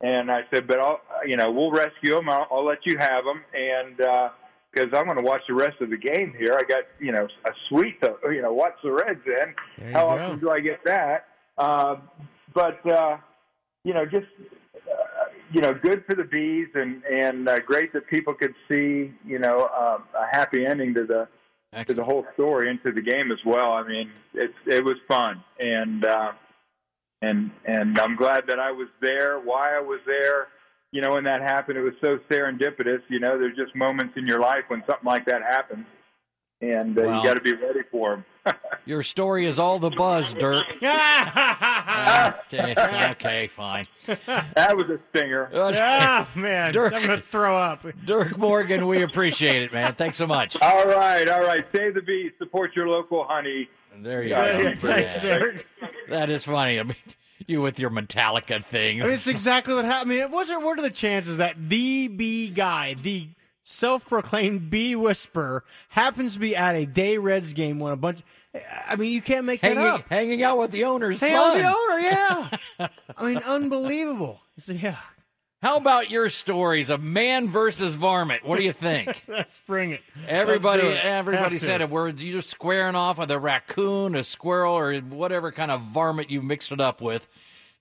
and 0.03 0.31
I 0.31 0.43
said, 0.53 0.67
"But 0.67 0.81
I'll, 0.81 1.01
you 1.25 1.37
know, 1.37 1.51
we'll 1.51 1.71
rescue 1.71 2.15
them. 2.15 2.29
I'll, 2.29 2.47
I'll 2.51 2.65
let 2.65 2.85
you 2.85 2.99
have 2.99 3.25
them." 3.25 3.43
And 3.55 3.97
because 4.75 4.91
I'm 4.93 5.05
going 5.05 5.17
to 5.17 5.23
watch 5.23 5.43
the 5.49 5.55
rest 5.55 5.81
of 5.81 5.91
the 5.91 5.97
game 5.97 6.35
here, 6.37 6.55
I 6.59 6.63
got 6.65 6.85
you 7.01 7.13
know 7.13 7.29
a 7.47 7.51
suite 7.69 8.01
to 8.03 8.17
you 8.25 8.43
know 8.43 8.53
watch 8.53 8.75
the 8.83 8.93
Reds 8.93 9.23
in. 9.27 9.93
How 9.93 10.01
go. 10.01 10.09
often 10.09 10.41
do 10.41 10.51
I 10.51 10.61
get 10.61 10.81
that? 10.85 11.29
Uh, 11.57 11.97
but 12.53 12.85
uh, 12.91 13.17
you 13.85 13.95
know, 13.95 14.05
just 14.05 14.27
uh, 14.41 14.55
you 15.55 15.61
know, 15.61 15.73
good 15.73 16.05
for 16.05 16.17
the 16.17 16.25
bees, 16.25 16.67
and 16.75 17.05
and 17.05 17.49
uh, 17.49 17.61
great 17.61 17.93
that 17.93 18.09
people 18.09 18.35
could 18.35 18.55
see 18.69 19.15
you 19.25 19.39
know 19.39 19.69
um, 19.69 20.03
a 20.15 20.27
happy 20.33 20.67
ending 20.67 20.93
to 20.95 21.05
the 21.05 21.29
to 21.87 21.95
the 21.95 22.03
whole 22.03 22.27
story 22.35 22.71
and 22.71 22.83
to 22.83 22.91
the 22.91 23.01
game 23.01 23.31
as 23.31 23.39
well. 23.47 23.73
I 23.73 23.87
mean, 23.87 24.11
it's 24.35 24.55
it 24.67 24.85
was 24.85 24.97
fun, 25.07 25.45
and 25.61 26.05
uh, 26.05 26.33
and 27.23 27.53
and 27.65 27.99
I'm 28.01 28.17
glad 28.17 28.49
that 28.49 28.59
I 28.59 28.73
was 28.73 28.89
there. 29.01 29.39
Why 29.39 29.77
I 29.77 29.81
was 29.81 30.01
there, 30.07 30.49
you 30.91 31.01
know, 31.01 31.13
when 31.13 31.25
that 31.25 31.41
happened, 31.41 31.79
it 31.79 31.83
was 31.83 31.95
so 32.03 32.19
serendipitous. 32.29 33.03
You 33.09 33.21
know, 33.21 33.39
there's 33.39 33.57
just 33.57 33.77
moments 33.77 34.15
in 34.17 34.27
your 34.27 34.41
life 34.41 34.65
when 34.67 34.83
something 34.89 35.07
like 35.07 35.25
that 35.27 35.43
happens, 35.43 35.87
and 36.73 36.99
uh, 36.99 37.03
Wow. 37.03 37.23
you 37.23 37.29
got 37.29 37.35
to 37.35 37.41
be 37.41 37.53
ready 37.53 37.81
for 37.91 38.23
them. 38.45 38.55
Your 38.87 39.03
story 39.03 39.47
is 39.47 39.59
all 39.59 39.79
the 39.79 39.89
buzz, 39.91 40.35
Dirk. 40.35 40.67
okay, 40.83 40.85
okay, 43.13 43.47
fine. 43.49 43.87
that 44.07 44.77
was 44.77 44.89
a 44.91 44.99
stinger. 45.11 45.51
Ah, 45.55 46.29
man, 46.35 46.73
Dirk. 46.73 46.93
I'm 46.93 47.03
gonna 47.03 47.19
throw 47.21 47.57
up. 47.57 47.85
Dirk 48.05 48.37
Morgan, 48.37 48.87
we 48.87 49.03
appreciate 49.03 49.63
it, 49.63 49.73
man. 49.73 49.95
Thanks 49.95 50.19
so 50.19 50.27
much. 50.27 50.61
All 50.61 50.85
right, 50.87 51.29
all 51.29 51.41
right. 51.43 51.65
Save 51.75 51.95
the 51.95 52.03
bees. 52.03 52.33
Support 52.39 52.77
your 52.77 52.89
local 52.89 53.25
honey. 53.25 53.69
There 54.03 54.23
you 54.23 54.31
Yeah, 54.31 54.53
go. 54.53 54.59
yeah, 54.61 54.75
thanks, 54.75 55.21
Dirk. 55.23 55.67
That 56.11 56.29
is 56.29 56.45
funny. 56.45 56.79
I 56.81 56.83
mean, 56.83 56.97
you 57.47 57.63
with 57.63 57.79
your 57.79 57.91
Metallica 57.91 58.65
thing. 58.65 59.01
I 59.01 59.05
mean, 59.07 59.15
it's 59.15 59.27
exactly 59.27 59.75
what 59.75 59.85
happened. 59.85 60.13
I 60.13 60.15
mean, 60.17 60.31
what's 60.31 60.51
it, 60.51 60.61
what 60.61 60.79
are 60.79 60.83
the 60.83 60.91
chances 60.91 61.39
that 61.39 61.55
the 61.69 62.09
bee 62.09 62.51
guy, 62.51 62.95
the 62.95 63.29
self-proclaimed 63.65 64.71
bee 64.71 64.95
whisperer, 64.95 65.65
happens 65.89 66.35
to 66.35 66.41
be 66.41 66.55
at 66.55 66.75
a 66.77 66.87
Day 66.87 67.19
Reds 67.19 67.53
game 67.53 67.79
when 67.81 67.93
a 67.93 67.97
bunch? 67.97 68.21
I 68.89 68.95
mean, 68.97 69.11
you 69.11 69.21
can't 69.21 69.45
make 69.47 69.61
that 69.63 69.77
hanging, 69.77 69.91
up. 69.93 70.09
hanging 70.09 70.43
out 70.45 70.59
with 70.59 70.71
the 70.71 70.85
owner's 70.85 71.21
Hey, 71.21 71.31
son. 71.33 71.59
the 71.59 71.65
owner, 71.67 71.99
yeah. 72.01 72.89
I 73.17 73.25
mean, 73.27 73.39
unbelievable. 73.39 74.41
So, 74.59 74.73
yeah, 74.73 74.97
How 75.61 75.77
about 75.77 76.09
your 76.11 76.29
stories 76.29 76.89
of 76.89 77.03
man 77.03 77.49
versus 77.51 77.97
varmint? 77.97 78.45
What 78.45 78.59
do 78.61 78.65
you 78.65 78.73
think? 78.73 79.25
let's 79.29 79.57
bring 79.67 79.91
it. 79.91 80.03
Everybody, 80.29 80.85
it. 80.87 81.05
everybody 81.05 81.43
Have 81.43 81.53
to. 81.53 81.59
said 81.67 81.81
it. 81.81 81.91
Were 81.91 82.09
you 82.11 82.33
just 82.35 82.51
squaring 82.51 82.95
off 82.95 83.19
with 83.19 83.33
a 83.33 83.41
raccoon, 83.41 84.15
a 84.15 84.23
squirrel, 84.23 84.75
or 84.75 84.95
whatever 85.01 85.51
kind 85.51 85.73
of 85.73 85.81
varmint 85.93 86.31
you 86.31 86.41
mixed 86.41 86.71
it 86.71 86.81
up 86.81 87.01
with? 87.01 87.27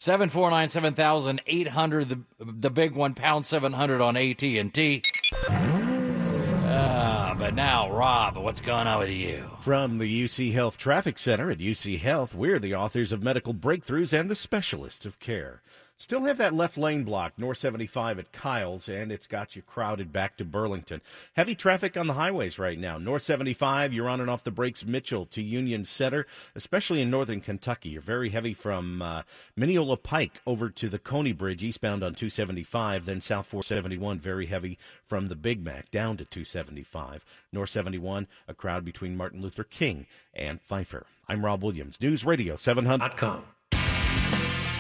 Seven 0.03 0.27
four 0.27 0.49
nine 0.49 0.67
seven 0.67 0.95
thousand 0.95 1.41
eight 1.47 1.69
hundred. 1.69 2.09
The 2.09 2.19
the 2.37 2.69
big 2.69 2.93
one 2.93 3.13
pound 3.13 3.45
seven 3.45 3.71
hundred 3.71 4.01
on 4.01 4.17
AT 4.17 4.43
and 4.43 4.73
T. 4.73 5.01
Ah, 5.47 7.33
but 7.39 7.55
now, 7.55 7.89
Rob, 7.89 8.35
what's 8.35 8.59
going 8.59 8.85
on 8.85 8.99
with 8.99 9.11
you? 9.11 9.49
From 9.61 9.99
the 9.99 10.25
UC 10.25 10.51
Health 10.51 10.77
Traffic 10.77 11.17
Center 11.17 11.49
at 11.49 11.59
UC 11.59 12.01
Health, 12.01 12.35
we're 12.35 12.59
the 12.59 12.75
authors 12.75 13.13
of 13.13 13.23
Medical 13.23 13.53
Breakthroughs 13.53 14.11
and 14.11 14.29
the 14.29 14.35
Specialists 14.35 15.05
of 15.05 15.21
Care. 15.21 15.61
Still 15.97 16.23
have 16.23 16.37
that 16.37 16.53
left 16.53 16.77
lane 16.77 17.03
blocked, 17.03 17.39
North 17.39 17.59
75 17.59 18.19
at 18.19 18.31
Kyle's, 18.33 18.89
and 18.89 19.11
it's 19.11 19.27
got 19.27 19.55
you 19.55 19.61
crowded 19.61 20.11
back 20.11 20.35
to 20.37 20.43
Burlington. 20.43 21.01
Heavy 21.35 21.55
traffic 21.55 21.95
on 21.95 22.07
the 22.07 22.13
highways 22.13 22.59
right 22.59 22.77
now. 22.77 22.97
North 22.97 23.21
75, 23.21 23.93
you're 23.93 24.09
on 24.09 24.19
and 24.19 24.29
off 24.29 24.43
the 24.43 24.51
brakes, 24.51 24.83
Mitchell 24.83 25.25
to 25.27 25.41
Union 25.41 25.85
Center, 25.85 26.25
especially 26.55 26.99
in 26.99 27.09
northern 27.09 27.39
Kentucky. 27.39 27.89
You're 27.89 28.01
very 28.01 28.31
heavy 28.31 28.53
from 28.53 29.01
uh, 29.01 29.21
Mineola 29.55 29.95
Pike 29.95 30.41
over 30.45 30.69
to 30.71 30.89
the 30.89 30.99
Coney 30.99 31.31
Bridge, 31.31 31.63
eastbound 31.63 32.03
on 32.03 32.15
275, 32.15 33.05
then 33.05 33.21
South 33.21 33.45
471, 33.45 34.19
very 34.19 34.47
heavy 34.47 34.77
from 35.05 35.29
the 35.29 35.35
Big 35.35 35.63
Mac 35.63 35.89
down 35.91 36.17
to 36.17 36.25
275. 36.25 37.23
North 37.53 37.69
71, 37.69 38.27
a 38.47 38.53
crowd 38.53 38.83
between 38.83 39.15
Martin 39.15 39.41
Luther 39.41 39.63
King 39.63 40.07
and 40.33 40.59
Pfeiffer. 40.59 41.05
I'm 41.29 41.45
Rob 41.45 41.63
Williams, 41.63 42.01
News 42.01 42.25
Radio 42.25 42.55
700.com. 42.55 43.43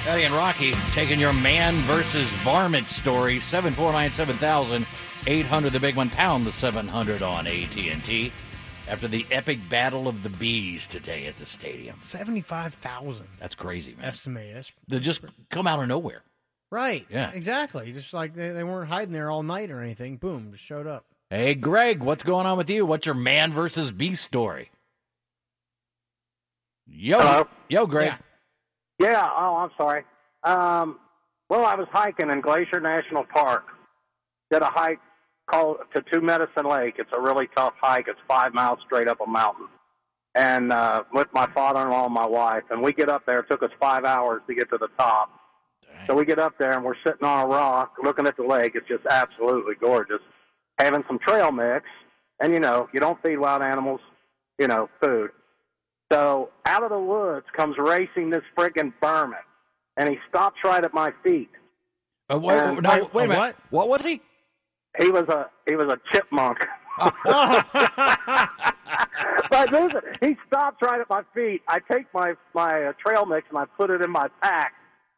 Eddie 0.05 0.23
and 0.25 0.33
Rocky 0.33 0.71
taking 0.91 1.17
your 1.19 1.31
man 1.33 1.75
versus 1.83 2.27
varmint 2.43 2.89
story. 2.89 3.39
Seven 3.39 3.71
four 3.73 3.91
nine 3.93 4.11
seven 4.11 4.35
thousand 4.35 4.85
eight 5.27 5.45
hundred. 5.45 5.71
The 5.71 5.79
big 5.79 5.95
one 5.95 6.09
pound 6.09 6.45
the 6.45 6.51
seven 6.51 6.87
hundred 6.87 7.21
on 7.21 7.47
AT 7.47 7.77
and 7.77 8.03
T. 8.03 8.31
After 8.89 9.07
the 9.07 9.25
epic 9.31 9.59
battle 9.69 10.09
of 10.09 10.21
the 10.23 10.29
bees 10.29 10.87
today 10.87 11.25
at 11.27 11.37
the 11.37 11.45
stadium, 11.45 11.95
Seventy-five 12.01 12.73
thousand 12.75 13.27
that's 13.39 13.55
crazy, 13.55 13.95
man. 13.95 14.05
estimated. 14.05 14.57
That's 14.57 14.73
They 14.89 14.99
just 14.99 15.21
come 15.49 15.67
out 15.67 15.79
of 15.81 15.87
nowhere. 15.87 16.21
right. 16.69 17.05
Yeah. 17.09 17.31
exactly. 17.31 17.93
Just 17.93 18.13
like 18.13 18.35
they, 18.35 18.49
they 18.49 18.63
weren't 18.65 18.89
hiding 18.89 19.13
there 19.13 19.31
all 19.31 19.41
night 19.41 19.71
or 19.71 19.79
anything. 19.81 20.17
Boom, 20.17 20.51
just 20.51 20.65
showed 20.65 20.85
up. 20.85 21.05
Hey, 21.29 21.55
Greg, 21.55 22.01
what's 22.03 22.23
going 22.23 22.45
on 22.45 22.57
with 22.57 22.69
you? 22.69 22.85
What's 22.85 23.05
your 23.05 23.15
man 23.15 23.53
versus 23.53 23.89
bee 23.93 24.15
story? 24.15 24.69
Yo, 26.85 27.19
Hello? 27.21 27.47
yo, 27.69 27.85
Greg. 27.87 28.07
Yeah. 28.09 28.17
Yeah. 29.03 29.29
Oh, 29.37 29.55
I'm 29.57 29.71
sorry. 29.77 30.03
Um, 30.43 30.99
well, 31.49 31.65
I 31.65 31.75
was 31.75 31.87
hiking 31.91 32.29
in 32.29 32.41
Glacier 32.41 32.79
National 32.79 33.25
Park. 33.25 33.65
Did 34.49 34.61
a 34.61 34.69
hike 34.69 34.99
called 35.49 35.77
to 35.93 36.03
Two 36.11 36.21
Medicine 36.21 36.65
Lake. 36.65 36.95
It's 36.97 37.09
a 37.15 37.19
really 37.19 37.47
tough 37.55 37.73
hike. 37.81 38.07
It's 38.07 38.19
five 38.27 38.53
miles 38.53 38.79
straight 38.85 39.07
up 39.07 39.19
a 39.19 39.29
mountain. 39.29 39.67
And 40.35 40.71
uh, 40.71 41.03
with 41.13 41.27
my 41.33 41.47
father-in-law 41.53 42.05
and 42.05 42.13
my 42.13 42.25
wife, 42.25 42.63
and 42.71 42.81
we 42.81 42.93
get 42.93 43.09
up 43.09 43.25
there. 43.25 43.39
It 43.39 43.49
took 43.49 43.61
us 43.61 43.71
five 43.79 44.05
hours 44.05 44.41
to 44.47 44.55
get 44.55 44.69
to 44.69 44.77
the 44.77 44.87
top. 44.97 45.29
So 46.07 46.15
we 46.15 46.25
get 46.25 46.39
up 46.39 46.57
there 46.57 46.71
and 46.71 46.83
we're 46.83 46.95
sitting 47.05 47.23
on 47.23 47.45
a 47.45 47.47
rock, 47.47 47.95
looking 48.03 48.25
at 48.25 48.35
the 48.35 48.43
lake. 48.43 48.73
It's 48.75 48.87
just 48.87 49.05
absolutely 49.05 49.75
gorgeous. 49.79 50.19
Having 50.79 51.03
some 51.07 51.19
trail 51.19 51.51
mix, 51.51 51.85
and 52.41 52.53
you 52.53 52.59
know, 52.59 52.89
you 52.93 52.99
don't 52.99 53.21
feed 53.21 53.37
wild 53.37 53.61
animals, 53.61 54.01
you 54.59 54.67
know, 54.67 54.89
food. 55.01 55.31
So 56.13 56.49
out 56.67 56.83
of 56.83 56.91
the 56.91 56.99
woods 56.99 57.47
comes 57.57 57.75
racing 57.79 58.29
this 58.29 58.43
friggin' 58.55 58.93
Berman, 59.01 59.39
and 59.97 60.07
he 60.07 60.19
stops 60.29 60.57
right 60.63 60.83
at 60.83 60.93
my 60.93 61.11
feet. 61.23 61.49
Uh, 62.31 62.37
wait, 62.37 62.59
And- 62.59 62.83
no, 62.83 62.89
A 62.91 63.09
wait 63.13 63.25
a 63.25 63.27
minute. 63.29 63.37
what? 63.37 63.55
What 63.71 63.89
was 63.89 64.05
he? 64.05 64.21
He 64.99 65.09
was 65.09 65.27
a 65.27 65.49
he 65.67 65.75
was 65.75 65.87
a 65.87 65.99
chipmunk. 66.11 66.59
but 69.49 69.71
listen, 69.71 70.01
he 70.21 70.37
stops 70.45 70.77
right 70.83 71.01
at 71.01 71.09
my 71.09 71.23
feet. 71.33 71.63
I 71.67 71.79
take 71.91 72.05
my 72.13 72.35
my 72.53 72.83
uh, 72.83 72.93
trail 73.03 73.25
mix 73.25 73.47
and 73.49 73.57
I 73.57 73.65
put 73.65 73.89
it 73.89 74.03
in 74.03 74.11
my 74.11 74.27
pack, 74.43 74.73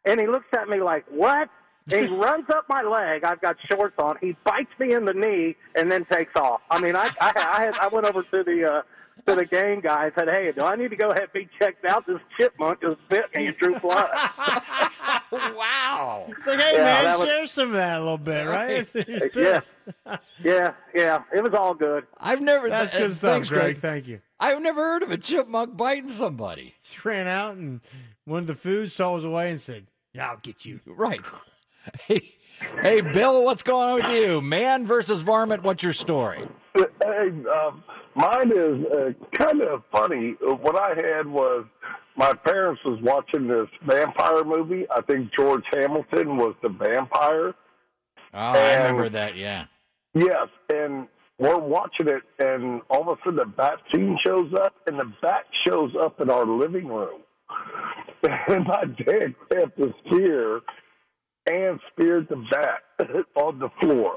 and 0.06 0.22
he 0.22 0.28
looks 0.28 0.48
at 0.58 0.70
me 0.70 0.80
like, 0.82 1.04
"What?" 1.10 1.50
He 1.90 2.06
runs 2.08 2.50
up 2.50 2.64
my 2.70 2.84
leg. 2.84 3.26
I've 3.26 3.42
got 3.42 3.58
shorts 3.70 3.96
on. 4.00 4.16
He 4.22 4.38
bites 4.46 4.72
me 4.80 4.94
in 4.94 5.04
the 5.04 5.14
knee 5.14 5.58
and 5.76 5.92
then 5.92 6.06
takes 6.06 6.32
off. 6.38 6.62
I 6.72 6.80
mean, 6.80 6.96
I 6.96 7.10
I, 7.20 7.34
I, 7.36 7.66
had, 7.66 7.76
I 7.80 7.88
went 7.90 8.06
over 8.06 8.24
to 8.24 8.44
the 8.44 8.72
uh, 8.78 8.82
to 9.28 9.36
the 9.36 9.46
game 9.46 9.82
guy 9.82 10.06
and 10.06 10.14
said, 10.18 10.30
"Hey, 10.30 10.52
do 10.52 10.62
I 10.62 10.76
need 10.76 10.90
to 10.92 10.96
go 10.96 11.10
ahead 11.10 11.24
and 11.24 11.34
be 11.34 11.50
checked 11.60 11.84
out? 11.86 12.06
This 12.06 12.20
chipmunk 12.38 12.82
just 12.82 12.98
bit 13.10 13.26
me 13.34 13.48
and 13.48 13.58
drew 13.58 13.80
blood." 13.80 14.10
wow. 15.32 16.26
It's 16.30 16.46
like, 16.48 16.60
hey 16.60 16.74
Yeah, 16.74 16.84
man, 16.84 17.04
that 17.06 17.18
was- 17.20 17.28
share 17.28 17.48
some 17.48 17.70
of 17.70 17.76
that 17.76 17.98
a 17.98 18.00
little 18.00 18.18
bit, 18.18 18.48
right? 18.48 18.78
He's 18.78 18.92
yeah, 18.96 19.20
pissed. 19.34 19.76
yeah, 20.44 20.74
yeah. 20.94 21.24
It 21.34 21.44
was 21.44 21.54
all 21.54 21.74
good. 21.74 22.06
I've 22.20 22.42
never. 22.42 22.70
That's 22.70 22.94
uh, 22.94 23.00
good 23.00 23.14
stuff, 23.14 23.32
thanks, 23.32 23.50
Greg. 23.50 23.80
Thank 23.80 24.08
you. 24.08 24.22
I've 24.40 24.62
never 24.62 24.82
heard 24.82 25.04
of 25.04 25.12
a 25.12 25.18
chipmunk 25.18 25.78
biting 25.78 26.10
somebody. 26.10 26.76
Just 26.84 27.04
ran 27.06 27.28
out 27.28 27.56
and 27.56 27.82
wanted 28.26 28.48
the 28.48 28.56
food, 28.56 28.92
saw 28.92 29.16
was 29.16 29.24
away, 29.26 29.50
and 29.50 29.60
said, 29.60 29.88
"Yeah, 30.14 30.30
I'll 30.30 30.38
get 30.38 30.66
you." 30.66 30.80
Right. 30.86 31.22
Hey, 32.08 32.34
hey, 32.82 33.02
Bill, 33.02 33.44
what's 33.44 33.64
going 33.64 33.90
on 33.90 33.96
with 33.96 34.16
you? 34.16 34.42
Man 34.42 34.86
versus 34.86 35.22
varmint. 35.22 35.64
What's 35.64 35.84
your 35.84 35.94
story? 35.94 36.48
Hey, 36.76 37.30
um, 37.54 37.84
mine 38.16 38.52
is 38.52 38.86
uh, 38.92 39.12
kind 39.34 39.62
of 39.62 39.84
funny. 39.92 40.36
What 40.42 40.80
I 40.80 40.90
had 40.90 41.28
was 41.28 41.66
my 42.18 42.34
parents 42.34 42.82
was 42.86 43.00
watching 43.02 43.48
this 43.48 43.68
vampire 43.86 44.44
movie. 44.44 44.86
I 44.90 45.02
think 45.02 45.34
George 45.34 45.64
Hamilton 45.74 46.38
was 46.38 46.56
the 46.62 46.70
vampire. 46.70 47.54
Oh, 48.34 48.38
I 48.38 48.78
remember 48.78 49.10
that. 49.10 49.36
Yeah. 49.38 49.66
Yes, 50.14 50.48
and 50.70 51.08
we're 51.40 51.58
watching 51.58 52.08
it, 52.08 52.24
and 52.40 52.82
all 52.90 53.10
of 53.10 53.18
a 53.18 53.22
sudden 53.24 53.38
the 53.38 53.46
bat 53.46 53.80
scene 53.94 54.18
shows 54.26 54.54
up, 54.54 54.74
and 54.88 54.98
the 55.00 55.12
bat 55.22 55.46
shows 55.68 55.92
up 56.02 56.22
in 56.22 56.30
our 56.30 56.46
living 56.46 56.88
room. 56.88 57.22
And 58.48 58.66
my 58.66 58.86
dad 58.86 59.36
grabbed 59.50 59.78
the 59.78 59.94
spear 60.04 60.62
and 61.50 61.80
speared 61.92 62.28
the 62.30 62.44
bat 62.52 62.82
on 63.36 63.60
the 63.60 63.70
floor. 63.80 64.16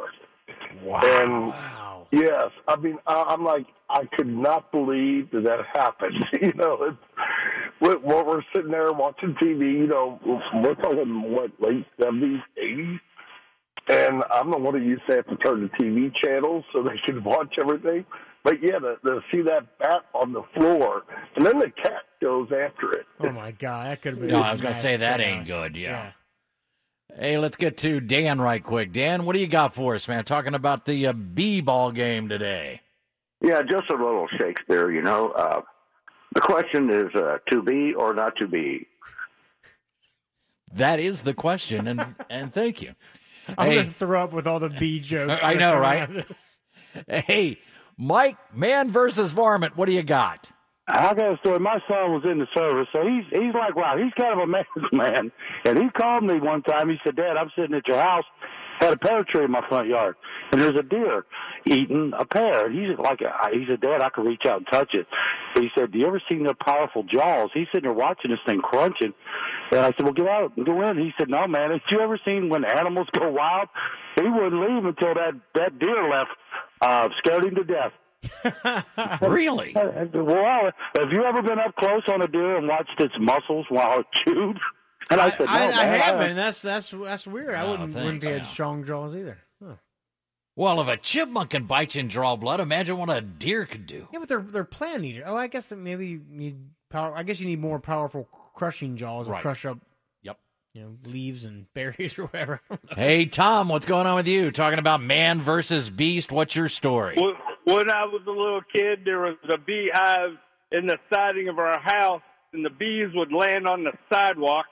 Wow. 0.83 2.07
And 2.13 2.23
yes, 2.23 2.51
I 2.67 2.77
mean, 2.77 2.99
I, 3.07 3.25
I'm 3.29 3.45
like, 3.45 3.67
I 3.91 4.05
could 4.17 4.27
not 4.27 4.71
believe 4.73 5.31
that 5.31 5.43
that 5.45 5.61
happened. 5.75 6.15
you 6.41 6.53
know, 6.55 6.79
it's, 6.83 6.97
we- 7.81 7.97
while 8.09 8.25
we're 8.27 8.43
sitting 8.55 8.71
there 8.71 8.93
watching 8.93 9.35
TV, 9.35 9.73
you 9.73 9.87
know, 9.87 10.19
we're 10.55 10.75
talking 10.75 11.33
what 11.33 11.51
late 11.61 11.87
seventies, 12.01 12.41
eighties, 12.57 12.99
and 13.89 14.23
I'm 14.31 14.51
the 14.51 14.59
one 14.59 14.75
who 14.75 14.81
used 14.87 15.03
to 15.09 15.17
have 15.17 15.27
to 15.29 15.37
turn 15.37 15.63
the 15.63 15.85
TV 15.85 16.13
channels 16.23 16.65
so 16.73 16.83
they 16.83 17.01
could 17.07 17.25
watch 17.25 17.55
everything. 17.61 18.05
But 18.45 18.63
yeah, 18.63 18.79
to, 18.79 18.97
to 19.05 19.21
see 19.33 19.43
that 19.43 19.79
bat 19.79 20.03
on 20.15 20.33
the 20.33 20.43
floor, 20.55 21.03
and 21.37 21.45
then 21.45 21.59
the 21.59 21.71
cat 21.71 22.03
goes 22.21 22.49
after 22.53 22.93
it. 22.93 23.07
Oh 23.21 23.31
my 23.31 23.51
god, 23.53 23.91
that 23.91 24.03
could 24.03 24.13
have 24.15 24.21
been. 24.21 24.31
No, 24.31 24.41
I 24.41 24.53
was 24.53 24.61
going 24.61 24.75
to 24.75 24.81
say 24.81 24.97
that 24.99 25.19
chaos. 25.21 25.29
ain't 25.39 25.47
good. 25.47 25.77
Yeah. 25.77 26.13
Hey, 27.17 27.39
let's 27.39 27.57
get 27.57 27.79
to 27.79 28.01
Dan 28.01 28.41
right 28.41 28.63
quick. 28.63 28.93
Dan, 28.93 29.25
what 29.25 29.35
do 29.35 29.41
you 29.41 29.47
got 29.47 29.75
for 29.75 29.95
us, 29.95 30.07
man? 30.09 30.25
Talking 30.25 30.55
about 30.55 30.85
the 30.85 31.07
uh, 31.09 31.13
B 31.13 31.61
ball 31.61 31.91
game 31.91 32.29
today. 32.29 32.81
Yeah, 33.41 33.63
just 33.63 33.91
a 33.91 33.95
little 33.95 34.29
Shakespeare, 34.41 34.91
you 34.91 35.03
know. 35.03 35.31
Uh, 35.31 35.63
the 36.35 36.41
question 36.41 36.91
is 36.91 37.15
uh, 37.15 37.39
to 37.51 37.63
be 37.63 37.95
or 37.95 38.15
not 38.15 38.37
to 38.37 38.47
be. 38.47 38.87
That 40.75 41.01
is 41.01 41.23
the 41.23 41.35
question, 41.35 41.87
and 41.89 42.15
and 42.31 42.53
thank 42.53 42.83
you. 42.83 42.95
I'm 43.57 43.71
Hey. 43.71 43.77
gonna 43.77 43.91
throw 43.93 44.23
up 44.23 44.33
with 44.33 44.47
all 44.47 44.61
the 44.61 44.69
B 44.69 45.01
jokes. 45.01 45.41
I 45.43 45.55
know, 45.55 45.79
right? 45.79 46.03
out 46.03 46.11
of 46.17 46.29
this. 46.29 46.61
Hey, 47.27 47.59
Mike, 47.97 48.37
man 48.55 48.91
versus 48.91 49.33
varmint. 49.33 49.77
What 49.77 49.87
do 49.87 49.93
you 49.93 50.03
got? 50.03 50.51
I 50.89 51.13
got 51.13 51.35
a 51.35 51.37
story. 51.39 51.59
My 51.59 51.79
son 51.87 52.13
was 52.13 52.25
in 52.25 52.39
the 52.39 52.47
service, 52.57 52.89
so 52.95 53.03
he's 53.07 53.25
he's 53.31 53.53
like, 53.53 53.77
wow, 53.77 53.97
he's 53.99 54.13
kind 54.15 54.33
of 54.33 54.39
a 54.39 54.47
man's 54.51 54.93
man. 54.93 55.33
And 55.67 55.79
he 55.79 55.91
called 55.91 56.25
me 56.25 56.41
one 56.41 56.63
time. 56.63 56.89
He 56.89 56.97
said, 57.05 57.17
Dad, 57.17 57.37
I'm 57.37 57.51
sitting 57.57 57.75
at 57.75 57.87
your 57.87 58.01
house, 58.01 58.25
had 58.81 58.95
a 58.95 58.97
pear 58.97 59.23
tree 59.23 59.45
in 59.45 59.51
my 59.51 59.61
front 59.69 59.89
yard, 59.89 60.17
and 60.51 60.61
there's 60.61 60.79
a 60.79 60.83
deer 60.83 61.27
eating 61.67 62.13
a 62.19 62.25
pear. 62.25 62.67
And 62.67 62.75
he's 62.75 62.99
like, 62.99 63.21
he 63.53 63.67
said, 63.69 63.83
Dad, 63.83 64.01
I 64.03 64.09
could 64.09 64.25
reach 64.25 64.47
out 64.47 64.59
and 64.59 64.67
touch 64.71 64.95
it. 64.95 65.07
But 65.55 65.63
he 65.63 65.69
said, 65.77 65.93
Do 65.93 65.99
you 65.99 66.07
ever 66.07 66.23
seen 66.27 66.45
their 66.45 66.55
powerful 66.55 67.03
jaws? 67.03 67.51
He's 67.53 67.67
sitting 67.73 67.91
there 67.91 67.93
watching 67.93 68.31
this 68.31 68.41
thing 68.47 68.61
crunching. 68.61 69.13
And 69.73 69.81
I 69.81 69.93
said, 69.93 70.05
Well, 70.05 70.15
get 70.15 70.27
out 70.27 70.57
and 70.57 70.65
go 70.65 70.89
in. 70.89 70.97
He 70.97 71.13
said, 71.19 71.29
No, 71.29 71.47
man. 71.47 71.71
Have 71.71 71.81
you 71.91 72.01
ever 72.01 72.19
seen 72.25 72.49
when 72.49 72.65
animals 72.65 73.09
go 73.13 73.31
wild? 73.31 73.69
He 74.19 74.27
wouldn't 74.27 74.61
leave 74.61 74.85
until 74.87 75.15
that 75.15 75.35
that 75.55 75.79
deer 75.79 76.09
left. 76.09 76.31
Uh, 76.81 77.09
scared 77.19 77.45
him 77.45 77.57
to 77.57 77.65
death. 77.65 77.93
really? 79.23 79.75
Uh, 79.77 80.07
well, 80.15 80.71
have 80.99 81.13
you 81.13 81.25
ever 81.25 81.43
been 81.43 81.59
up 81.59 81.75
close 81.77 82.03
on 82.09 82.23
a 82.23 82.27
deer 82.29 82.57
and 82.57 82.69
watched 82.69 83.01
its 83.01 83.15
muscles 83.19 83.67
while 83.69 84.01
it 84.01 84.07
chewed? 84.13 84.59
And 85.11 85.21
I, 85.21 85.31
said, 85.31 85.47
no, 85.47 85.53
I, 85.53 85.59
man, 85.69 85.79
I 85.79 85.85
haven't. 85.85 86.37
That's 86.37 86.61
that's 86.61 86.91
that's 86.91 87.27
weird. 87.27 87.55
I 87.55 87.63
Oh, 87.63 87.71
wouldn't 87.71 87.93
thanks, 87.95 88.05
wouldn't 88.05 88.21
be 88.21 88.27
had 88.27 88.39
yeah. 88.39 88.47
strong 88.47 88.85
jaws 88.85 89.15
either. 89.15 89.39
Huh. 89.65 89.75
Well, 90.57 90.81
if 90.81 90.89
a 90.89 90.97
chipmunk 90.97 91.51
can 91.51 91.65
bite 91.65 91.95
you 91.95 92.01
and 92.01 92.11
draw 92.11 92.35
blood, 92.37 92.61
imagine 92.61 92.99
what 92.99 93.09
a 93.09 93.21
deer 93.21 93.65
could 93.65 93.87
do. 93.87 94.09
Yeah, 94.13 94.19
but 94.19 94.29
they're 94.29 94.41
they're 94.43 94.65
plant 94.65 95.05
eater. 95.05 95.23
Oh, 95.27 95.37
I 95.37 95.47
guess 95.47 95.69
that 95.69 95.77
maybe 95.77 96.09
you 96.09 96.23
need 96.29 96.59
power. 96.91 97.15
I 97.17 97.23
guess 97.23 97.41
you 97.41 97.47
need 97.47 97.61
more 97.61 97.79
powerful 97.79 98.29
crushing 98.55 98.97
jaws 98.97 99.27
to 99.27 99.33
Right. 99.33 99.41
crush 99.43 99.65
up. 99.65 99.79
Yep. 100.23 100.39
You 100.75 100.83
know, 100.83 100.97
leaves 101.11 101.45
and 101.45 101.67
berries 101.75 102.19
or 102.19 102.25
whatever. 102.27 102.61
Hey, 102.91 103.25
Tom, 103.27 103.69
what's 103.69 103.87
going 103.87 104.07
on 104.07 104.17
with 104.17 104.27
you? 104.29 104.51
Talking 104.51 104.81
about 104.81 105.01
man 105.01 105.41
versus 105.41 105.89
beast. 105.89 106.33
What's 106.33 106.55
your 106.57 106.69
story? 106.69 107.17
When- 107.17 107.35
When 107.69 107.91
I 107.91 108.07
was 108.07 108.23
a 108.27 108.31
little 108.31 108.63
kid, 108.63 109.01
there 109.05 109.21
was 109.21 109.37
a 109.45 109.59
beehive 109.59 110.39
in 110.73 110.87
the 110.87 110.97
siding 111.13 111.51
of 111.51 111.59
our 111.59 111.79
house, 111.79 112.23
and 112.55 112.65
the 112.65 112.71
bees 112.71 113.09
would 113.13 113.31
land 113.31 113.69
on 113.69 113.85
the 113.85 113.93
sidewalk 114.11 114.65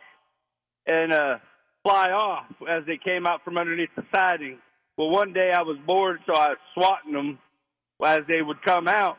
and 0.86 1.12
uh, 1.12 1.36
fly 1.82 2.12
off 2.12 2.46
as 2.66 2.86
they 2.86 2.96
came 2.96 3.26
out 3.26 3.44
from 3.44 3.58
underneath 3.58 3.90
the 3.96 4.04
siding. 4.14 4.56
Well, 4.96 5.10
one 5.10 5.34
day 5.34 5.52
I 5.54 5.60
was 5.60 5.76
bored, 5.86 6.20
so 6.26 6.32
I 6.32 6.48
was 6.48 6.58
swatting 6.72 7.12
them 7.12 7.38
as 8.02 8.20
they 8.28 8.40
would 8.40 8.62
come 8.62 8.88
out. 8.88 9.18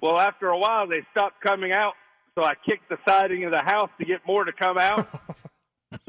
Well, 0.00 0.18
after 0.18 0.48
a 0.48 0.58
while, 0.58 0.88
they 0.88 1.02
stopped 1.10 1.42
coming 1.42 1.72
out, 1.72 1.92
so 2.34 2.42
I 2.42 2.54
kicked 2.54 2.88
the 2.88 2.96
siding 3.06 3.44
of 3.44 3.52
the 3.52 3.60
house 3.60 3.90
to 3.98 4.06
get 4.06 4.26
more 4.26 4.44
to 4.44 4.52
come 4.54 4.78
out. 4.78 5.06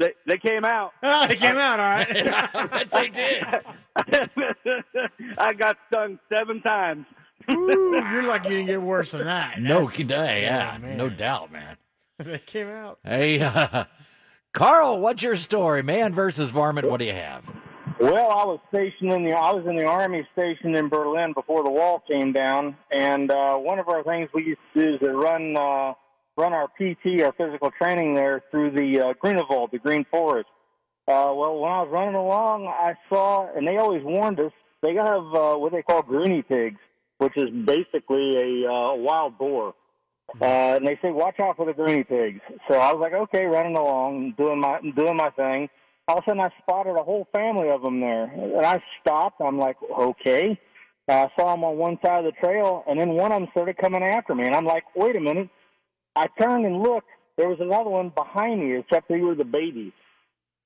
they 0.02 0.12
they 0.26 0.38
came 0.38 0.64
out. 0.64 0.92
Ah, 1.02 1.26
they 1.28 1.36
came 1.36 1.56
out 1.56 1.78
all 1.80 1.86
right. 1.86 2.90
they 2.92 3.08
did. 3.08 3.44
I 5.38 5.52
got 5.52 5.76
stung 5.88 6.18
seven 6.32 6.60
times. 6.62 7.06
Ooh, 7.50 8.00
you're 8.12 8.22
lucky 8.22 8.50
you 8.50 8.54
didn't 8.56 8.68
get 8.68 8.82
worse 8.82 9.10
than 9.12 9.24
that. 9.24 9.60
No, 9.60 9.86
That's- 9.86 10.06
day, 10.06 10.42
yeah, 10.42 10.78
man. 10.80 10.96
no 10.96 11.08
doubt, 11.08 11.50
man. 11.52 11.76
they 12.18 12.38
came 12.38 12.68
out. 12.68 12.98
Hey, 13.04 13.40
uh, 13.40 13.84
Carl, 14.52 15.00
what's 15.00 15.22
your 15.22 15.36
story? 15.36 15.82
Man 15.82 16.12
versus 16.12 16.50
varmint. 16.50 16.88
What 16.88 16.98
do 17.00 17.06
you 17.06 17.12
have? 17.14 17.42
Well, 18.00 18.30
I 18.30 18.44
was 18.44 18.58
stationed 18.68 19.12
in 19.12 19.24
the 19.24 19.32
I 19.32 19.52
was 19.52 19.64
in 19.66 19.76
the 19.76 19.84
army 19.86 20.26
stationed 20.32 20.76
in 20.76 20.88
Berlin 20.88 21.32
before 21.34 21.62
the 21.62 21.70
wall 21.70 22.02
came 22.10 22.32
down, 22.32 22.76
and 22.90 23.30
uh, 23.30 23.56
one 23.56 23.78
of 23.78 23.88
our 23.88 24.02
things 24.02 24.28
we 24.34 24.44
used 24.44 24.60
to 24.74 24.80
do 24.80 24.94
is 24.94 25.00
to 25.00 25.12
run 25.16 25.56
uh, 25.56 25.92
run 26.36 26.52
our 26.52 26.68
PT, 26.68 27.22
our 27.22 27.32
physical 27.32 27.70
training 27.70 28.14
there 28.14 28.42
through 28.50 28.72
the 28.72 29.00
uh, 29.00 29.12
Grunewald, 29.20 29.70
the 29.72 29.78
Green 29.78 30.04
Forest. 30.10 30.48
Uh, 31.08 31.32
well, 31.34 31.58
when 31.58 31.70
I 31.70 31.82
was 31.82 31.88
running 31.90 32.14
along, 32.14 32.66
I 32.66 32.94
saw, 33.08 33.48
and 33.56 33.66
they 33.66 33.76
always 33.76 34.02
warned 34.04 34.38
us, 34.40 34.52
they 34.82 34.94
have 34.94 35.34
uh, 35.34 35.56
what 35.56 35.72
they 35.72 35.82
call 35.82 36.02
Gruny 36.02 36.46
pigs, 36.46 36.80
which 37.18 37.36
is 37.36 37.50
basically 37.50 38.64
a 38.64 38.70
uh, 38.70 38.94
wild 38.94 39.36
boar. 39.36 39.74
Uh, 40.40 40.76
and 40.76 40.86
they 40.86 40.98
say, 41.02 41.10
watch 41.10 41.38
out 41.40 41.56
for 41.56 41.66
the 41.66 41.72
Gruny 41.72 42.06
pigs. 42.08 42.40
So 42.68 42.76
I 42.76 42.92
was 42.92 43.00
like, 43.00 43.12
okay, 43.12 43.44
running 43.44 43.76
along, 43.76 44.34
doing 44.38 44.60
my 44.60 44.80
doing 44.96 45.16
my 45.16 45.30
thing. 45.30 45.68
All 46.08 46.18
of 46.18 46.24
a 46.24 46.30
sudden, 46.30 46.40
I 46.40 46.50
spotted 46.62 46.96
a 46.96 47.02
whole 47.02 47.28
family 47.32 47.68
of 47.68 47.82
them 47.82 48.00
there, 48.00 48.24
and 48.24 48.64
I 48.66 48.82
stopped. 49.00 49.40
I'm 49.40 49.58
like, 49.58 49.76
okay. 49.98 50.58
I 51.08 51.28
saw 51.38 51.52
them 51.52 51.64
on 51.64 51.76
one 51.76 51.98
side 52.04 52.24
of 52.24 52.32
the 52.32 52.40
trail, 52.40 52.84
and 52.88 52.98
then 52.98 53.10
one 53.10 53.32
of 53.32 53.40
them 53.40 53.48
started 53.50 53.76
coming 53.76 54.02
after 54.02 54.34
me, 54.34 54.46
and 54.46 54.54
I'm 54.54 54.64
like, 54.64 54.84
wait 54.96 55.16
a 55.16 55.20
minute. 55.20 55.48
I 56.16 56.26
turned 56.40 56.66
and 56.66 56.82
looked. 56.82 57.08
There 57.36 57.48
was 57.48 57.58
another 57.60 57.90
one 57.90 58.10
behind 58.10 58.60
me, 58.60 58.76
except 58.76 59.08
they 59.08 59.20
were 59.20 59.34
the 59.34 59.44
babies. 59.44 59.92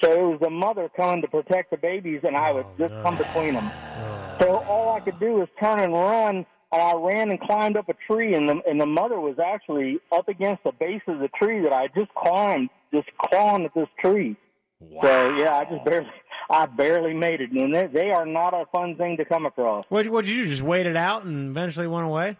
So 0.03 0.13
it 0.13 0.23
was 0.23 0.41
the 0.43 0.51
mother 0.51 0.91
coming 0.95 1.23
to 1.23 1.29
protect 1.29 1.71
the 1.71 1.77
babies, 1.77 2.21
and 2.25 2.37
I 2.37 2.53
would 2.53 2.67
oh, 2.67 2.75
just 2.79 2.93
come 3.03 3.17
between 3.17 3.55
them. 3.55 3.71
Oh. 3.73 4.37
So 4.41 4.57
all 4.69 4.95
I 4.95 5.01
could 5.01 5.19
do 5.19 5.35
was 5.35 5.49
turn 5.59 5.81
and 5.81 5.93
run, 5.93 6.45
and 6.73 6.83
I 6.83 6.93
ran 6.95 7.31
and 7.31 7.41
climbed 7.41 7.77
up 7.77 7.89
a 7.89 7.95
tree, 8.07 8.35
and 8.35 8.49
the 8.49 8.61
and 8.69 8.81
the 8.81 8.87
mother 8.87 9.21
was 9.21 9.39
actually 9.39 9.99
up 10.13 10.29
against 10.29 10.65
the 10.65 10.73
base 10.73 11.01
of 11.07 11.21
the 11.21 11.29
tree 11.29 11.63
that 11.63 11.73
I 11.73 11.89
just 11.89 12.13
climbed, 12.15 12.69
just 12.93 13.09
clawing 13.19 13.65
at 13.65 13.75
this 13.75 13.89
tree. 13.99 14.37
Wow. 14.81 15.03
So 15.03 15.37
yeah, 15.37 15.57
I 15.57 15.65
just 15.65 15.85
barely, 15.85 16.11
I 16.51 16.67
barely 16.67 17.15
made 17.15 17.41
it, 17.41 17.51
and 17.53 17.75
they, 17.75 17.87
they 17.87 18.11
are 18.11 18.27
not 18.27 18.53
a 18.53 18.67
fun 18.73 18.97
thing 18.97 19.17
to 19.17 19.25
come 19.25 19.47
across. 19.47 19.87
What 19.89 20.07
what'd 20.09 20.29
you 20.29 20.45
do? 20.45 20.51
Just 20.51 20.63
wait 20.63 20.87
it 20.87 20.97
out 20.97 21.25
and 21.25 21.51
eventually 21.51 21.87
went 21.87 22.05
away? 22.05 22.37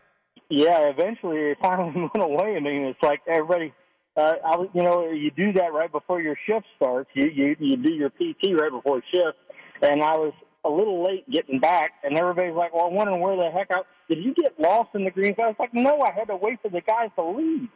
Yeah, 0.49 0.89
eventually 0.89 1.39
it 1.39 1.59
finally 1.61 1.93
went 2.15 2.23
away. 2.23 2.57
I 2.57 2.61
mean, 2.61 2.83
it's 2.85 3.03
like 3.03 3.21
everybody. 3.27 3.73
Uh, 4.17 4.35
I 4.45 4.57
was, 4.57 4.69
you 4.73 4.83
know, 4.83 5.11
you 5.11 5.31
do 5.31 5.53
that 5.55 5.73
right 5.73 5.93
before 5.93 6.23
your 6.23 6.37
shift 6.47 6.67
starts. 6.77 7.11
You 7.15 7.27
you 7.27 7.57
you 7.59 7.77
do 7.77 7.93
your 7.93 8.11
PT 8.11 8.59
right 8.59 8.71
before 8.71 9.03
shift, 9.13 9.37
and 9.83 10.03
I 10.03 10.17
was 10.17 10.33
a 10.65 10.71
little 10.71 11.05
late 11.05 11.29
getting 11.31 11.61
back, 11.61 11.93
and 12.03 12.17
everybody's 12.17 12.55
like, 12.55 12.75
"Well, 12.75 12.87
I'm 12.87 12.95
wondering 12.95 13.21
where 13.21 13.37
the 13.37 13.51
heck 13.51 13.71
I 13.71 13.83
did 14.09 14.25
you 14.25 14.33
get 14.35 14.59
lost 14.59 14.91
in 14.95 15.05
the 15.05 15.11
green?" 15.11 15.35
I 15.39 15.49
was 15.49 15.57
like, 15.59 15.75
"No, 15.75 16.01
I 16.01 16.13
had 16.13 16.29
to 16.29 16.37
wait 16.37 16.61
for 16.63 16.71
the 16.71 16.81
guys 16.81 17.11
to 17.17 17.25
leave." 17.25 17.69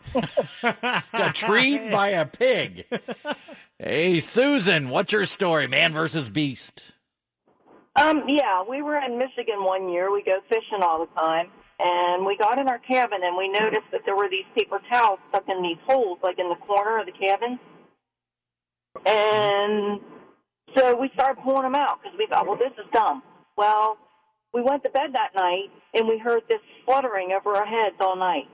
Got 1.12 1.34
treed 1.34 1.90
by 1.90 2.08
a 2.10 2.24
pig. 2.24 2.86
Hey, 3.78 4.20
Susan, 4.20 4.88
what's 4.88 5.12
your 5.12 5.26
story? 5.26 5.66
Man 5.66 5.92
versus 5.92 6.30
beast. 6.30 6.92
Um, 7.96 8.24
yeah, 8.28 8.62
we 8.68 8.82
were 8.82 8.96
in 8.98 9.18
Michigan 9.18 9.64
one 9.64 9.88
year. 9.88 10.12
We 10.12 10.22
go 10.22 10.38
fishing 10.48 10.82
all 10.82 11.00
the 11.00 11.20
time, 11.20 11.48
and 11.82 12.26
we 12.26 12.36
got 12.36 12.58
in 12.58 12.68
our 12.68 12.78
cabin 12.78 13.20
and 13.22 13.36
we 13.36 13.48
noticed 13.48 13.90
that 13.92 14.02
there 14.04 14.16
were 14.16 14.28
these 14.28 14.44
paper 14.56 14.80
towels 14.90 15.18
stuck 15.30 15.48
in 15.48 15.62
these 15.62 15.78
holes, 15.86 16.18
like 16.22 16.38
in 16.38 16.48
the 16.48 16.56
corner 16.56 17.00
of 17.00 17.06
the 17.06 17.12
cabin. 17.12 17.58
And 19.06 20.00
so 20.76 20.94
we 20.94 21.10
started 21.14 21.42
pulling 21.42 21.62
them 21.62 21.74
out 21.74 22.00
because 22.02 22.18
we 22.18 22.26
thought, 22.26 22.46
well, 22.46 22.58
this 22.58 22.72
is 22.78 22.90
dumb. 22.92 23.22
Well, 23.56 23.96
we 24.52 24.62
went 24.62 24.84
to 24.84 24.90
bed 24.90 25.14
that 25.14 25.30
night 25.34 25.70
and 25.94 26.06
we 26.06 26.18
heard 26.18 26.42
this 26.48 26.60
fluttering 26.84 27.32
over 27.32 27.56
our 27.56 27.66
heads 27.66 27.96
all 28.00 28.16
night. 28.16 28.48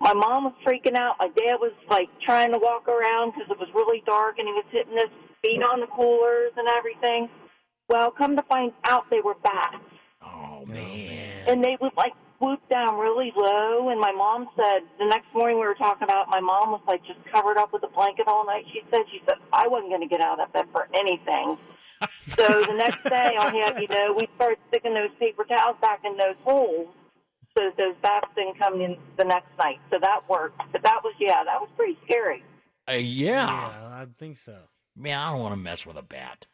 My 0.00 0.12
mom 0.12 0.44
was 0.44 0.54
freaking 0.66 0.96
out. 0.96 1.16
My 1.18 1.28
dad 1.28 1.56
was 1.56 1.72
like 1.88 2.08
trying 2.24 2.52
to 2.52 2.58
walk 2.58 2.86
around 2.88 3.32
because 3.32 3.50
it 3.50 3.58
was 3.58 3.68
really 3.74 4.02
dark 4.04 4.38
and 4.38 4.46
he 4.46 4.52
was 4.52 4.64
hitting 4.70 4.94
his 4.94 5.10
feet 5.42 5.62
on 5.62 5.80
the 5.80 5.86
coolers 5.86 6.52
and 6.56 6.68
everything. 6.68 7.28
Well, 7.88 8.10
come 8.10 8.36
to 8.36 8.42
find 8.42 8.72
out 8.84 9.04
they 9.10 9.20
were 9.20 9.34
bats. 9.42 9.76
Oh 10.22 10.64
man. 10.66 11.19
And 11.46 11.62
they 11.64 11.76
would 11.80 11.92
like 11.96 12.12
swoop 12.38 12.60
down 12.68 12.98
really 12.98 13.32
low. 13.36 13.90
And 13.90 14.00
my 14.00 14.12
mom 14.12 14.48
said 14.56 14.80
the 14.98 15.06
next 15.06 15.26
morning 15.34 15.56
we 15.58 15.66
were 15.66 15.74
talking 15.74 16.04
about. 16.04 16.28
it, 16.28 16.30
My 16.30 16.40
mom 16.40 16.70
was 16.70 16.80
like 16.86 17.04
just 17.04 17.18
covered 17.32 17.58
up 17.58 17.72
with 17.72 17.82
a 17.84 17.88
blanket 17.88 18.26
all 18.26 18.46
night. 18.46 18.64
She 18.72 18.80
said 18.90 19.02
she 19.10 19.20
said 19.26 19.36
I 19.52 19.68
wasn't 19.68 19.90
going 19.90 20.02
to 20.02 20.08
get 20.08 20.20
out 20.20 20.40
of 20.40 20.52
bed 20.52 20.66
for 20.72 20.88
anything. 20.94 21.58
so 22.36 22.64
the 22.64 22.74
next 22.74 23.04
day, 23.04 23.36
I'll 23.38 23.52
have 23.62 23.80
you 23.80 23.88
know 23.88 24.14
we 24.16 24.26
started 24.36 24.58
sticking 24.68 24.94
those 24.94 25.10
paper 25.18 25.44
towels 25.44 25.76
back 25.82 26.00
in 26.04 26.16
those 26.16 26.36
holes 26.44 26.88
so 27.56 27.64
that 27.64 27.76
those 27.76 27.94
bats 28.02 28.28
didn't 28.36 28.58
come 28.58 28.80
in 28.80 28.96
the 29.18 29.24
next 29.24 29.50
night. 29.58 29.78
So 29.90 29.98
that 30.00 30.20
worked. 30.28 30.60
But 30.72 30.82
that 30.82 31.00
was 31.04 31.14
yeah, 31.20 31.44
that 31.44 31.60
was 31.60 31.68
pretty 31.76 31.98
scary. 32.04 32.42
Uh, 32.88 32.94
yeah. 32.94 33.46
I 33.46 34.06
think 34.18 34.38
so. 34.38 34.56
Man, 34.96 35.18
I 35.18 35.30
don't 35.30 35.40
want 35.40 35.52
to 35.52 35.60
mess 35.60 35.86
with 35.86 35.96
a 35.96 36.02
bat. 36.02 36.46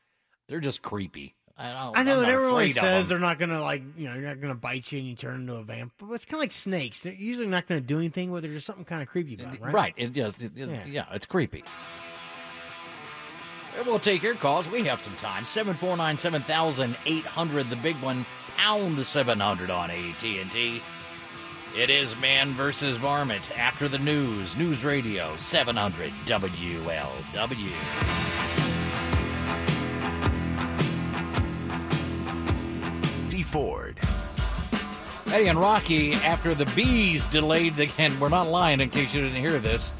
They're 0.48 0.60
just 0.60 0.82
creepy. 0.82 1.34
I, 1.58 1.72
don't, 1.72 1.96
I 1.96 2.02
know, 2.02 2.20
and 2.20 2.30
everyone 2.30 2.68
says 2.70 3.08
they're 3.08 3.18
not 3.18 3.38
gonna 3.38 3.62
like 3.62 3.82
you 3.96 4.08
know 4.08 4.14
you're 4.14 4.28
not 4.28 4.40
gonna 4.42 4.54
bite 4.54 4.92
you 4.92 4.98
and 4.98 5.08
you 5.08 5.14
turn 5.14 5.36
into 5.40 5.54
a 5.54 5.62
vamp. 5.62 5.92
But 5.98 6.12
it's 6.12 6.26
kind 6.26 6.34
of 6.34 6.40
like 6.40 6.52
snakes. 6.52 7.00
They're 7.00 7.14
usually 7.14 7.46
not 7.46 7.66
gonna 7.66 7.80
do 7.80 7.96
anything, 7.98 8.30
but 8.30 8.42
there's 8.42 8.64
something 8.64 8.84
kind 8.84 9.00
of 9.02 9.08
creepy 9.08 9.34
about 9.42 9.54
it, 9.54 9.60
right? 9.62 9.72
Right. 9.72 9.94
It 9.96 10.12
does. 10.12 10.34
It, 10.38 10.52
it- 10.56 10.68
Yeah. 10.68 10.84
yeah. 10.86 11.04
it's 11.12 11.24
creepy. 11.24 11.64
And 13.78 13.86
we'll 13.86 13.98
take 13.98 14.22
your 14.22 14.34
calls. 14.34 14.68
We 14.68 14.82
have 14.84 15.00
some 15.00 15.16
time. 15.16 15.44
749 15.44 16.18
7800 16.18 17.70
the 17.70 17.76
big 17.76 17.96
one, 18.02 18.26
pound 18.56 19.04
700 19.06 19.70
on 19.70 19.90
AT&T. 19.90 20.82
It 21.76 21.90
is 21.90 22.16
man 22.16 22.54
versus 22.54 22.96
varmint 22.96 23.42
after 23.58 23.86
the 23.88 23.98
news. 23.98 24.56
News 24.56 24.82
Radio 24.82 25.36
700 25.36 26.10
WLW. 26.24 28.65
Ford. 33.50 33.98
Eddie 35.32 35.48
and 35.48 35.58
Rocky, 35.58 36.12
after 36.14 36.54
the 36.54 36.66
bees 36.66 37.26
delayed 37.26 37.74
the 37.74 37.90
and 37.98 38.18
we're 38.20 38.28
not 38.28 38.48
lying 38.48 38.80
in 38.80 38.90
case 38.90 39.12
you 39.12 39.22
didn't 39.22 39.40
hear 39.40 39.58
this, 39.58 39.92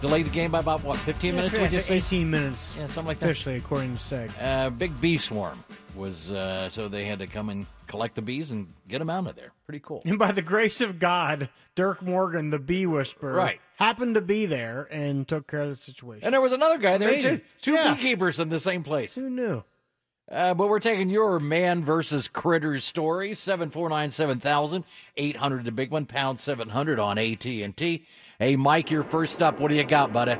delayed 0.00 0.26
the 0.26 0.30
game 0.30 0.50
by 0.50 0.60
about 0.60 0.84
what, 0.84 0.98
15 0.98 1.34
minutes? 1.34 1.54
Yeah, 1.54 1.62
Would 1.62 1.72
you 1.72 1.80
say? 1.80 1.96
18 1.96 2.30
minutes. 2.30 2.74
Yeah, 2.78 2.86
something 2.86 3.06
like 3.08 3.18
that. 3.20 3.26
Officially, 3.26 3.56
according 3.56 3.96
to 3.96 4.02
Seg. 4.02 4.30
Uh, 4.40 4.68
big 4.70 4.98
bee 5.00 5.16
swarm 5.18 5.62
was 5.96 6.30
uh, 6.30 6.68
so 6.68 6.88
they 6.88 7.04
had 7.06 7.20
to 7.20 7.26
come 7.26 7.48
and 7.48 7.66
collect 7.86 8.14
the 8.16 8.22
bees 8.22 8.50
and 8.50 8.66
get 8.88 8.98
them 8.98 9.08
out 9.08 9.26
of 9.26 9.34
there. 9.36 9.52
Pretty 9.66 9.80
cool. 9.80 10.02
And 10.04 10.18
by 10.18 10.32
the 10.32 10.42
grace 10.42 10.80
of 10.82 10.98
God, 10.98 11.48
Dirk 11.74 12.02
Morgan, 12.02 12.50
the 12.50 12.58
bee 12.58 12.84
whisperer, 12.86 13.32
Right. 13.32 13.60
happened 13.76 14.14
to 14.16 14.20
be 14.20 14.44
there 14.46 14.86
and 14.90 15.26
took 15.26 15.46
care 15.46 15.62
of 15.62 15.70
the 15.70 15.76
situation. 15.76 16.24
And 16.24 16.34
there 16.34 16.40
was 16.42 16.52
another 16.52 16.76
guy 16.78 16.98
there 16.98 17.08
Amazing. 17.10 17.38
too. 17.38 17.44
Two 17.62 17.72
Yeah. 17.74 17.94
beekeepers 17.94 18.38
in 18.40 18.48
the 18.50 18.60
same 18.60 18.82
place. 18.82 19.14
Who 19.14 19.30
knew? 19.30 19.64
Uh, 20.30 20.54
but 20.54 20.68
we're 20.68 20.80
taking 20.80 21.10
your 21.10 21.38
man 21.38 21.84
versus 21.84 22.28
critters 22.28 22.84
story. 22.84 23.34
749 23.34 24.10
7000 24.10 24.84
800 25.16 25.64
the 25.64 25.72
big 25.72 25.90
one, 25.90 26.06
pound 26.06 26.40
700 26.40 26.98
on 26.98 27.18
AT&T. 27.18 28.06
Hey, 28.38 28.56
Mike, 28.56 28.90
you're 28.90 29.02
first 29.02 29.42
up. 29.42 29.60
What 29.60 29.68
do 29.68 29.74
you 29.74 29.84
got, 29.84 30.12
buddy? 30.12 30.36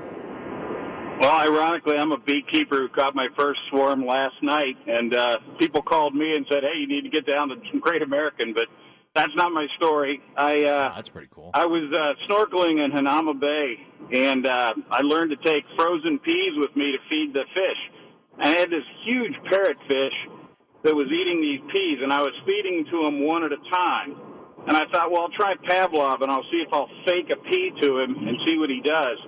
Well, 1.21 1.31
ironically, 1.31 1.97
I'm 1.97 2.13
a 2.13 2.19
beekeeper 2.19 2.77
who 2.77 2.89
caught 2.89 3.15
my 3.15 3.29
first 3.39 3.61
swarm 3.71 4.05
last 4.05 4.35
night, 4.43 4.77
and 4.87 5.15
uh, 5.15 5.39
people 5.61 5.81
called 5.81 6.15
me 6.15 6.35
and 6.35 6.45
said, 6.51 6.65
"Hey, 6.65 6.81
you 6.81 6.89
need 6.89 7.03
to 7.03 7.09
get 7.09 7.25
down 7.25 7.51
to 7.51 7.57
Great 7.79 8.03
American," 8.03 8.53
but 8.53 8.67
that's 9.15 9.35
not 9.37 9.53
my 9.53 9.69
story. 9.77 10.21
I 10.37 10.65
uh, 10.65 10.95
that's 10.95 11.09
pretty 11.09 11.29
cool. 11.31 11.53
I 11.55 11.67
was 11.67 11.85
uh, 11.95 12.15
snorkeling 12.29 12.85
in 12.85 12.91
Hanauma 12.91 13.39
Bay, 13.39 13.77
and 14.13 14.45
uh, 14.47 14.75
I 14.91 15.03
learned 15.03 15.31
to 15.31 15.37
take 15.37 15.65
frozen 15.77 16.19
peas 16.19 16.53
with 16.57 16.75
me 16.75 16.91
to 16.93 16.99
feed 17.09 17.33
the 17.33 17.45
fish. 17.55 18.04
I 18.39 18.49
had 18.49 18.71
this 18.71 18.85
huge 19.05 19.35
parrotfish 19.51 20.17
that 20.83 20.95
was 20.95 21.09
eating 21.09 21.41
these 21.41 21.61
peas, 21.73 21.99
and 22.03 22.13
I 22.13 22.21
was 22.21 22.35
feeding 22.45 22.85
to 22.91 23.07
him 23.07 23.27
one 23.27 23.45
at 23.45 23.53
a 23.53 23.63
time. 23.73 24.17
And 24.67 24.77
I 24.77 24.85
thought, 24.93 25.11
well, 25.11 25.23
I'll 25.23 25.37
try 25.37 25.55
Pavlov, 25.69 26.23
and 26.23 26.31
I'll 26.31 26.45
see 26.51 26.65
if 26.67 26.73
I'll 26.73 26.91
fake 27.07 27.31
a 27.31 27.37
pea 27.49 27.73
to 27.83 27.99
him 28.01 28.17
and 28.17 28.37
see 28.47 28.57
what 28.59 28.71
he 28.71 28.81
does. 28.81 29.19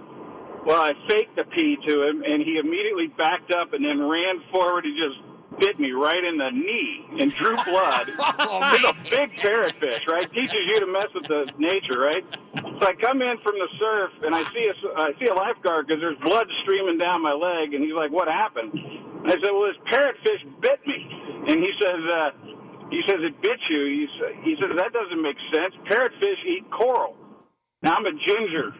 Well, 0.64 0.80
I 0.80 0.92
faked 1.08 1.36
the 1.36 1.44
pee 1.44 1.76
to 1.86 1.94
him, 2.08 2.24
and 2.26 2.42
he 2.42 2.58
immediately 2.58 3.06
backed 3.16 3.52
up 3.52 3.72
and 3.72 3.84
then 3.84 4.02
ran 4.02 4.42
forward. 4.50 4.84
He 4.84 4.96
just 4.96 5.20
bit 5.60 5.78
me 5.78 5.92
right 5.92 6.22
in 6.22 6.38
the 6.38 6.50
knee 6.50 7.06
and 7.20 7.32
drew 7.32 7.56
blood. 7.64 8.10
Oh, 8.38 8.60
it's 8.74 8.84
a 8.84 8.94
big 9.10 9.30
parrotfish, 9.42 10.06
right? 10.06 10.30
Teaches 10.32 10.62
you 10.68 10.80
to 10.80 10.86
mess 10.86 11.08
with 11.14 11.26
the 11.26 11.50
nature, 11.58 11.98
right? 11.98 12.24
So 12.54 12.86
I 12.86 12.94
come 13.00 13.22
in 13.22 13.36
from 13.42 13.54
the 13.58 13.68
surf, 13.78 14.10
and 14.22 14.34
I 14.34 14.44
see 14.52 14.70
a, 14.70 14.74
I 14.98 15.10
see 15.18 15.26
a 15.26 15.34
lifeguard 15.34 15.86
because 15.86 16.00
there's 16.00 16.18
blood 16.22 16.46
streaming 16.62 16.98
down 16.98 17.22
my 17.22 17.32
leg, 17.32 17.74
and 17.74 17.82
he's 17.82 17.94
like, 17.94 18.12
"What 18.12 18.28
happened?" 18.28 18.72
And 18.74 19.26
I 19.26 19.34
said, 19.40 19.50
"Well, 19.50 19.66
this 19.66 19.80
parrotfish 19.90 20.60
bit 20.60 20.80
me," 20.86 20.98
and 21.48 21.58
he 21.62 21.70
says. 21.80 22.00
uh 22.12 22.30
he 22.90 23.02
says 23.08 23.18
it 23.18 23.40
bit 23.42 23.58
you. 23.68 23.82
He, 23.84 24.06
he 24.44 24.56
says 24.60 24.70
that 24.78 24.92
doesn't 24.92 25.20
make 25.20 25.36
sense. 25.52 25.74
Parrotfish 25.90 26.38
eat 26.46 26.70
coral. 26.70 27.16
Now 27.82 27.94
I'm 27.94 28.06
a 28.06 28.12
ginger, 28.12 28.72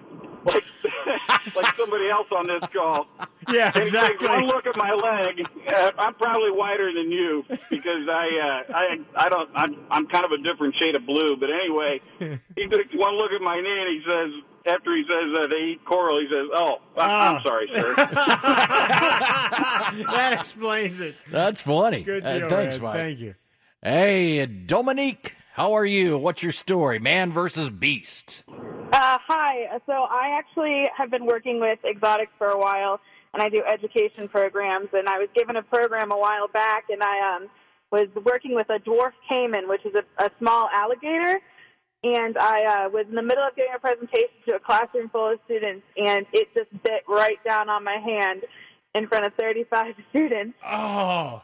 like 0.47 0.65
like 1.57 1.75
somebody 1.77 2.09
else 2.11 2.27
on 2.35 2.47
this 2.47 2.63
call. 2.73 3.07
Yeah, 3.49 3.67
And 3.67 3.75
he 3.85 3.91
takes 3.93 3.95
exactly. 3.95 4.27
One 4.29 4.47
look 4.49 4.67
at 4.67 4.77
my 4.77 4.93
leg. 4.93 5.47
Uh, 5.69 5.93
I'm 6.01 6.15
probably 6.15 6.51
whiter 6.51 6.93
than 6.93 7.13
you 7.13 7.45
because 7.71 8.09
I 8.11 8.27
uh, 8.69 8.73
I 8.75 8.99
I 9.15 9.29
don't 9.29 9.49
I'm 9.55 9.77
I'm 9.89 10.07
kind 10.09 10.25
of 10.25 10.33
a 10.33 10.39
different 10.39 10.75
shade 10.83 10.97
of 10.97 11.07
blue. 11.07 11.37
But 11.37 11.51
anyway, 11.53 12.01
he 12.57 12.67
took 12.67 12.87
one 12.95 13.15
look 13.15 13.31
at 13.31 13.41
my 13.41 13.61
knee 13.61 13.81
and 13.81 13.89
he 13.89 14.03
says. 14.11 14.33
After 14.69 14.97
he 14.97 15.05
says 15.09 15.33
uh, 15.39 15.47
they 15.47 15.63
eat 15.75 15.85
coral, 15.85 16.19
he 16.19 16.27
says, 16.27 16.49
"Oh, 16.53 16.79
I- 16.97 17.05
I'm 17.05 17.37
Ah. 17.37 17.43
sorry, 17.45 17.69
sir." 17.73 17.95
that 20.11 20.33
explains 20.41 20.99
it. 20.99 21.15
That's 21.31 21.61
funny. 21.61 22.03
Good 22.03 22.27
Uh, 22.27 22.49
thanks, 22.49 22.75
man. 22.77 22.83
Mike. 22.85 22.95
Thank 22.95 23.19
you. 23.21 23.35
Hey, 23.81 24.45
Dominique, 24.47 25.37
how 25.53 25.75
are 25.77 25.87
you? 25.87 26.19
What's 26.19 26.43
your 26.43 26.51
story? 26.51 26.99
Man 26.99 27.33
versus 27.33 27.71
beast. 27.71 28.43
Uh, 28.93 29.19
hi. 29.27 29.79
So 29.87 29.93
I 29.93 30.39
actually 30.39 30.85
have 30.97 31.11
been 31.11 31.27
working 31.27 31.61
with 31.61 31.79
exotics 31.85 32.33
for 32.39 32.49
a 32.49 32.59
while, 32.59 33.01
and 33.35 33.43
I 33.43 33.49
do 33.49 33.63
education 33.65 34.29
programs. 34.29 34.89
And 34.93 35.09
I 35.09 35.19
was 35.19 35.29
given 35.35 35.57
a 35.57 35.63
program 35.63 36.13
a 36.13 36.19
while 36.19 36.49
back, 36.49 36.85
and 36.91 37.03
I 37.03 37.37
um, 37.37 37.49
was 37.91 38.09
working 38.25 38.55
with 38.55 38.69
a 38.71 38.79
dwarf 38.79 39.13
caiman, 39.29 39.69
which 39.69 39.85
is 39.85 39.95
a, 39.95 40.25
a 40.25 40.31
small 40.39 40.69
alligator. 40.73 41.41
And 42.05 42.39
I 42.39 42.85
uh, 42.85 42.89
was 42.91 43.07
in 43.09 43.17
the 43.17 43.23
middle 43.23 43.45
of 43.45 43.57
giving 43.57 43.73
a 43.75 43.79
presentation 43.79 44.29
to 44.47 44.55
a 44.55 44.61
classroom 44.61 45.09
full 45.09 45.33
of 45.33 45.41
students, 45.47 45.85
and 45.97 46.27
it 46.33 46.49
just 46.55 46.71
bit 46.83 47.03
right 47.09 47.43
down 47.45 47.69
on 47.69 47.83
my 47.83 47.97
hand 47.97 48.43
in 48.95 49.09
front 49.09 49.27
of 49.27 49.35
35 49.35 49.95
students. 50.11 50.57
Oh. 50.65 51.43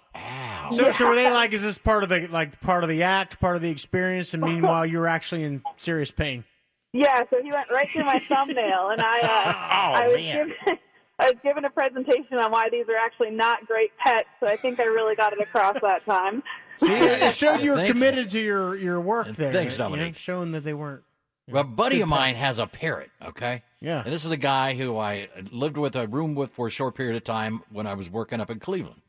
So, 0.71 0.93
so 0.93 1.09
were 1.09 1.15
they 1.17 1.31
like, 1.33 1.53
is 1.53 1.63
this 1.63 1.79
part 1.79 2.03
of 2.03 2.09
the 2.09 2.29
like 2.29 2.61
part 2.61 2.85
of 2.85 2.89
the 2.89 3.03
act, 3.03 3.41
part 3.41 3.57
of 3.57 3.63
the 3.63 3.71
experience, 3.71 4.33
and 4.35 4.43
meanwhile 4.43 4.87
you're 4.87 5.09
actually 5.09 5.43
in 5.43 5.63
serious 5.77 6.11
pain? 6.11 6.45
Yeah, 6.93 7.23
so 7.31 7.43
he 7.43 7.51
went 7.51 7.71
right 7.71 7.89
through 7.89 8.05
my 8.05 8.19
thumbnail, 8.19 8.91
and 8.91 9.01
I, 9.01 9.21
uh, 9.21 9.53
Oh, 9.55 9.93
I 10.03 10.09
was 10.09 10.17
man. 10.19 10.49
given, 10.49 10.79
I 11.19 11.31
was 11.31 11.39
given 11.43 11.65
a 11.65 11.71
presentation 11.71 12.39
on 12.39 12.51
why 12.53 12.69
these 12.71 12.87
are 12.89 12.97
actually 12.97 13.31
not 13.31 13.67
great 13.67 13.91
pets. 13.99 14.29
So 14.41 14.47
I 14.47 14.57
think 14.57 14.79
I 14.81 14.85
really 14.85 15.15
got 15.15 15.33
it 15.33 15.41
across 15.41 15.81
that 15.81 16.05
time. 16.05 16.43
See, 16.79 16.93
it 16.93 17.23
it 17.23 17.35
showed 17.35 17.61
you 17.61 17.73
were 17.73 17.87
committed 17.87 18.31
to 18.31 18.41
your 18.41 18.75
your 18.77 19.01
work 19.01 19.29
there. 19.29 19.53
thanks, 19.53 19.75
you 19.75 19.79
know, 19.79 19.85
Dominique. 19.91 20.17
showing 20.17 20.53
that 20.53 20.65
they 20.65 20.75
weren't. 20.75 21.03
Well, 21.49 21.63
a 21.63 21.65
buddy 21.65 22.01
of 22.01 22.09
mine 22.09 22.35
pets. 22.35 22.41
has 22.41 22.59
a 22.61 22.67
parrot, 22.67 23.11
okay? 23.21 23.63
Yeah. 23.81 24.03
And 24.05 24.13
this 24.13 24.23
is 24.25 24.31
the 24.31 24.37
guy 24.37 24.75
who 24.75 24.97
I 24.97 25.29
lived 25.51 25.77
with, 25.77 25.97
a 25.97 26.07
room 26.07 26.35
with 26.37 26.51
for 26.53 26.69
a 26.69 26.71
short 26.71 26.95
period 26.95 27.17
of 27.17 27.25
time 27.25 27.63
when 27.71 27.87
I 27.87 27.95
was 27.95 28.09
working 28.09 28.41
up 28.41 28.49
in 28.51 28.61
Cleveland. 28.61 29.01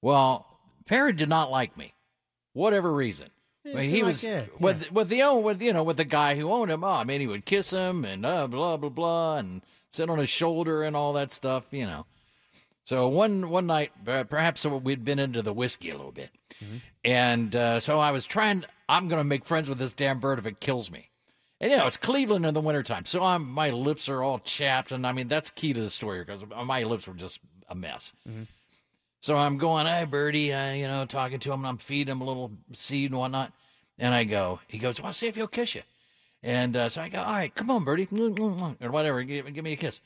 Well, 0.00 0.46
parrot 0.86 1.16
did 1.16 1.28
not 1.28 1.50
like 1.50 1.76
me, 1.76 1.92
whatever 2.52 2.92
reason. 2.92 3.30
Yeah, 3.64 3.74
Well, 3.74 3.82
he 3.82 4.02
like 4.02 4.04
was 4.04 4.24
it, 4.24 4.60
with 4.60 4.90
with 4.90 5.08
the 5.08 5.22
own 5.22 5.42
with 5.42 5.60
you 5.60 5.72
know 5.72 5.82
with 5.82 5.96
the 5.98 6.04
guy 6.04 6.34
who 6.34 6.50
owned 6.50 6.70
him. 6.70 6.82
Oh, 6.82 6.88
I 6.88 7.04
mean, 7.04 7.20
he 7.20 7.26
would 7.26 7.44
kiss 7.44 7.70
him 7.70 8.04
and 8.04 8.24
uh, 8.24 8.46
blah 8.46 8.76
blah 8.76 8.88
blah, 8.88 9.36
and 9.36 9.62
sit 9.90 10.08
on 10.08 10.18
his 10.18 10.30
shoulder 10.30 10.82
and 10.82 10.96
all 10.96 11.12
that 11.14 11.32
stuff, 11.32 11.64
you 11.70 11.84
know. 11.86 12.06
So 12.84 13.08
one 13.08 13.50
one 13.50 13.66
night, 13.66 13.92
uh, 14.06 14.24
perhaps 14.24 14.64
we'd 14.64 15.04
been 15.04 15.18
into 15.18 15.42
the 15.42 15.52
whiskey 15.52 15.90
a 15.90 15.96
little 15.96 16.12
bit, 16.12 16.30
and 17.04 17.54
uh, 17.54 17.80
so 17.80 18.00
I 18.00 18.10
was 18.10 18.24
trying. 18.24 18.64
I'm 18.88 19.08
going 19.08 19.20
to 19.20 19.24
make 19.24 19.44
friends 19.44 19.68
with 19.68 19.78
this 19.78 19.92
damn 19.92 20.18
bird 20.18 20.38
if 20.40 20.46
it 20.46 20.58
kills 20.58 20.90
me. 20.90 21.10
And 21.60 21.70
you 21.70 21.76
know, 21.76 21.86
it's 21.86 21.96
Cleveland 21.98 22.46
in 22.46 22.54
the 22.54 22.60
wintertime, 22.60 23.04
so 23.04 23.22
I'm 23.22 23.48
my 23.48 23.70
lips 23.70 24.08
are 24.08 24.22
all 24.22 24.38
chapped, 24.38 24.90
and 24.90 25.06
I 25.06 25.12
mean 25.12 25.28
that's 25.28 25.50
key 25.50 25.74
to 25.74 25.80
the 25.82 25.90
story 25.90 26.24
because 26.24 26.42
my 26.64 26.82
lips 26.84 27.06
were 27.06 27.14
just 27.14 27.38
a 27.68 27.74
mess. 27.74 28.14
So 29.20 29.36
I'm 29.36 29.58
going, 29.58 29.86
hey, 29.86 30.04
Birdie, 30.04 30.52
uh, 30.52 30.72
you 30.72 30.86
know, 30.88 31.04
talking 31.04 31.38
to 31.40 31.52
him, 31.52 31.60
and 31.60 31.66
I'm 31.66 31.76
feeding 31.78 32.12
him 32.12 32.20
a 32.22 32.24
little 32.24 32.52
seed 32.72 33.10
and 33.10 33.20
whatnot. 33.20 33.52
And 33.98 34.14
I 34.14 34.24
go, 34.24 34.60
he 34.66 34.78
goes, 34.78 35.00
well, 35.00 35.12
see 35.12 35.26
if 35.26 35.34
he'll 35.36 35.46
kiss 35.46 35.74
you. 35.74 35.82
And 36.42 36.74
uh, 36.74 36.88
so 36.88 37.02
I 37.02 37.10
go, 37.10 37.20
all 37.20 37.32
right, 37.34 37.54
come 37.54 37.70
on, 37.70 37.84
Birdie, 37.84 38.08
or 38.10 38.90
whatever, 38.90 39.22
give, 39.22 39.52
give 39.52 39.62
me 39.62 39.74
a 39.74 39.76
kiss. 39.76 40.00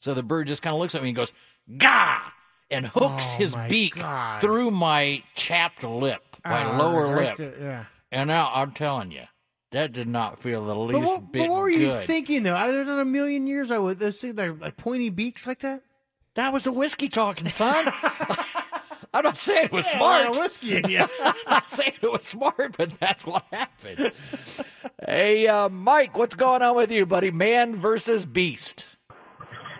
So 0.00 0.14
the 0.14 0.22
bird 0.24 0.48
just 0.48 0.62
kind 0.62 0.74
of 0.74 0.80
looks 0.80 0.96
at 0.96 1.02
me 1.02 1.10
and 1.10 1.16
goes, 1.16 1.32
gah, 1.78 2.20
and 2.70 2.86
hooks 2.88 3.34
Oh, 3.34 3.38
his 3.38 3.56
beak 3.68 3.94
God. 3.94 4.40
through 4.40 4.72
my 4.72 5.22
chapped 5.36 5.84
lip, 5.84 6.22
my 6.44 6.64
Ah, 6.64 6.76
lower 6.76 7.16
lip. 7.16 7.36
there, 7.36 7.54
yeah. 7.60 7.84
And 8.10 8.26
now 8.26 8.50
I'm 8.52 8.72
telling 8.72 9.12
you, 9.12 9.22
that 9.70 9.92
did 9.92 10.08
not 10.08 10.40
feel 10.40 10.64
the 10.66 10.74
But 10.74 10.86
least 10.98 11.06
what, 11.06 11.32
bit 11.32 11.40
but 11.42 11.50
what 11.50 11.60
were 11.62 11.70
you 11.70 11.86
good. 11.86 12.06
thinking 12.08 12.42
though? 12.42 12.56
Other 12.56 12.84
than 12.84 12.98
a 12.98 13.04
million 13.04 13.46
years, 13.46 13.70
I 13.70 13.78
would 13.78 14.00
things 14.00 14.22
like, 14.24 14.60
like 14.60 14.76
pointy 14.76 15.10
beaks 15.10 15.46
like 15.46 15.60
that. 15.60 15.82
That 16.34 16.52
was 16.52 16.66
a 16.66 16.72
whiskey 16.72 17.08
talking, 17.08 17.48
son. 17.48 17.92
I'm 19.16 19.24
not 19.24 19.36
saying 19.36 19.66
it 19.66 19.72
was 19.72 19.86
Yeah, 19.86 19.96
smart. 19.98 20.24
lot 20.26 20.30
of 20.32 20.38
whiskey 20.38 20.76
in 20.76 20.90
ya. 20.90 21.06
I'm 21.24 21.34
not 21.48 21.70
saying 21.70 21.92
it 22.02 22.12
was 22.12 22.24
smart, 22.24 22.76
but 22.76 22.90
that's 23.00 23.24
what 23.24 23.44
happened. 23.52 24.12
hey, 25.06 25.46
uh, 25.46 25.68
Mike, 25.68 26.16
what's 26.18 26.34
going 26.34 26.62
on 26.62 26.76
with 26.76 26.90
you, 26.90 27.06
buddy? 27.06 27.30
Man 27.30 27.76
versus 27.76 28.26
beast. 28.26 28.84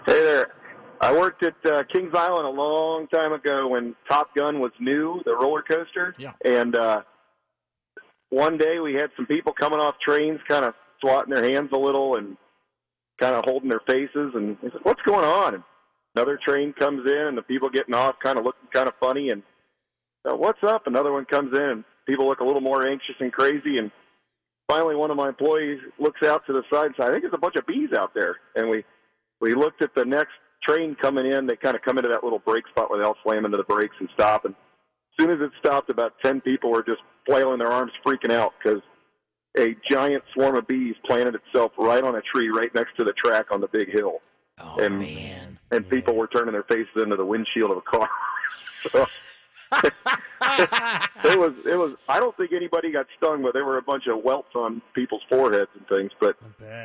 Hey 0.07 0.23
there. 0.23 0.53
I 1.01 1.13
worked 1.13 1.43
at 1.43 1.55
uh, 1.67 1.83
Kings 1.93 2.13
Island 2.15 2.47
a 2.47 2.51
long 2.51 3.07
time 3.09 3.33
ago 3.35 3.69
when 3.69 3.95
Top 4.09 4.35
Gun 4.35 4.61
was 4.61 4.73
new, 4.81 5.21
the 5.27 5.35
roller 5.35 5.63
coaster. 5.63 6.15
Yeah. 6.19 6.33
And 6.45 6.75
uh, 6.75 7.03
one 8.31 8.57
day 8.57 8.79
we 8.81 8.95
had 8.95 9.11
some 9.17 9.27
people 9.27 9.53
coming 9.53 9.79
off 9.79 9.97
trains, 10.01 10.41
kind 10.49 10.65
of 10.65 10.73
swatting 11.01 11.35
their 11.35 11.45
hands 11.45 11.69
a 11.73 11.79
little 11.79 12.17
and 12.17 12.37
kind 13.21 13.35
of 13.35 13.45
holding 13.45 13.69
their 13.69 13.83
faces. 13.87 14.33
And 14.35 14.57
I 14.61 14.71
said, 14.71 14.81
"What's 14.85 15.03
going 15.03 15.25
on?" 15.25 15.55
And 15.57 15.63
another 16.17 16.39
train 16.43 16.73
comes 16.73 17.03
in, 17.07 17.27
and 17.27 17.37
the 17.37 17.43
people 17.43 17.69
getting 17.69 17.95
off 17.95 18.17
kind 18.23 18.39
of 18.39 18.45
looking 18.45 18.69
kind 18.73 18.89
of 18.89 18.95
funny. 18.99 19.31
And 19.31 19.43
uh, 20.29 20.37
what's 20.37 20.63
up? 20.65 20.87
Another 20.87 21.13
one 21.13 21.27
comes 21.27 21.57
in, 21.57 21.63
and 21.63 21.85
people 22.07 22.27
look 22.27 22.41
a 22.41 22.45
little 22.45 22.61
more 22.61 22.87
anxious 22.87 23.17
and 23.21 23.33
crazy. 23.33 23.79
And 23.79 23.91
finally, 24.69 24.97
one 24.97 25.11
of 25.11 25.17
my 25.17 25.29
employees 25.29 25.81
looks 25.99 26.23
out 26.27 26.43
to 26.47 26.53
the 26.53 26.63
side 26.73 26.87
and 26.87 26.95
says, 26.99 27.09
"I 27.09 27.11
think 27.11 27.23
there's 27.23 27.35
a 27.35 27.39
bunch 27.39 27.57
of 27.57 27.67
bees 27.67 27.93
out 27.97 28.13
there." 28.15 28.37
And 28.55 28.71
we 28.71 28.85
we 29.41 29.55
looked 29.55 29.83
at 29.83 29.95
the 29.95 30.05
next 30.05 30.33
train 30.67 30.97
coming 31.01 31.27
in. 31.27 31.47
They 31.47 31.57
kind 31.57 31.77
of 31.77 31.83
come 31.83 31.99
into 31.99 32.11
that 32.11 32.25
little 32.25 32.41
brake 32.41 32.67
spot 32.69 32.91
where 32.91 32.99
they 32.99 33.05
all 33.05 33.17
slam 33.23 33.45
into 33.45 33.59
the 33.59 33.65
brakes 33.65 33.97
and 34.01 34.09
stop. 34.15 34.45
And 34.45 34.55
as 34.55 35.25
soon 35.25 35.31
as 35.31 35.41
it 35.41 35.51
stopped, 35.59 35.91
about 35.91 36.15
ten 36.25 36.41
people 36.41 36.71
were 36.71 36.83
just 36.83 37.03
flailing 37.27 37.59
their 37.59 37.73
arms, 37.73 37.93
freaking 38.07 38.33
out 38.33 38.55
because 38.63 38.81
a 39.59 39.77
giant 39.91 40.23
swarm 40.35 40.57
of 40.57 40.67
bees 40.67 40.95
planted 41.07 41.35
itself 41.35 41.73
right 41.79 42.05
on 42.05 42.15
a 42.15 42.23
tree 42.23 42.49
right 42.49 42.75
next 42.75 42.97
to 42.97 43.05
the 43.05 43.13
track 43.13 43.47
on 43.51 43.61
the 43.61 43.69
big 43.69 43.91
hill. 43.91 44.21
Oh 44.59 44.77
and, 44.79 44.99
man! 44.99 45.56
And 45.71 45.89
people 45.89 46.15
were 46.15 46.29
turning 46.29 46.53
their 46.53 46.63
faces 46.65 47.03
into 47.03 47.17
the 47.17 47.25
windshield 47.25 47.71
of 47.73 47.79
a 47.79 47.81
car. 47.81 48.09
so, 48.91 49.07
it 49.73 51.39
was 51.39 51.53
it 51.67 51.77
was. 51.77 51.97
I 52.09 52.21
don't 52.21 52.37
think 52.37 52.53
anybody 52.53 52.93
got 52.93 53.07
stung, 53.17 53.43
but 53.43 53.53
there 53.53 53.65
were 53.65 53.79
a 53.79 53.83
bunch 53.83 54.05
of 54.07 54.23
welts 54.23 54.55
on 54.55 54.81
people's 54.95 55.23
foreheads 55.29 55.71
and 55.77 55.87
things. 55.89 56.13
But 56.21 56.37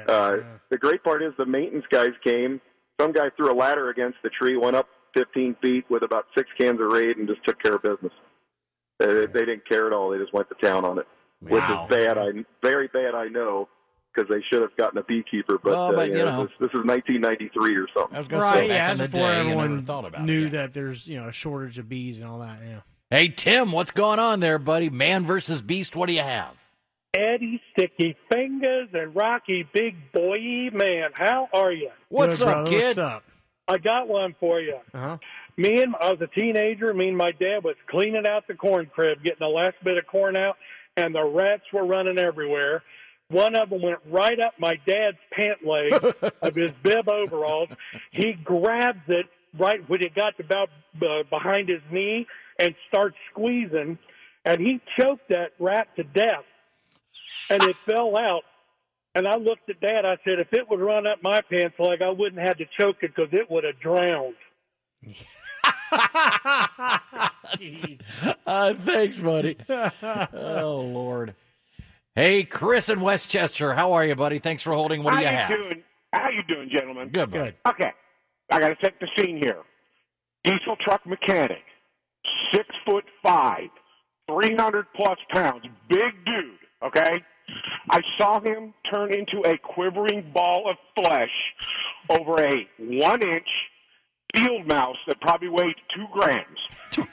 uh, 0.08 0.38
the 0.70 0.78
great 0.78 1.04
part 1.04 1.22
is 1.22 1.34
the 1.38 1.46
maintenance 1.46 1.86
guys 1.92 2.14
came. 2.24 2.60
Some 3.00 3.12
guy 3.12 3.30
threw 3.38 3.52
a 3.52 3.56
ladder 3.56 3.90
against 3.90 4.18
the 4.24 4.30
tree, 4.30 4.58
went 4.58 4.76
up 4.76 4.88
15 5.16 5.56
feet 5.62 5.86
with 5.90 6.04
about 6.04 6.26
six 6.36 6.50
cans 6.58 6.80
of 6.82 6.88
raid, 6.92 7.18
and 7.18 7.28
just 7.28 7.44
took 7.46 7.62
care 7.62 7.76
of 7.76 7.84
business. 7.84 8.14
They, 9.00 9.26
they 9.28 9.46
didn't 9.46 9.68
care 9.68 9.88
at 9.88 9.94
all. 9.94 10.10
They 10.12 10.18
just 10.18 10.34
went 10.34 10.48
to 10.50 10.56
town 10.56 10.86
on 10.86 11.00
it, 11.00 11.08
which 11.40 11.64
is 11.64 11.80
bad. 11.90 12.18
I 12.18 12.32
very 12.62 12.88
bad. 12.88 13.16
I 13.16 13.28
know 13.28 13.68
because 14.14 14.30
they 14.30 14.42
should 14.52 14.62
have 14.62 14.76
gotten 14.78 14.98
a 15.00 15.04
beekeeper. 15.04 15.58
But, 15.64 15.72
Well, 15.72 15.84
uh, 15.88 15.92
but, 15.94 16.10
you 16.10 16.18
you 16.18 16.26
know, 16.26 16.38
know. 16.38 16.44
this, 16.44 16.52
this 16.60 16.70
is 16.70 16.86
1993 16.86 17.76
or 17.78 17.88
something. 17.96 18.16
I 18.16 18.20
was 18.20 18.28
going 18.28 18.42
Right, 18.42 18.54
say, 18.54 18.68
back 18.68 18.70
yeah, 18.70 18.92
in 18.92 18.98
that's 18.98 19.12
the 19.12 19.18
before 19.18 19.32
day, 19.32 19.40
everyone 19.40 19.86
thought 19.86 20.06
about 20.06 20.26
knew 20.26 20.48
it. 20.48 20.50
that 20.52 20.74
there's 20.74 21.08
you 21.08 21.20
know 21.22 21.28
a 21.30 21.32
shortage 21.32 21.78
of 21.78 21.88
bees 21.90 22.20
and 22.20 22.28
all 22.30 22.40
that. 22.40 22.60
Yeah. 22.66 22.80
Hey, 23.10 23.28
Tim, 23.28 23.72
what's 23.72 23.92
going 23.92 24.20
on 24.20 24.40
there, 24.40 24.58
buddy? 24.60 24.90
Man 24.90 25.26
versus 25.26 25.62
beast, 25.62 25.96
what 25.96 26.08
do 26.08 26.14
you 26.14 26.22
have? 26.22 26.54
Eddie 27.14 27.62
Sticky 27.74 28.16
Fingers 28.32 28.88
and 28.94 29.14
Rocky 29.14 29.68
Big 29.74 29.96
Boy 30.14 30.70
Man. 30.72 31.10
How 31.14 31.50
are 31.54 31.74
you? 31.74 31.90
What's 32.08 32.40
Good, 32.40 32.48
up, 32.48 32.54
brother. 32.54 32.70
kid? 32.70 32.86
What's 32.86 32.98
up? 33.00 33.24
I 33.68 33.78
got 33.78 34.08
one 34.08 34.34
for 34.40 34.62
you. 34.62 34.78
Uh-huh. 34.94 35.18
Me 35.58 35.82
and 35.82 35.94
I 36.00 36.12
was 36.12 36.22
a 36.22 36.28
teenager. 36.28 36.94
Me 36.94 37.10
and 37.10 37.18
my 37.18 37.32
dad 37.32 37.64
was 37.64 37.76
cleaning 37.90 38.24
out 38.28 38.48
the 38.48 38.54
corn 38.54 38.90
crib, 38.94 39.22
getting 39.24 39.40
the 39.42 39.48
last 39.48 39.76
bit 39.84 39.98
of 39.98 40.08
corn 40.08 40.38
out, 40.38 40.56
and 40.96 41.14
the 41.14 41.24
rats 41.24 41.64
were 41.74 41.86
running 41.86 42.18
everywhere. 42.18 42.82
One 43.32 43.56
of 43.56 43.70
them 43.70 43.82
went 43.82 44.00
right 44.10 44.40
up 44.40 44.54
my 44.60 44.76
dad's 44.86 45.18
pant 45.32 45.66
leg 45.66 45.94
of 46.42 46.56
his 46.56 46.72
bib 46.84 47.08
overalls. 47.08 47.70
He 48.12 48.34
grabs 48.34 49.04
it 49.08 49.28
right 49.58 49.88
when 49.90 50.02
it 50.02 50.14
got 50.14 50.40
about 50.40 50.70
uh, 51.02 51.24
behind 51.30 51.70
his 51.70 51.82
knee 51.92 52.28
and 52.60 52.76
starts 52.90 53.16
squeezing, 53.32 53.98
and 54.44 54.60
he 54.60 54.82
choked 55.00 55.30
that 55.30 55.54
rat 55.60 55.88
to 55.96 56.04
death, 56.04 56.44
and 57.50 57.64
it 57.64 57.76
fell 57.86 58.18
out. 58.18 58.44
And 59.16 59.28
I 59.28 59.36
looked 59.36 59.70
at 59.70 59.82
Dad. 59.82 60.06
I 60.06 60.18
said, 60.24 60.40
if 60.40 60.54
it 60.54 60.70
would 60.70 60.80
run 60.80 61.06
up 61.06 61.22
my 61.22 61.42
pants 61.42 61.76
leg, 61.80 62.02
I 62.02 62.10
wouldn't 62.10 62.42
have 62.42 62.58
to 62.58 62.66
choke 62.80 62.98
it 63.02 63.14
because 63.16 63.34
it 63.34 63.50
would 63.50 63.66
have 63.66 63.80
drowned. 63.80 64.36
uh, 68.46 68.74
thanks, 68.86 69.20
buddy. 69.20 69.58
oh 69.70 70.82
Lord. 70.82 71.36
Hey, 72.16 72.44
Chris 72.44 72.90
in 72.90 73.00
Westchester, 73.00 73.74
how 73.74 73.94
are 73.94 74.06
you, 74.06 74.16
buddy? 74.16 74.40
Thanks 74.40 74.64
for 74.64 74.74
holding. 74.74 75.02
What 75.04 75.12
do 75.12 75.16
how 75.18 75.22
you 75.22 75.30
you 75.30 75.36
have? 75.36 75.50
Doing? 75.50 75.84
How 76.14 76.30
you 76.30 76.44
doing, 76.44 76.70
gentlemen? 76.70 77.10
Good, 77.10 77.32
buddy. 77.32 77.54
Okay, 77.68 77.92
I 78.52 78.60
got 78.60 78.70
to 78.70 78.76
set 78.84 78.96
the 79.00 79.08
scene 79.18 79.38
here. 79.38 79.60
Diesel 80.44 80.76
truck 80.82 81.06
mechanic, 81.06 81.64
six 82.52 82.68
foot 82.86 83.06
five, 83.24 83.70
three 84.30 84.56
hundred 84.56 84.88
plus 84.94 85.18
pounds, 85.30 85.64
big 85.88 86.26
dude. 86.26 86.58
Okay, 86.84 87.24
I 87.90 88.02
saw 88.18 88.42
him 88.42 88.74
turn 88.90 89.14
into 89.14 89.42
a 89.48 89.58
quivering 89.58 90.32
ball 90.34 90.70
of 90.70 90.76
flesh 90.96 91.32
over 92.10 92.44
a 92.44 92.68
one 92.78 93.22
inch 93.22 93.48
field 94.36 94.68
mouse 94.68 94.98
that 95.08 95.22
probably 95.22 95.48
weighed 95.50 95.76
two 95.96 96.08
grams. 96.12 96.60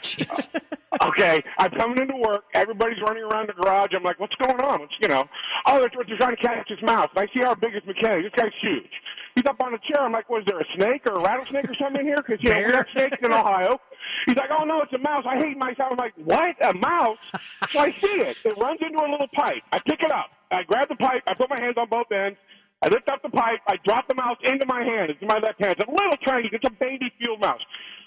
Oh, 0.61 0.68
okay, 1.03 1.43
I'm 1.59 1.71
coming 1.73 1.99
into 1.99 2.17
work. 2.17 2.45
Everybody's 2.55 3.01
running 3.03 3.25
around 3.25 3.49
the 3.49 3.55
garage. 3.55 3.91
I'm 3.95 4.03
like, 4.03 4.19
what's 4.21 4.35
going 4.37 4.61
on? 4.61 4.81
What's, 4.81 4.95
you 5.01 5.09
know, 5.09 5.25
oh, 5.67 5.79
they're, 5.79 5.91
they're 6.07 6.19
trying 6.19 6.37
to 6.37 6.43
catch 6.43 6.69
his 6.69 6.83
mouse. 6.83 7.09
And 7.17 7.29
I 7.29 7.35
see 7.35 7.43
our 7.43 7.57
biggest 7.57 7.87
mechanic. 7.87 8.25
This 8.25 8.33
guy's 8.37 8.53
huge. 8.61 8.91
He's 9.35 9.47
up 9.47 9.63
on 9.63 9.75
a 9.75 9.79
chair. 9.79 10.03
I'm 10.03 10.13
like, 10.13 10.29
was 10.29 10.43
there 10.47 10.59
a 10.59 10.65
snake 10.75 11.03
or 11.07 11.15
a 11.15 11.23
rattlesnake 11.23 11.69
or 11.69 11.75
something 11.81 12.01
in 12.01 12.07
here? 12.07 12.17
Because, 12.17 12.43
you 12.43 12.51
know, 12.51 12.59
we 12.59 12.73
have 12.75 12.87
snakes 12.93 13.19
in 13.23 13.33
Ohio. 13.33 13.79
He's 14.27 14.37
like, 14.37 14.51
oh, 14.51 14.65
no, 14.65 14.83
it's 14.83 14.93
a 14.93 14.99
mouse. 14.99 15.25
I 15.29 15.37
hate 15.37 15.57
mice. 15.57 15.77
I'm 15.79 15.97
like, 15.97 16.15
what? 16.17 16.57
A 16.63 16.75
mouse? 16.75 17.19
So 17.71 17.79
I 17.79 17.93
see 17.93 18.21
it. 18.21 18.37
It 18.45 18.57
runs 18.59 18.81
into 18.81 18.99
a 18.99 19.07
little 19.09 19.29
pipe. 19.35 19.63
I 19.73 19.79
pick 19.79 20.03
it 20.03 20.11
up. 20.11 20.31
I 20.51 20.63
grab 20.65 20.89
the 20.89 20.97
pipe. 20.97 21.23
I 21.27 21.35
put 21.35 21.51
my 21.51 21.61
hands 21.61 21.77
on 21.77 21.89
both 21.89 22.11
ends. 22.11 22.39
I 22.83 22.89
lift 22.89 23.09
up 23.09 23.23
the 23.23 23.29
pipe. 23.29 23.61
I 23.67 23.77
drop 23.85 24.09
the 24.09 24.15
mouse 24.15 24.39
into 24.45 24.65
my 24.67 24.83
hand. 24.83 25.11
It's 25.11 25.21
in 25.21 25.29
my 25.29 25.39
left 25.39 25.63
hand. 25.63 25.77
It's 25.79 25.89
a 25.89 25.91
little 25.91 26.17
tiny. 26.25 26.49
It's 26.53 26.65
a 26.65 26.71
baby 26.71 27.13
field 27.21 27.41
mouse. 27.41 27.61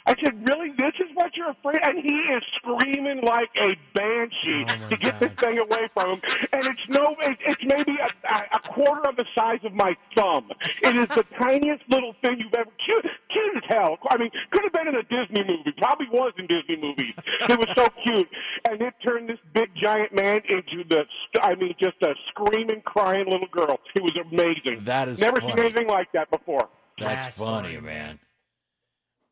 I 0.05 0.15
said, 0.23 0.47
"Really? 0.47 0.71
This 0.77 0.93
is 0.99 1.09
what 1.13 1.35
you're 1.35 1.51
afraid?" 1.51 1.79
And 1.83 1.99
he 1.99 2.15
is 2.15 2.43
screaming 2.57 3.21
like 3.21 3.49
a 3.59 3.75
banshee 3.93 4.65
Oh, 4.67 4.89
to 4.89 4.97
get 4.97 5.19
this 5.19 5.31
thing 5.39 5.59
away 5.59 5.89
from 5.93 6.11
him. 6.11 6.21
And 6.53 6.65
it's 6.65 6.81
no, 6.89 7.15
it, 7.21 7.37
it's 7.45 7.61
maybe 7.63 7.97
a, 7.99 8.33
a 8.53 8.59
quarter 8.73 9.07
of 9.09 9.15
the 9.15 9.25
size 9.35 9.59
of 9.63 9.73
my 9.73 9.95
thumb. 10.15 10.49
It 10.83 10.95
is 10.95 11.07
the 11.09 11.25
tiniest 11.39 11.83
little 11.89 12.13
thing 12.21 12.39
you've 12.39 12.53
ever 12.53 12.69
cute, 12.85 13.05
cute 13.29 13.55
as 13.57 13.63
hell. 13.67 13.97
I 14.09 14.17
mean, 14.17 14.29
could 14.51 14.63
have 14.63 14.73
been 14.73 14.87
in 14.87 14.95
a 14.95 15.03
Disney 15.03 15.43
movie. 15.43 15.73
Probably 15.77 16.07
was 16.11 16.33
in 16.37 16.47
Disney 16.47 16.77
movies. 16.77 17.13
It 17.49 17.59
was 17.59 17.69
so 17.75 17.87
cute, 18.03 18.27
and 18.69 18.81
it 18.81 18.93
turned 19.05 19.29
this 19.29 19.39
big 19.53 19.69
giant 19.81 20.13
man 20.13 20.41
into 20.49 20.83
the, 20.87 21.05
I 21.41 21.55
mean, 21.55 21.73
just 21.79 22.01
a 22.03 22.13
screaming, 22.29 22.81
crying 22.85 23.25
little 23.29 23.47
girl. 23.51 23.79
It 23.95 24.03
was 24.03 24.15
amazing. 24.31 24.85
That 24.85 25.07
is 25.09 25.19
never 25.19 25.39
funny. 25.39 25.53
seen 25.53 25.65
anything 25.65 25.87
like 25.87 26.11
that 26.13 26.29
before. 26.31 26.69
That's, 26.99 27.39
funny, 27.39 27.77
man. 27.79 28.19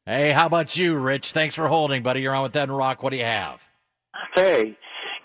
Hey, 0.06 0.32
how 0.32 0.48
about 0.48 0.76
you, 0.76 0.96
Rich? 0.96 1.32
Thanks 1.34 1.56
for 1.56 1.68
holding, 1.68 2.02
buddy. 2.04 2.22
You're 2.22 2.34
on 2.34 2.44
with 2.44 2.56
Ed 2.56 2.64
and 2.64 2.78
Rock. 2.78 3.04
What 3.04 3.12
do 3.12 3.18
you 3.18 3.26
have? 3.26 3.68
Hey, 4.36 4.78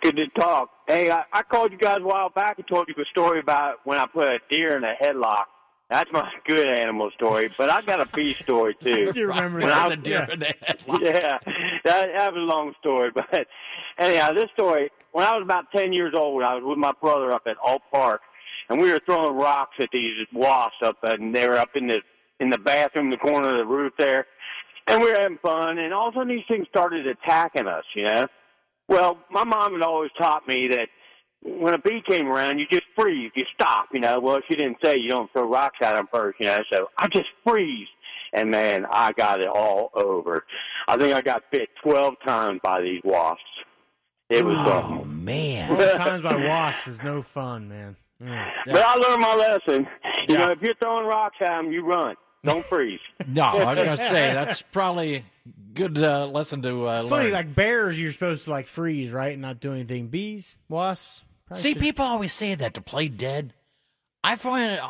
good 0.03 0.17
to 0.17 0.27
talk. 0.29 0.71
Hey, 0.87 1.11
I, 1.11 1.25
I 1.33 1.43
called 1.43 1.73
you 1.73 1.79
guys 1.79 1.99
a 2.01 2.05
while 2.05 2.29
back 2.29 2.59
and 2.59 2.67
told 2.67 2.89
you 2.89 2.95
a 3.03 3.07
story 3.07 3.41
about 3.41 3.77
when 3.85 3.99
I 3.99 4.07
put 4.07 4.29
a 4.29 4.39
deer 4.51 4.77
in 4.77 4.85
a 4.85 4.95
headlock. 5.03 5.45
That's 5.89 6.11
my 6.13 6.29
good 6.47 6.69
animal 6.71 7.11
story, 7.15 7.51
but 7.57 7.71
I 7.71 7.81
got 7.83 8.01
a 8.01 8.07
bee 8.07 8.35
story 8.35 8.75
too. 8.83 9.13
Do 9.13 9.21
you 9.21 9.29
remember 9.29 9.59
When 9.61 9.69
that? 9.69 9.87
I 9.87 9.89
The 9.91 9.97
deer 9.97 10.29
in 10.31 10.41
the 10.41 10.55
Yeah, 11.01 11.39
that, 11.85 12.09
that 12.17 12.35
was 12.35 12.41
a 12.43 12.45
long 12.45 12.75
story, 12.81 13.11
but 13.15 13.47
anyhow, 13.99 14.33
this 14.33 14.51
story. 14.55 14.91
When 15.13 15.25
I 15.25 15.35
was 15.37 15.43
about 15.45 15.67
ten 15.75 15.93
years 15.93 16.13
old, 16.17 16.43
I 16.43 16.55
was 16.57 16.65
with 16.67 16.79
my 16.79 16.93
brother 17.01 17.31
up 17.33 17.43
at 17.47 17.57
Alt 17.65 17.83
Park, 17.93 18.21
and 18.69 18.81
we 18.81 18.91
were 18.93 19.01
throwing 19.07 19.37
rocks 19.37 19.77
at 19.79 19.89
these 19.93 20.27
wasps 20.33 20.79
up, 20.83 20.97
and 21.05 21.35
they 21.35 21.47
were 21.49 21.57
up 21.57 21.71
in 21.77 21.87
the 21.87 22.01
in 22.41 22.51
the 22.51 22.59
bathroom, 22.59 23.11
the 23.11 23.17
corner 23.17 23.51
of 23.51 23.57
the 23.59 23.65
roof 23.65 23.93
there, 23.97 24.27
and 24.87 25.01
we 25.01 25.11
were 25.11 25.19
having 25.19 25.39
fun. 25.39 25.79
And 25.79 25.93
all 25.93 26.09
of 26.09 26.15
a 26.15 26.19
sudden, 26.19 26.37
these 26.37 26.45
things 26.49 26.67
started 26.69 27.07
attacking 27.07 27.67
us. 27.67 27.85
You 27.95 28.05
know. 28.05 28.27
Well, 28.89 29.19
my 29.31 29.45
mom 29.45 29.73
had 29.73 29.83
always 29.83 30.11
taught 30.19 30.47
me 30.47 30.69
that 30.69 30.89
when 31.43 31.75
a 31.75 31.79
bee 31.79 32.03
came 32.07 32.27
around, 32.27 32.59
you 32.59 32.67
just 32.71 32.85
freeze, 32.97 33.33
you 33.35 33.45
stop. 33.55 33.89
You 33.93 34.01
know. 34.01 34.21
Well, 34.21 34.41
she 34.49 34.57
didn't 34.57 34.79
say 34.83 34.97
you 34.99 35.11
don't 35.11 35.33
throw 35.33 35.49
rocks 35.49 35.79
at 35.83 35.95
them 35.95 36.09
first. 36.13 36.39
You 36.41 36.47
know. 36.47 36.59
So 36.73 36.91
I 36.99 37.09
just 37.09 37.29
freeze. 37.47 37.89
And 38.33 38.51
man, 38.51 38.85
I 38.91 39.13
got 39.13 39.41
it 39.41 39.47
all 39.47 39.91
over. 39.95 40.45
I 40.89 40.97
think 40.97 41.15
I 41.15 41.21
got 41.21 41.45
bit 41.53 41.69
twelve 41.83 42.15
times 42.27 42.61
by 42.65 42.81
these 42.81 43.01
wasps. 43.05 43.43
It 44.29 44.45
was 44.45 44.57
oh 44.59 45.03
um, 45.03 45.25
man. 45.25 45.73
Twelve 45.73 45.99
times 45.99 46.23
by 46.23 46.37
wasps 46.37 46.89
is 46.89 47.03
no 47.03 47.23
fun, 47.23 47.69
man. 47.69 47.97
Mm. 48.21 48.51
But 48.67 48.83
I 48.83 48.95
learned 48.97 49.21
my 49.21 49.35
lesson. 49.35 49.87
You 50.29 50.39
know, 50.39 50.51
if 50.51 50.61
you're 50.63 50.75
throwing 50.83 51.07
rocks 51.07 51.37
at 51.41 51.49
them, 51.49 51.71
you 51.71 51.85
run. 51.85 52.17
Don't 52.45 52.65
freeze. 52.65 53.01
No, 53.27 53.43
I 53.43 53.65
was 53.75 53.77
going 53.79 53.97
to 53.97 53.97
say 53.97 54.33
that's 54.35 54.63
probably 54.63 55.25
good 55.73 55.99
uh, 55.99 56.27
lesson 56.27 56.63
to 56.63 56.87
uh, 56.89 57.01
It's 57.01 57.09
funny, 57.09 57.25
learn. 57.25 57.33
like 57.33 57.55
bears, 57.55 57.99
you're 58.01 58.13
supposed 58.13 58.45
to 58.45 58.51
like 58.51 58.67
freeze, 58.67 59.11
right, 59.11 59.33
and 59.33 59.43
not 59.43 59.61
do 59.61 59.73
anything. 59.73 60.09
Bees, 60.09 60.57
wasps. 60.69 61.23
See, 61.55 61.73
should- 61.73 61.83
people 61.83 62.05
always 62.05 62.33
say 62.33 62.55
that 62.55 62.75
to 62.75 62.81
play 62.81 63.09
dead. 63.09 63.53
I 64.23 64.37
find 64.37 64.73
it, 64.73 64.81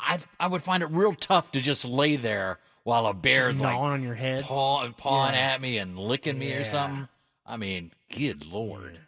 I 0.00 0.18
I 0.40 0.46
would 0.48 0.62
find 0.62 0.82
it 0.82 0.86
real 0.90 1.14
tough 1.14 1.52
to 1.52 1.60
just 1.60 1.84
lay 1.84 2.16
there 2.16 2.58
while 2.84 3.06
a 3.06 3.14
bear's 3.14 3.60
like 3.60 3.72
gnawing 3.74 3.92
on 3.92 4.02
your 4.02 4.14
head, 4.14 4.44
paw, 4.44 4.88
pawing 4.96 5.34
Yeah. 5.34 5.52
at 5.52 5.60
me 5.60 5.78
and 5.78 5.98
licking 5.98 6.38
me 6.38 6.52
or 6.54 6.64
something. 6.64 7.06
I 7.46 7.56
mean, 7.56 7.92
good 8.10 8.44
lord. 8.46 8.98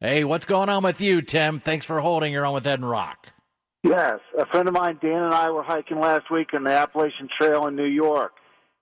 Hey, 0.00 0.24
what's 0.24 0.44
going 0.46 0.68
on 0.68 0.82
with 0.82 1.00
you, 1.00 1.22
Tim? 1.22 1.60
Thanks 1.60 1.86
for 1.86 2.00
holding. 2.00 2.32
You're 2.32 2.44
on 2.46 2.54
with 2.54 2.66
Ed 2.66 2.80
and 2.80 2.88
Rock. 2.88 3.28
Yes, 3.84 4.20
a 4.38 4.46
friend 4.46 4.66
of 4.66 4.72
mine, 4.72 4.98
Dan, 5.02 5.24
and 5.24 5.34
I 5.34 5.50
were 5.50 5.62
hiking 5.62 6.00
last 6.00 6.30
week 6.30 6.54
on 6.54 6.64
the 6.64 6.70
Appalachian 6.70 7.28
Trail 7.38 7.66
in 7.66 7.76
New 7.76 7.84
York, 7.84 8.32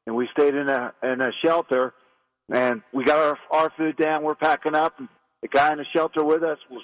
and 0.06 0.14
we 0.14 0.28
stayed 0.30 0.54
in 0.54 0.68
a 0.68 0.92
in 1.02 1.20
a 1.20 1.32
shelter, 1.44 1.92
and 2.48 2.82
we 2.92 3.02
got 3.02 3.18
our 3.18 3.38
our 3.50 3.72
food 3.76 3.96
down. 3.96 4.22
We're 4.22 4.36
packing 4.36 4.76
up, 4.76 5.00
and 5.00 5.08
the 5.42 5.48
guy 5.48 5.72
in 5.72 5.78
the 5.78 5.84
shelter 5.92 6.22
with 6.22 6.44
us 6.44 6.58
was 6.70 6.82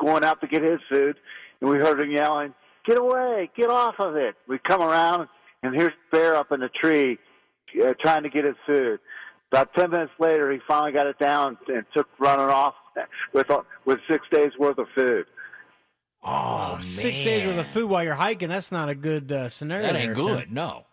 going 0.00 0.22
out 0.22 0.40
to 0.42 0.46
get 0.46 0.62
his 0.62 0.78
food, 0.88 1.16
and 1.60 1.68
we 1.68 1.78
heard 1.78 1.98
him 1.98 2.12
yelling, 2.12 2.54
"Get 2.84 2.98
away! 2.98 3.50
Get 3.56 3.68
off 3.68 3.96
of 3.98 4.14
it!" 4.14 4.36
We 4.46 4.60
come 4.60 4.80
around, 4.80 5.26
and 5.64 5.74
here's 5.74 5.92
Bear 6.12 6.36
up 6.36 6.52
in 6.52 6.60
the 6.60 6.68
tree, 6.68 7.18
uh, 7.82 7.94
trying 8.00 8.22
to 8.22 8.28
get 8.30 8.44
his 8.44 8.54
food. 8.64 9.00
About 9.50 9.74
ten 9.74 9.90
minutes 9.90 10.12
later, 10.20 10.52
he 10.52 10.60
finally 10.68 10.92
got 10.92 11.08
it 11.08 11.18
down 11.18 11.58
and 11.66 11.84
took 11.96 12.08
running 12.20 12.48
off 12.48 12.74
with 13.32 13.50
with 13.84 13.98
six 14.08 14.24
days 14.30 14.52
worth 14.56 14.78
of 14.78 14.86
food. 14.94 15.26
Oh, 16.24 16.78
Six 16.80 17.20
days 17.20 17.46
worth 17.46 17.58
of 17.58 17.68
food 17.68 17.88
while 17.88 18.02
you're 18.02 18.14
hiking. 18.14 18.48
That's 18.48 18.72
not 18.72 18.88
a 18.88 18.94
good 18.94 19.30
uh, 19.30 19.48
scenario. 19.48 19.86
That 19.86 19.96
ain't 19.96 20.14
good. 20.14 20.46
Tim. 20.46 20.54
No. 20.54 20.84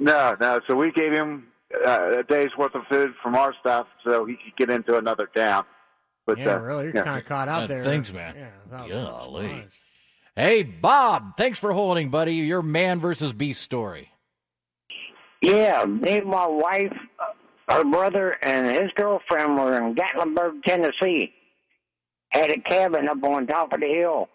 No, 0.00 0.36
no. 0.40 0.60
So 0.66 0.74
we 0.74 0.90
gave 0.90 1.12
him 1.12 1.46
uh, 1.86 2.18
a 2.18 2.22
day's 2.24 2.50
worth 2.58 2.74
of 2.74 2.82
food 2.90 3.14
from 3.22 3.36
our 3.36 3.54
stuff, 3.60 3.86
so 4.04 4.24
he 4.24 4.34
could 4.34 4.56
get 4.56 4.70
into 4.70 4.98
another 4.98 5.28
town. 5.34 5.64
But 6.26 6.38
Yeah, 6.38 6.54
uh, 6.56 6.58
really, 6.58 6.84
you're 6.86 6.96
yeah. 6.96 7.04
kind 7.04 7.20
of 7.20 7.26
caught 7.26 7.48
out 7.48 7.64
Uh, 7.64 7.66
there. 7.68 7.84
thanks, 7.84 8.12
man. 8.12 8.34
Yeah, 8.36 8.48
without 8.64 8.88
Golly. 8.88 9.66
Hey, 10.34 10.64
Bob. 10.64 11.36
Thanks 11.36 11.58
for 11.60 11.72
holding, 11.72 12.10
buddy. 12.10 12.34
Your 12.34 12.62
man 12.62 12.98
versus 12.98 13.32
beast 13.32 13.62
story. 13.62 14.10
Yeah, 15.42 15.84
me 15.84 16.18
and 16.18 16.26
my 16.26 16.46
wife, 16.46 16.92
our 17.68 17.84
brother, 17.84 18.30
and 18.42 18.66
his 18.68 18.90
girlfriend 18.96 19.56
were 19.56 19.76
in 19.78 19.94
Gatlinburg, 19.94 20.62
Tennessee. 20.64 21.32
Had 22.30 22.50
a 22.50 22.58
cabin 22.58 23.08
up 23.08 23.22
on 23.22 23.46
top 23.46 23.72
of 23.72 23.80
the 23.80 23.86
hill. 23.86 24.28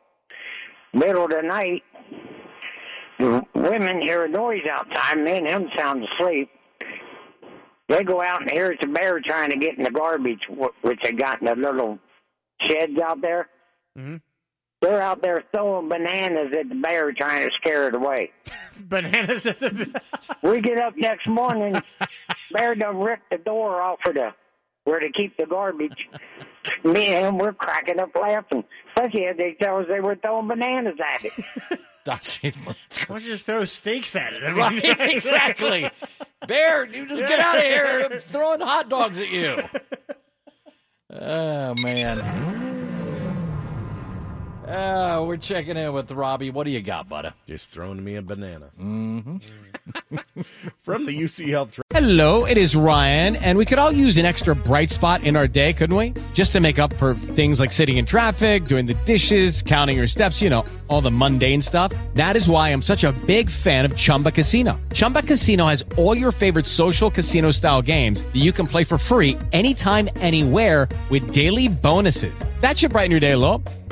Middle 0.94 1.26
of 1.26 1.32
the 1.32 1.42
night, 1.42 1.84
the 3.18 3.44
women 3.54 4.02
hear 4.02 4.26
a 4.26 4.30
noise 4.30 4.64
outside. 4.70 5.18
Me 5.20 5.38
and 5.38 5.48
them 5.48 5.68
sound 5.78 6.04
asleep. 6.04 6.50
They 7.88 8.04
go 8.04 8.22
out 8.22 8.42
and 8.42 8.52
hear 8.52 8.72
it's 8.72 8.84
a 8.84 8.88
bear 8.88 9.20
trying 9.20 9.50
to 9.52 9.58
get 9.58 9.78
in 9.78 9.84
the 9.84 9.92
garbage, 9.92 10.42
wh- 10.50 10.84
which 10.84 11.00
they 11.04 11.12
got 11.12 11.42
in 11.42 11.48
the 11.48 11.56
little 11.56 12.00
sheds 12.62 13.00
out 13.00 13.22
there. 13.22 13.50
Mm-hmm. 13.98 14.18
They're 14.82 15.02
out 15.02 15.22
there 15.22 15.44
throwing 15.54 15.89
bananas 15.89 16.54
at 16.60 16.68
the 16.70 16.76
bear, 16.76 17.12
trying 17.14 17.48
to 17.48 17.52
scare 17.60 17.88
it 17.88 17.96
away. 17.96 18.32
Bananas 18.80 19.46
at 19.46 19.60
the. 19.60 20.02
We 20.42 20.60
get 20.62 20.80
up 20.80 20.96
next 20.98 21.28
morning, 21.28 21.80
bear 22.52 22.74
done 22.74 22.98
ripped 22.98 23.30
the 23.30 23.38
door 23.38 23.80
off 23.80 24.00
of 24.08 24.16
the 24.16 24.32
where 24.86 25.00
to 25.00 25.12
keep 25.12 25.38
the 25.38 25.46
garbage. 25.46 26.08
Me 26.84 27.07
and 27.07 27.26
him 27.28 27.38
were 27.38 27.53
cracking 27.53 27.99
up 27.99 28.16
laughing. 28.16 28.64
Especially 28.95 29.26
as 29.26 29.38
they 29.38 29.55
tell 29.59 29.78
us 29.80 29.86
they 29.88 29.99
were 29.99 30.16
throwing 30.16 30.47
bananas 30.47 30.97
at 31.16 31.26
it. 31.26 31.34
That's 32.03 32.39
it. 32.41 32.55
Why 32.66 32.76
don't 33.07 33.22
you 33.24 33.30
just 33.32 33.45
throw 33.45 33.64
steaks 33.66 34.16
at 34.16 34.34
it? 34.34 34.43
I 34.45 34.70
mean, 34.70 34.82
Right, 34.82 34.99
exactly. 35.14 35.89
Bear, 36.47 36.86
you 36.86 37.07
just 37.07 37.22
get 37.26 37.39
out 37.39 37.57
of 37.57 37.64
here. 37.64 38.09
I'm 38.12 38.20
throwing 38.32 38.59
hot 38.59 38.89
dogs 38.89 39.18
at 39.20 39.30
you. 39.30 39.62
Oh, 41.12 41.76
man. 41.76 42.88
Uh, 44.68 45.24
we're 45.26 45.38
checking 45.38 45.76
in 45.76 45.91
with 45.91 46.12
Robbie. 46.12 46.51
What 46.51 46.66
do 46.66 46.72
you 46.72 46.82
got, 46.82 47.09
buddy? 47.09 47.30
Just 47.47 47.70
throwing 47.72 48.03
me 48.03 48.16
a 48.16 48.22
banana. 48.22 48.70
Mm-hmm. 48.80 49.38
From 50.84 51.05
the 51.05 51.12
UC 51.12 51.49
Health. 51.49 51.80
Hello, 51.89 52.45
it 52.45 52.57
is 52.57 52.76
Ryan, 52.76 53.36
and 53.38 53.57
we 53.57 53.66
could 53.66 53.80
all 53.80 53.91
use 53.91 54.18
an 54.18 54.26
extra 54.26 54.55
bright 54.55 54.91
spot 54.91 55.24
in 55.24 55.36
our 55.36 55.47
day, 55.47 55.74
couldn't 55.74 55.95
we? 55.95 56.14
Just 56.34 56.51
to 56.53 56.59
make 56.59 56.78
up 56.78 56.93
for 56.93 57.16
things 57.16 57.59
like 57.59 57.72
sitting 57.72 57.97
in 57.97 58.05
traffic, 58.05 58.66
doing 58.66 58.86
the 58.86 58.93
dishes, 59.05 59.64
counting 59.64 59.97
your 59.97 60.07
steps, 60.07 60.41
you 60.41 60.49
know, 60.49 60.64
all 60.88 61.01
the 61.01 61.12
mundane 61.12 61.62
stuff. 61.62 61.91
That 62.14 62.38
is 62.38 62.47
why 62.47 62.70
I'm 62.70 62.82
such 62.82 63.03
a 63.03 63.12
big 63.26 63.49
fan 63.49 63.84
of 63.84 63.95
Chumba 63.95 64.32
Casino. 64.32 64.80
Chumba 64.93 65.24
Casino 65.24 65.66
has 65.66 65.84
all 65.97 66.16
your 66.16 66.32
favorite 66.32 66.68
social 66.68 67.09
casino 67.09 67.51
style 67.51 67.82
games 67.82 68.22
that 68.22 68.38
you 68.38 68.51
can 68.51 68.68
play 68.68 68.84
for 68.84 68.97
free 68.97 69.38
anytime, 69.51 70.07
anywhere 70.18 70.88
with 71.09 71.34
daily 71.34 71.68
bonuses. 71.68 72.34
That 72.62 72.78
should 72.78 72.91
brighten 72.91 73.12
your 73.12 73.20
day 73.20 73.32
a 73.32 73.38
little. 73.38 73.64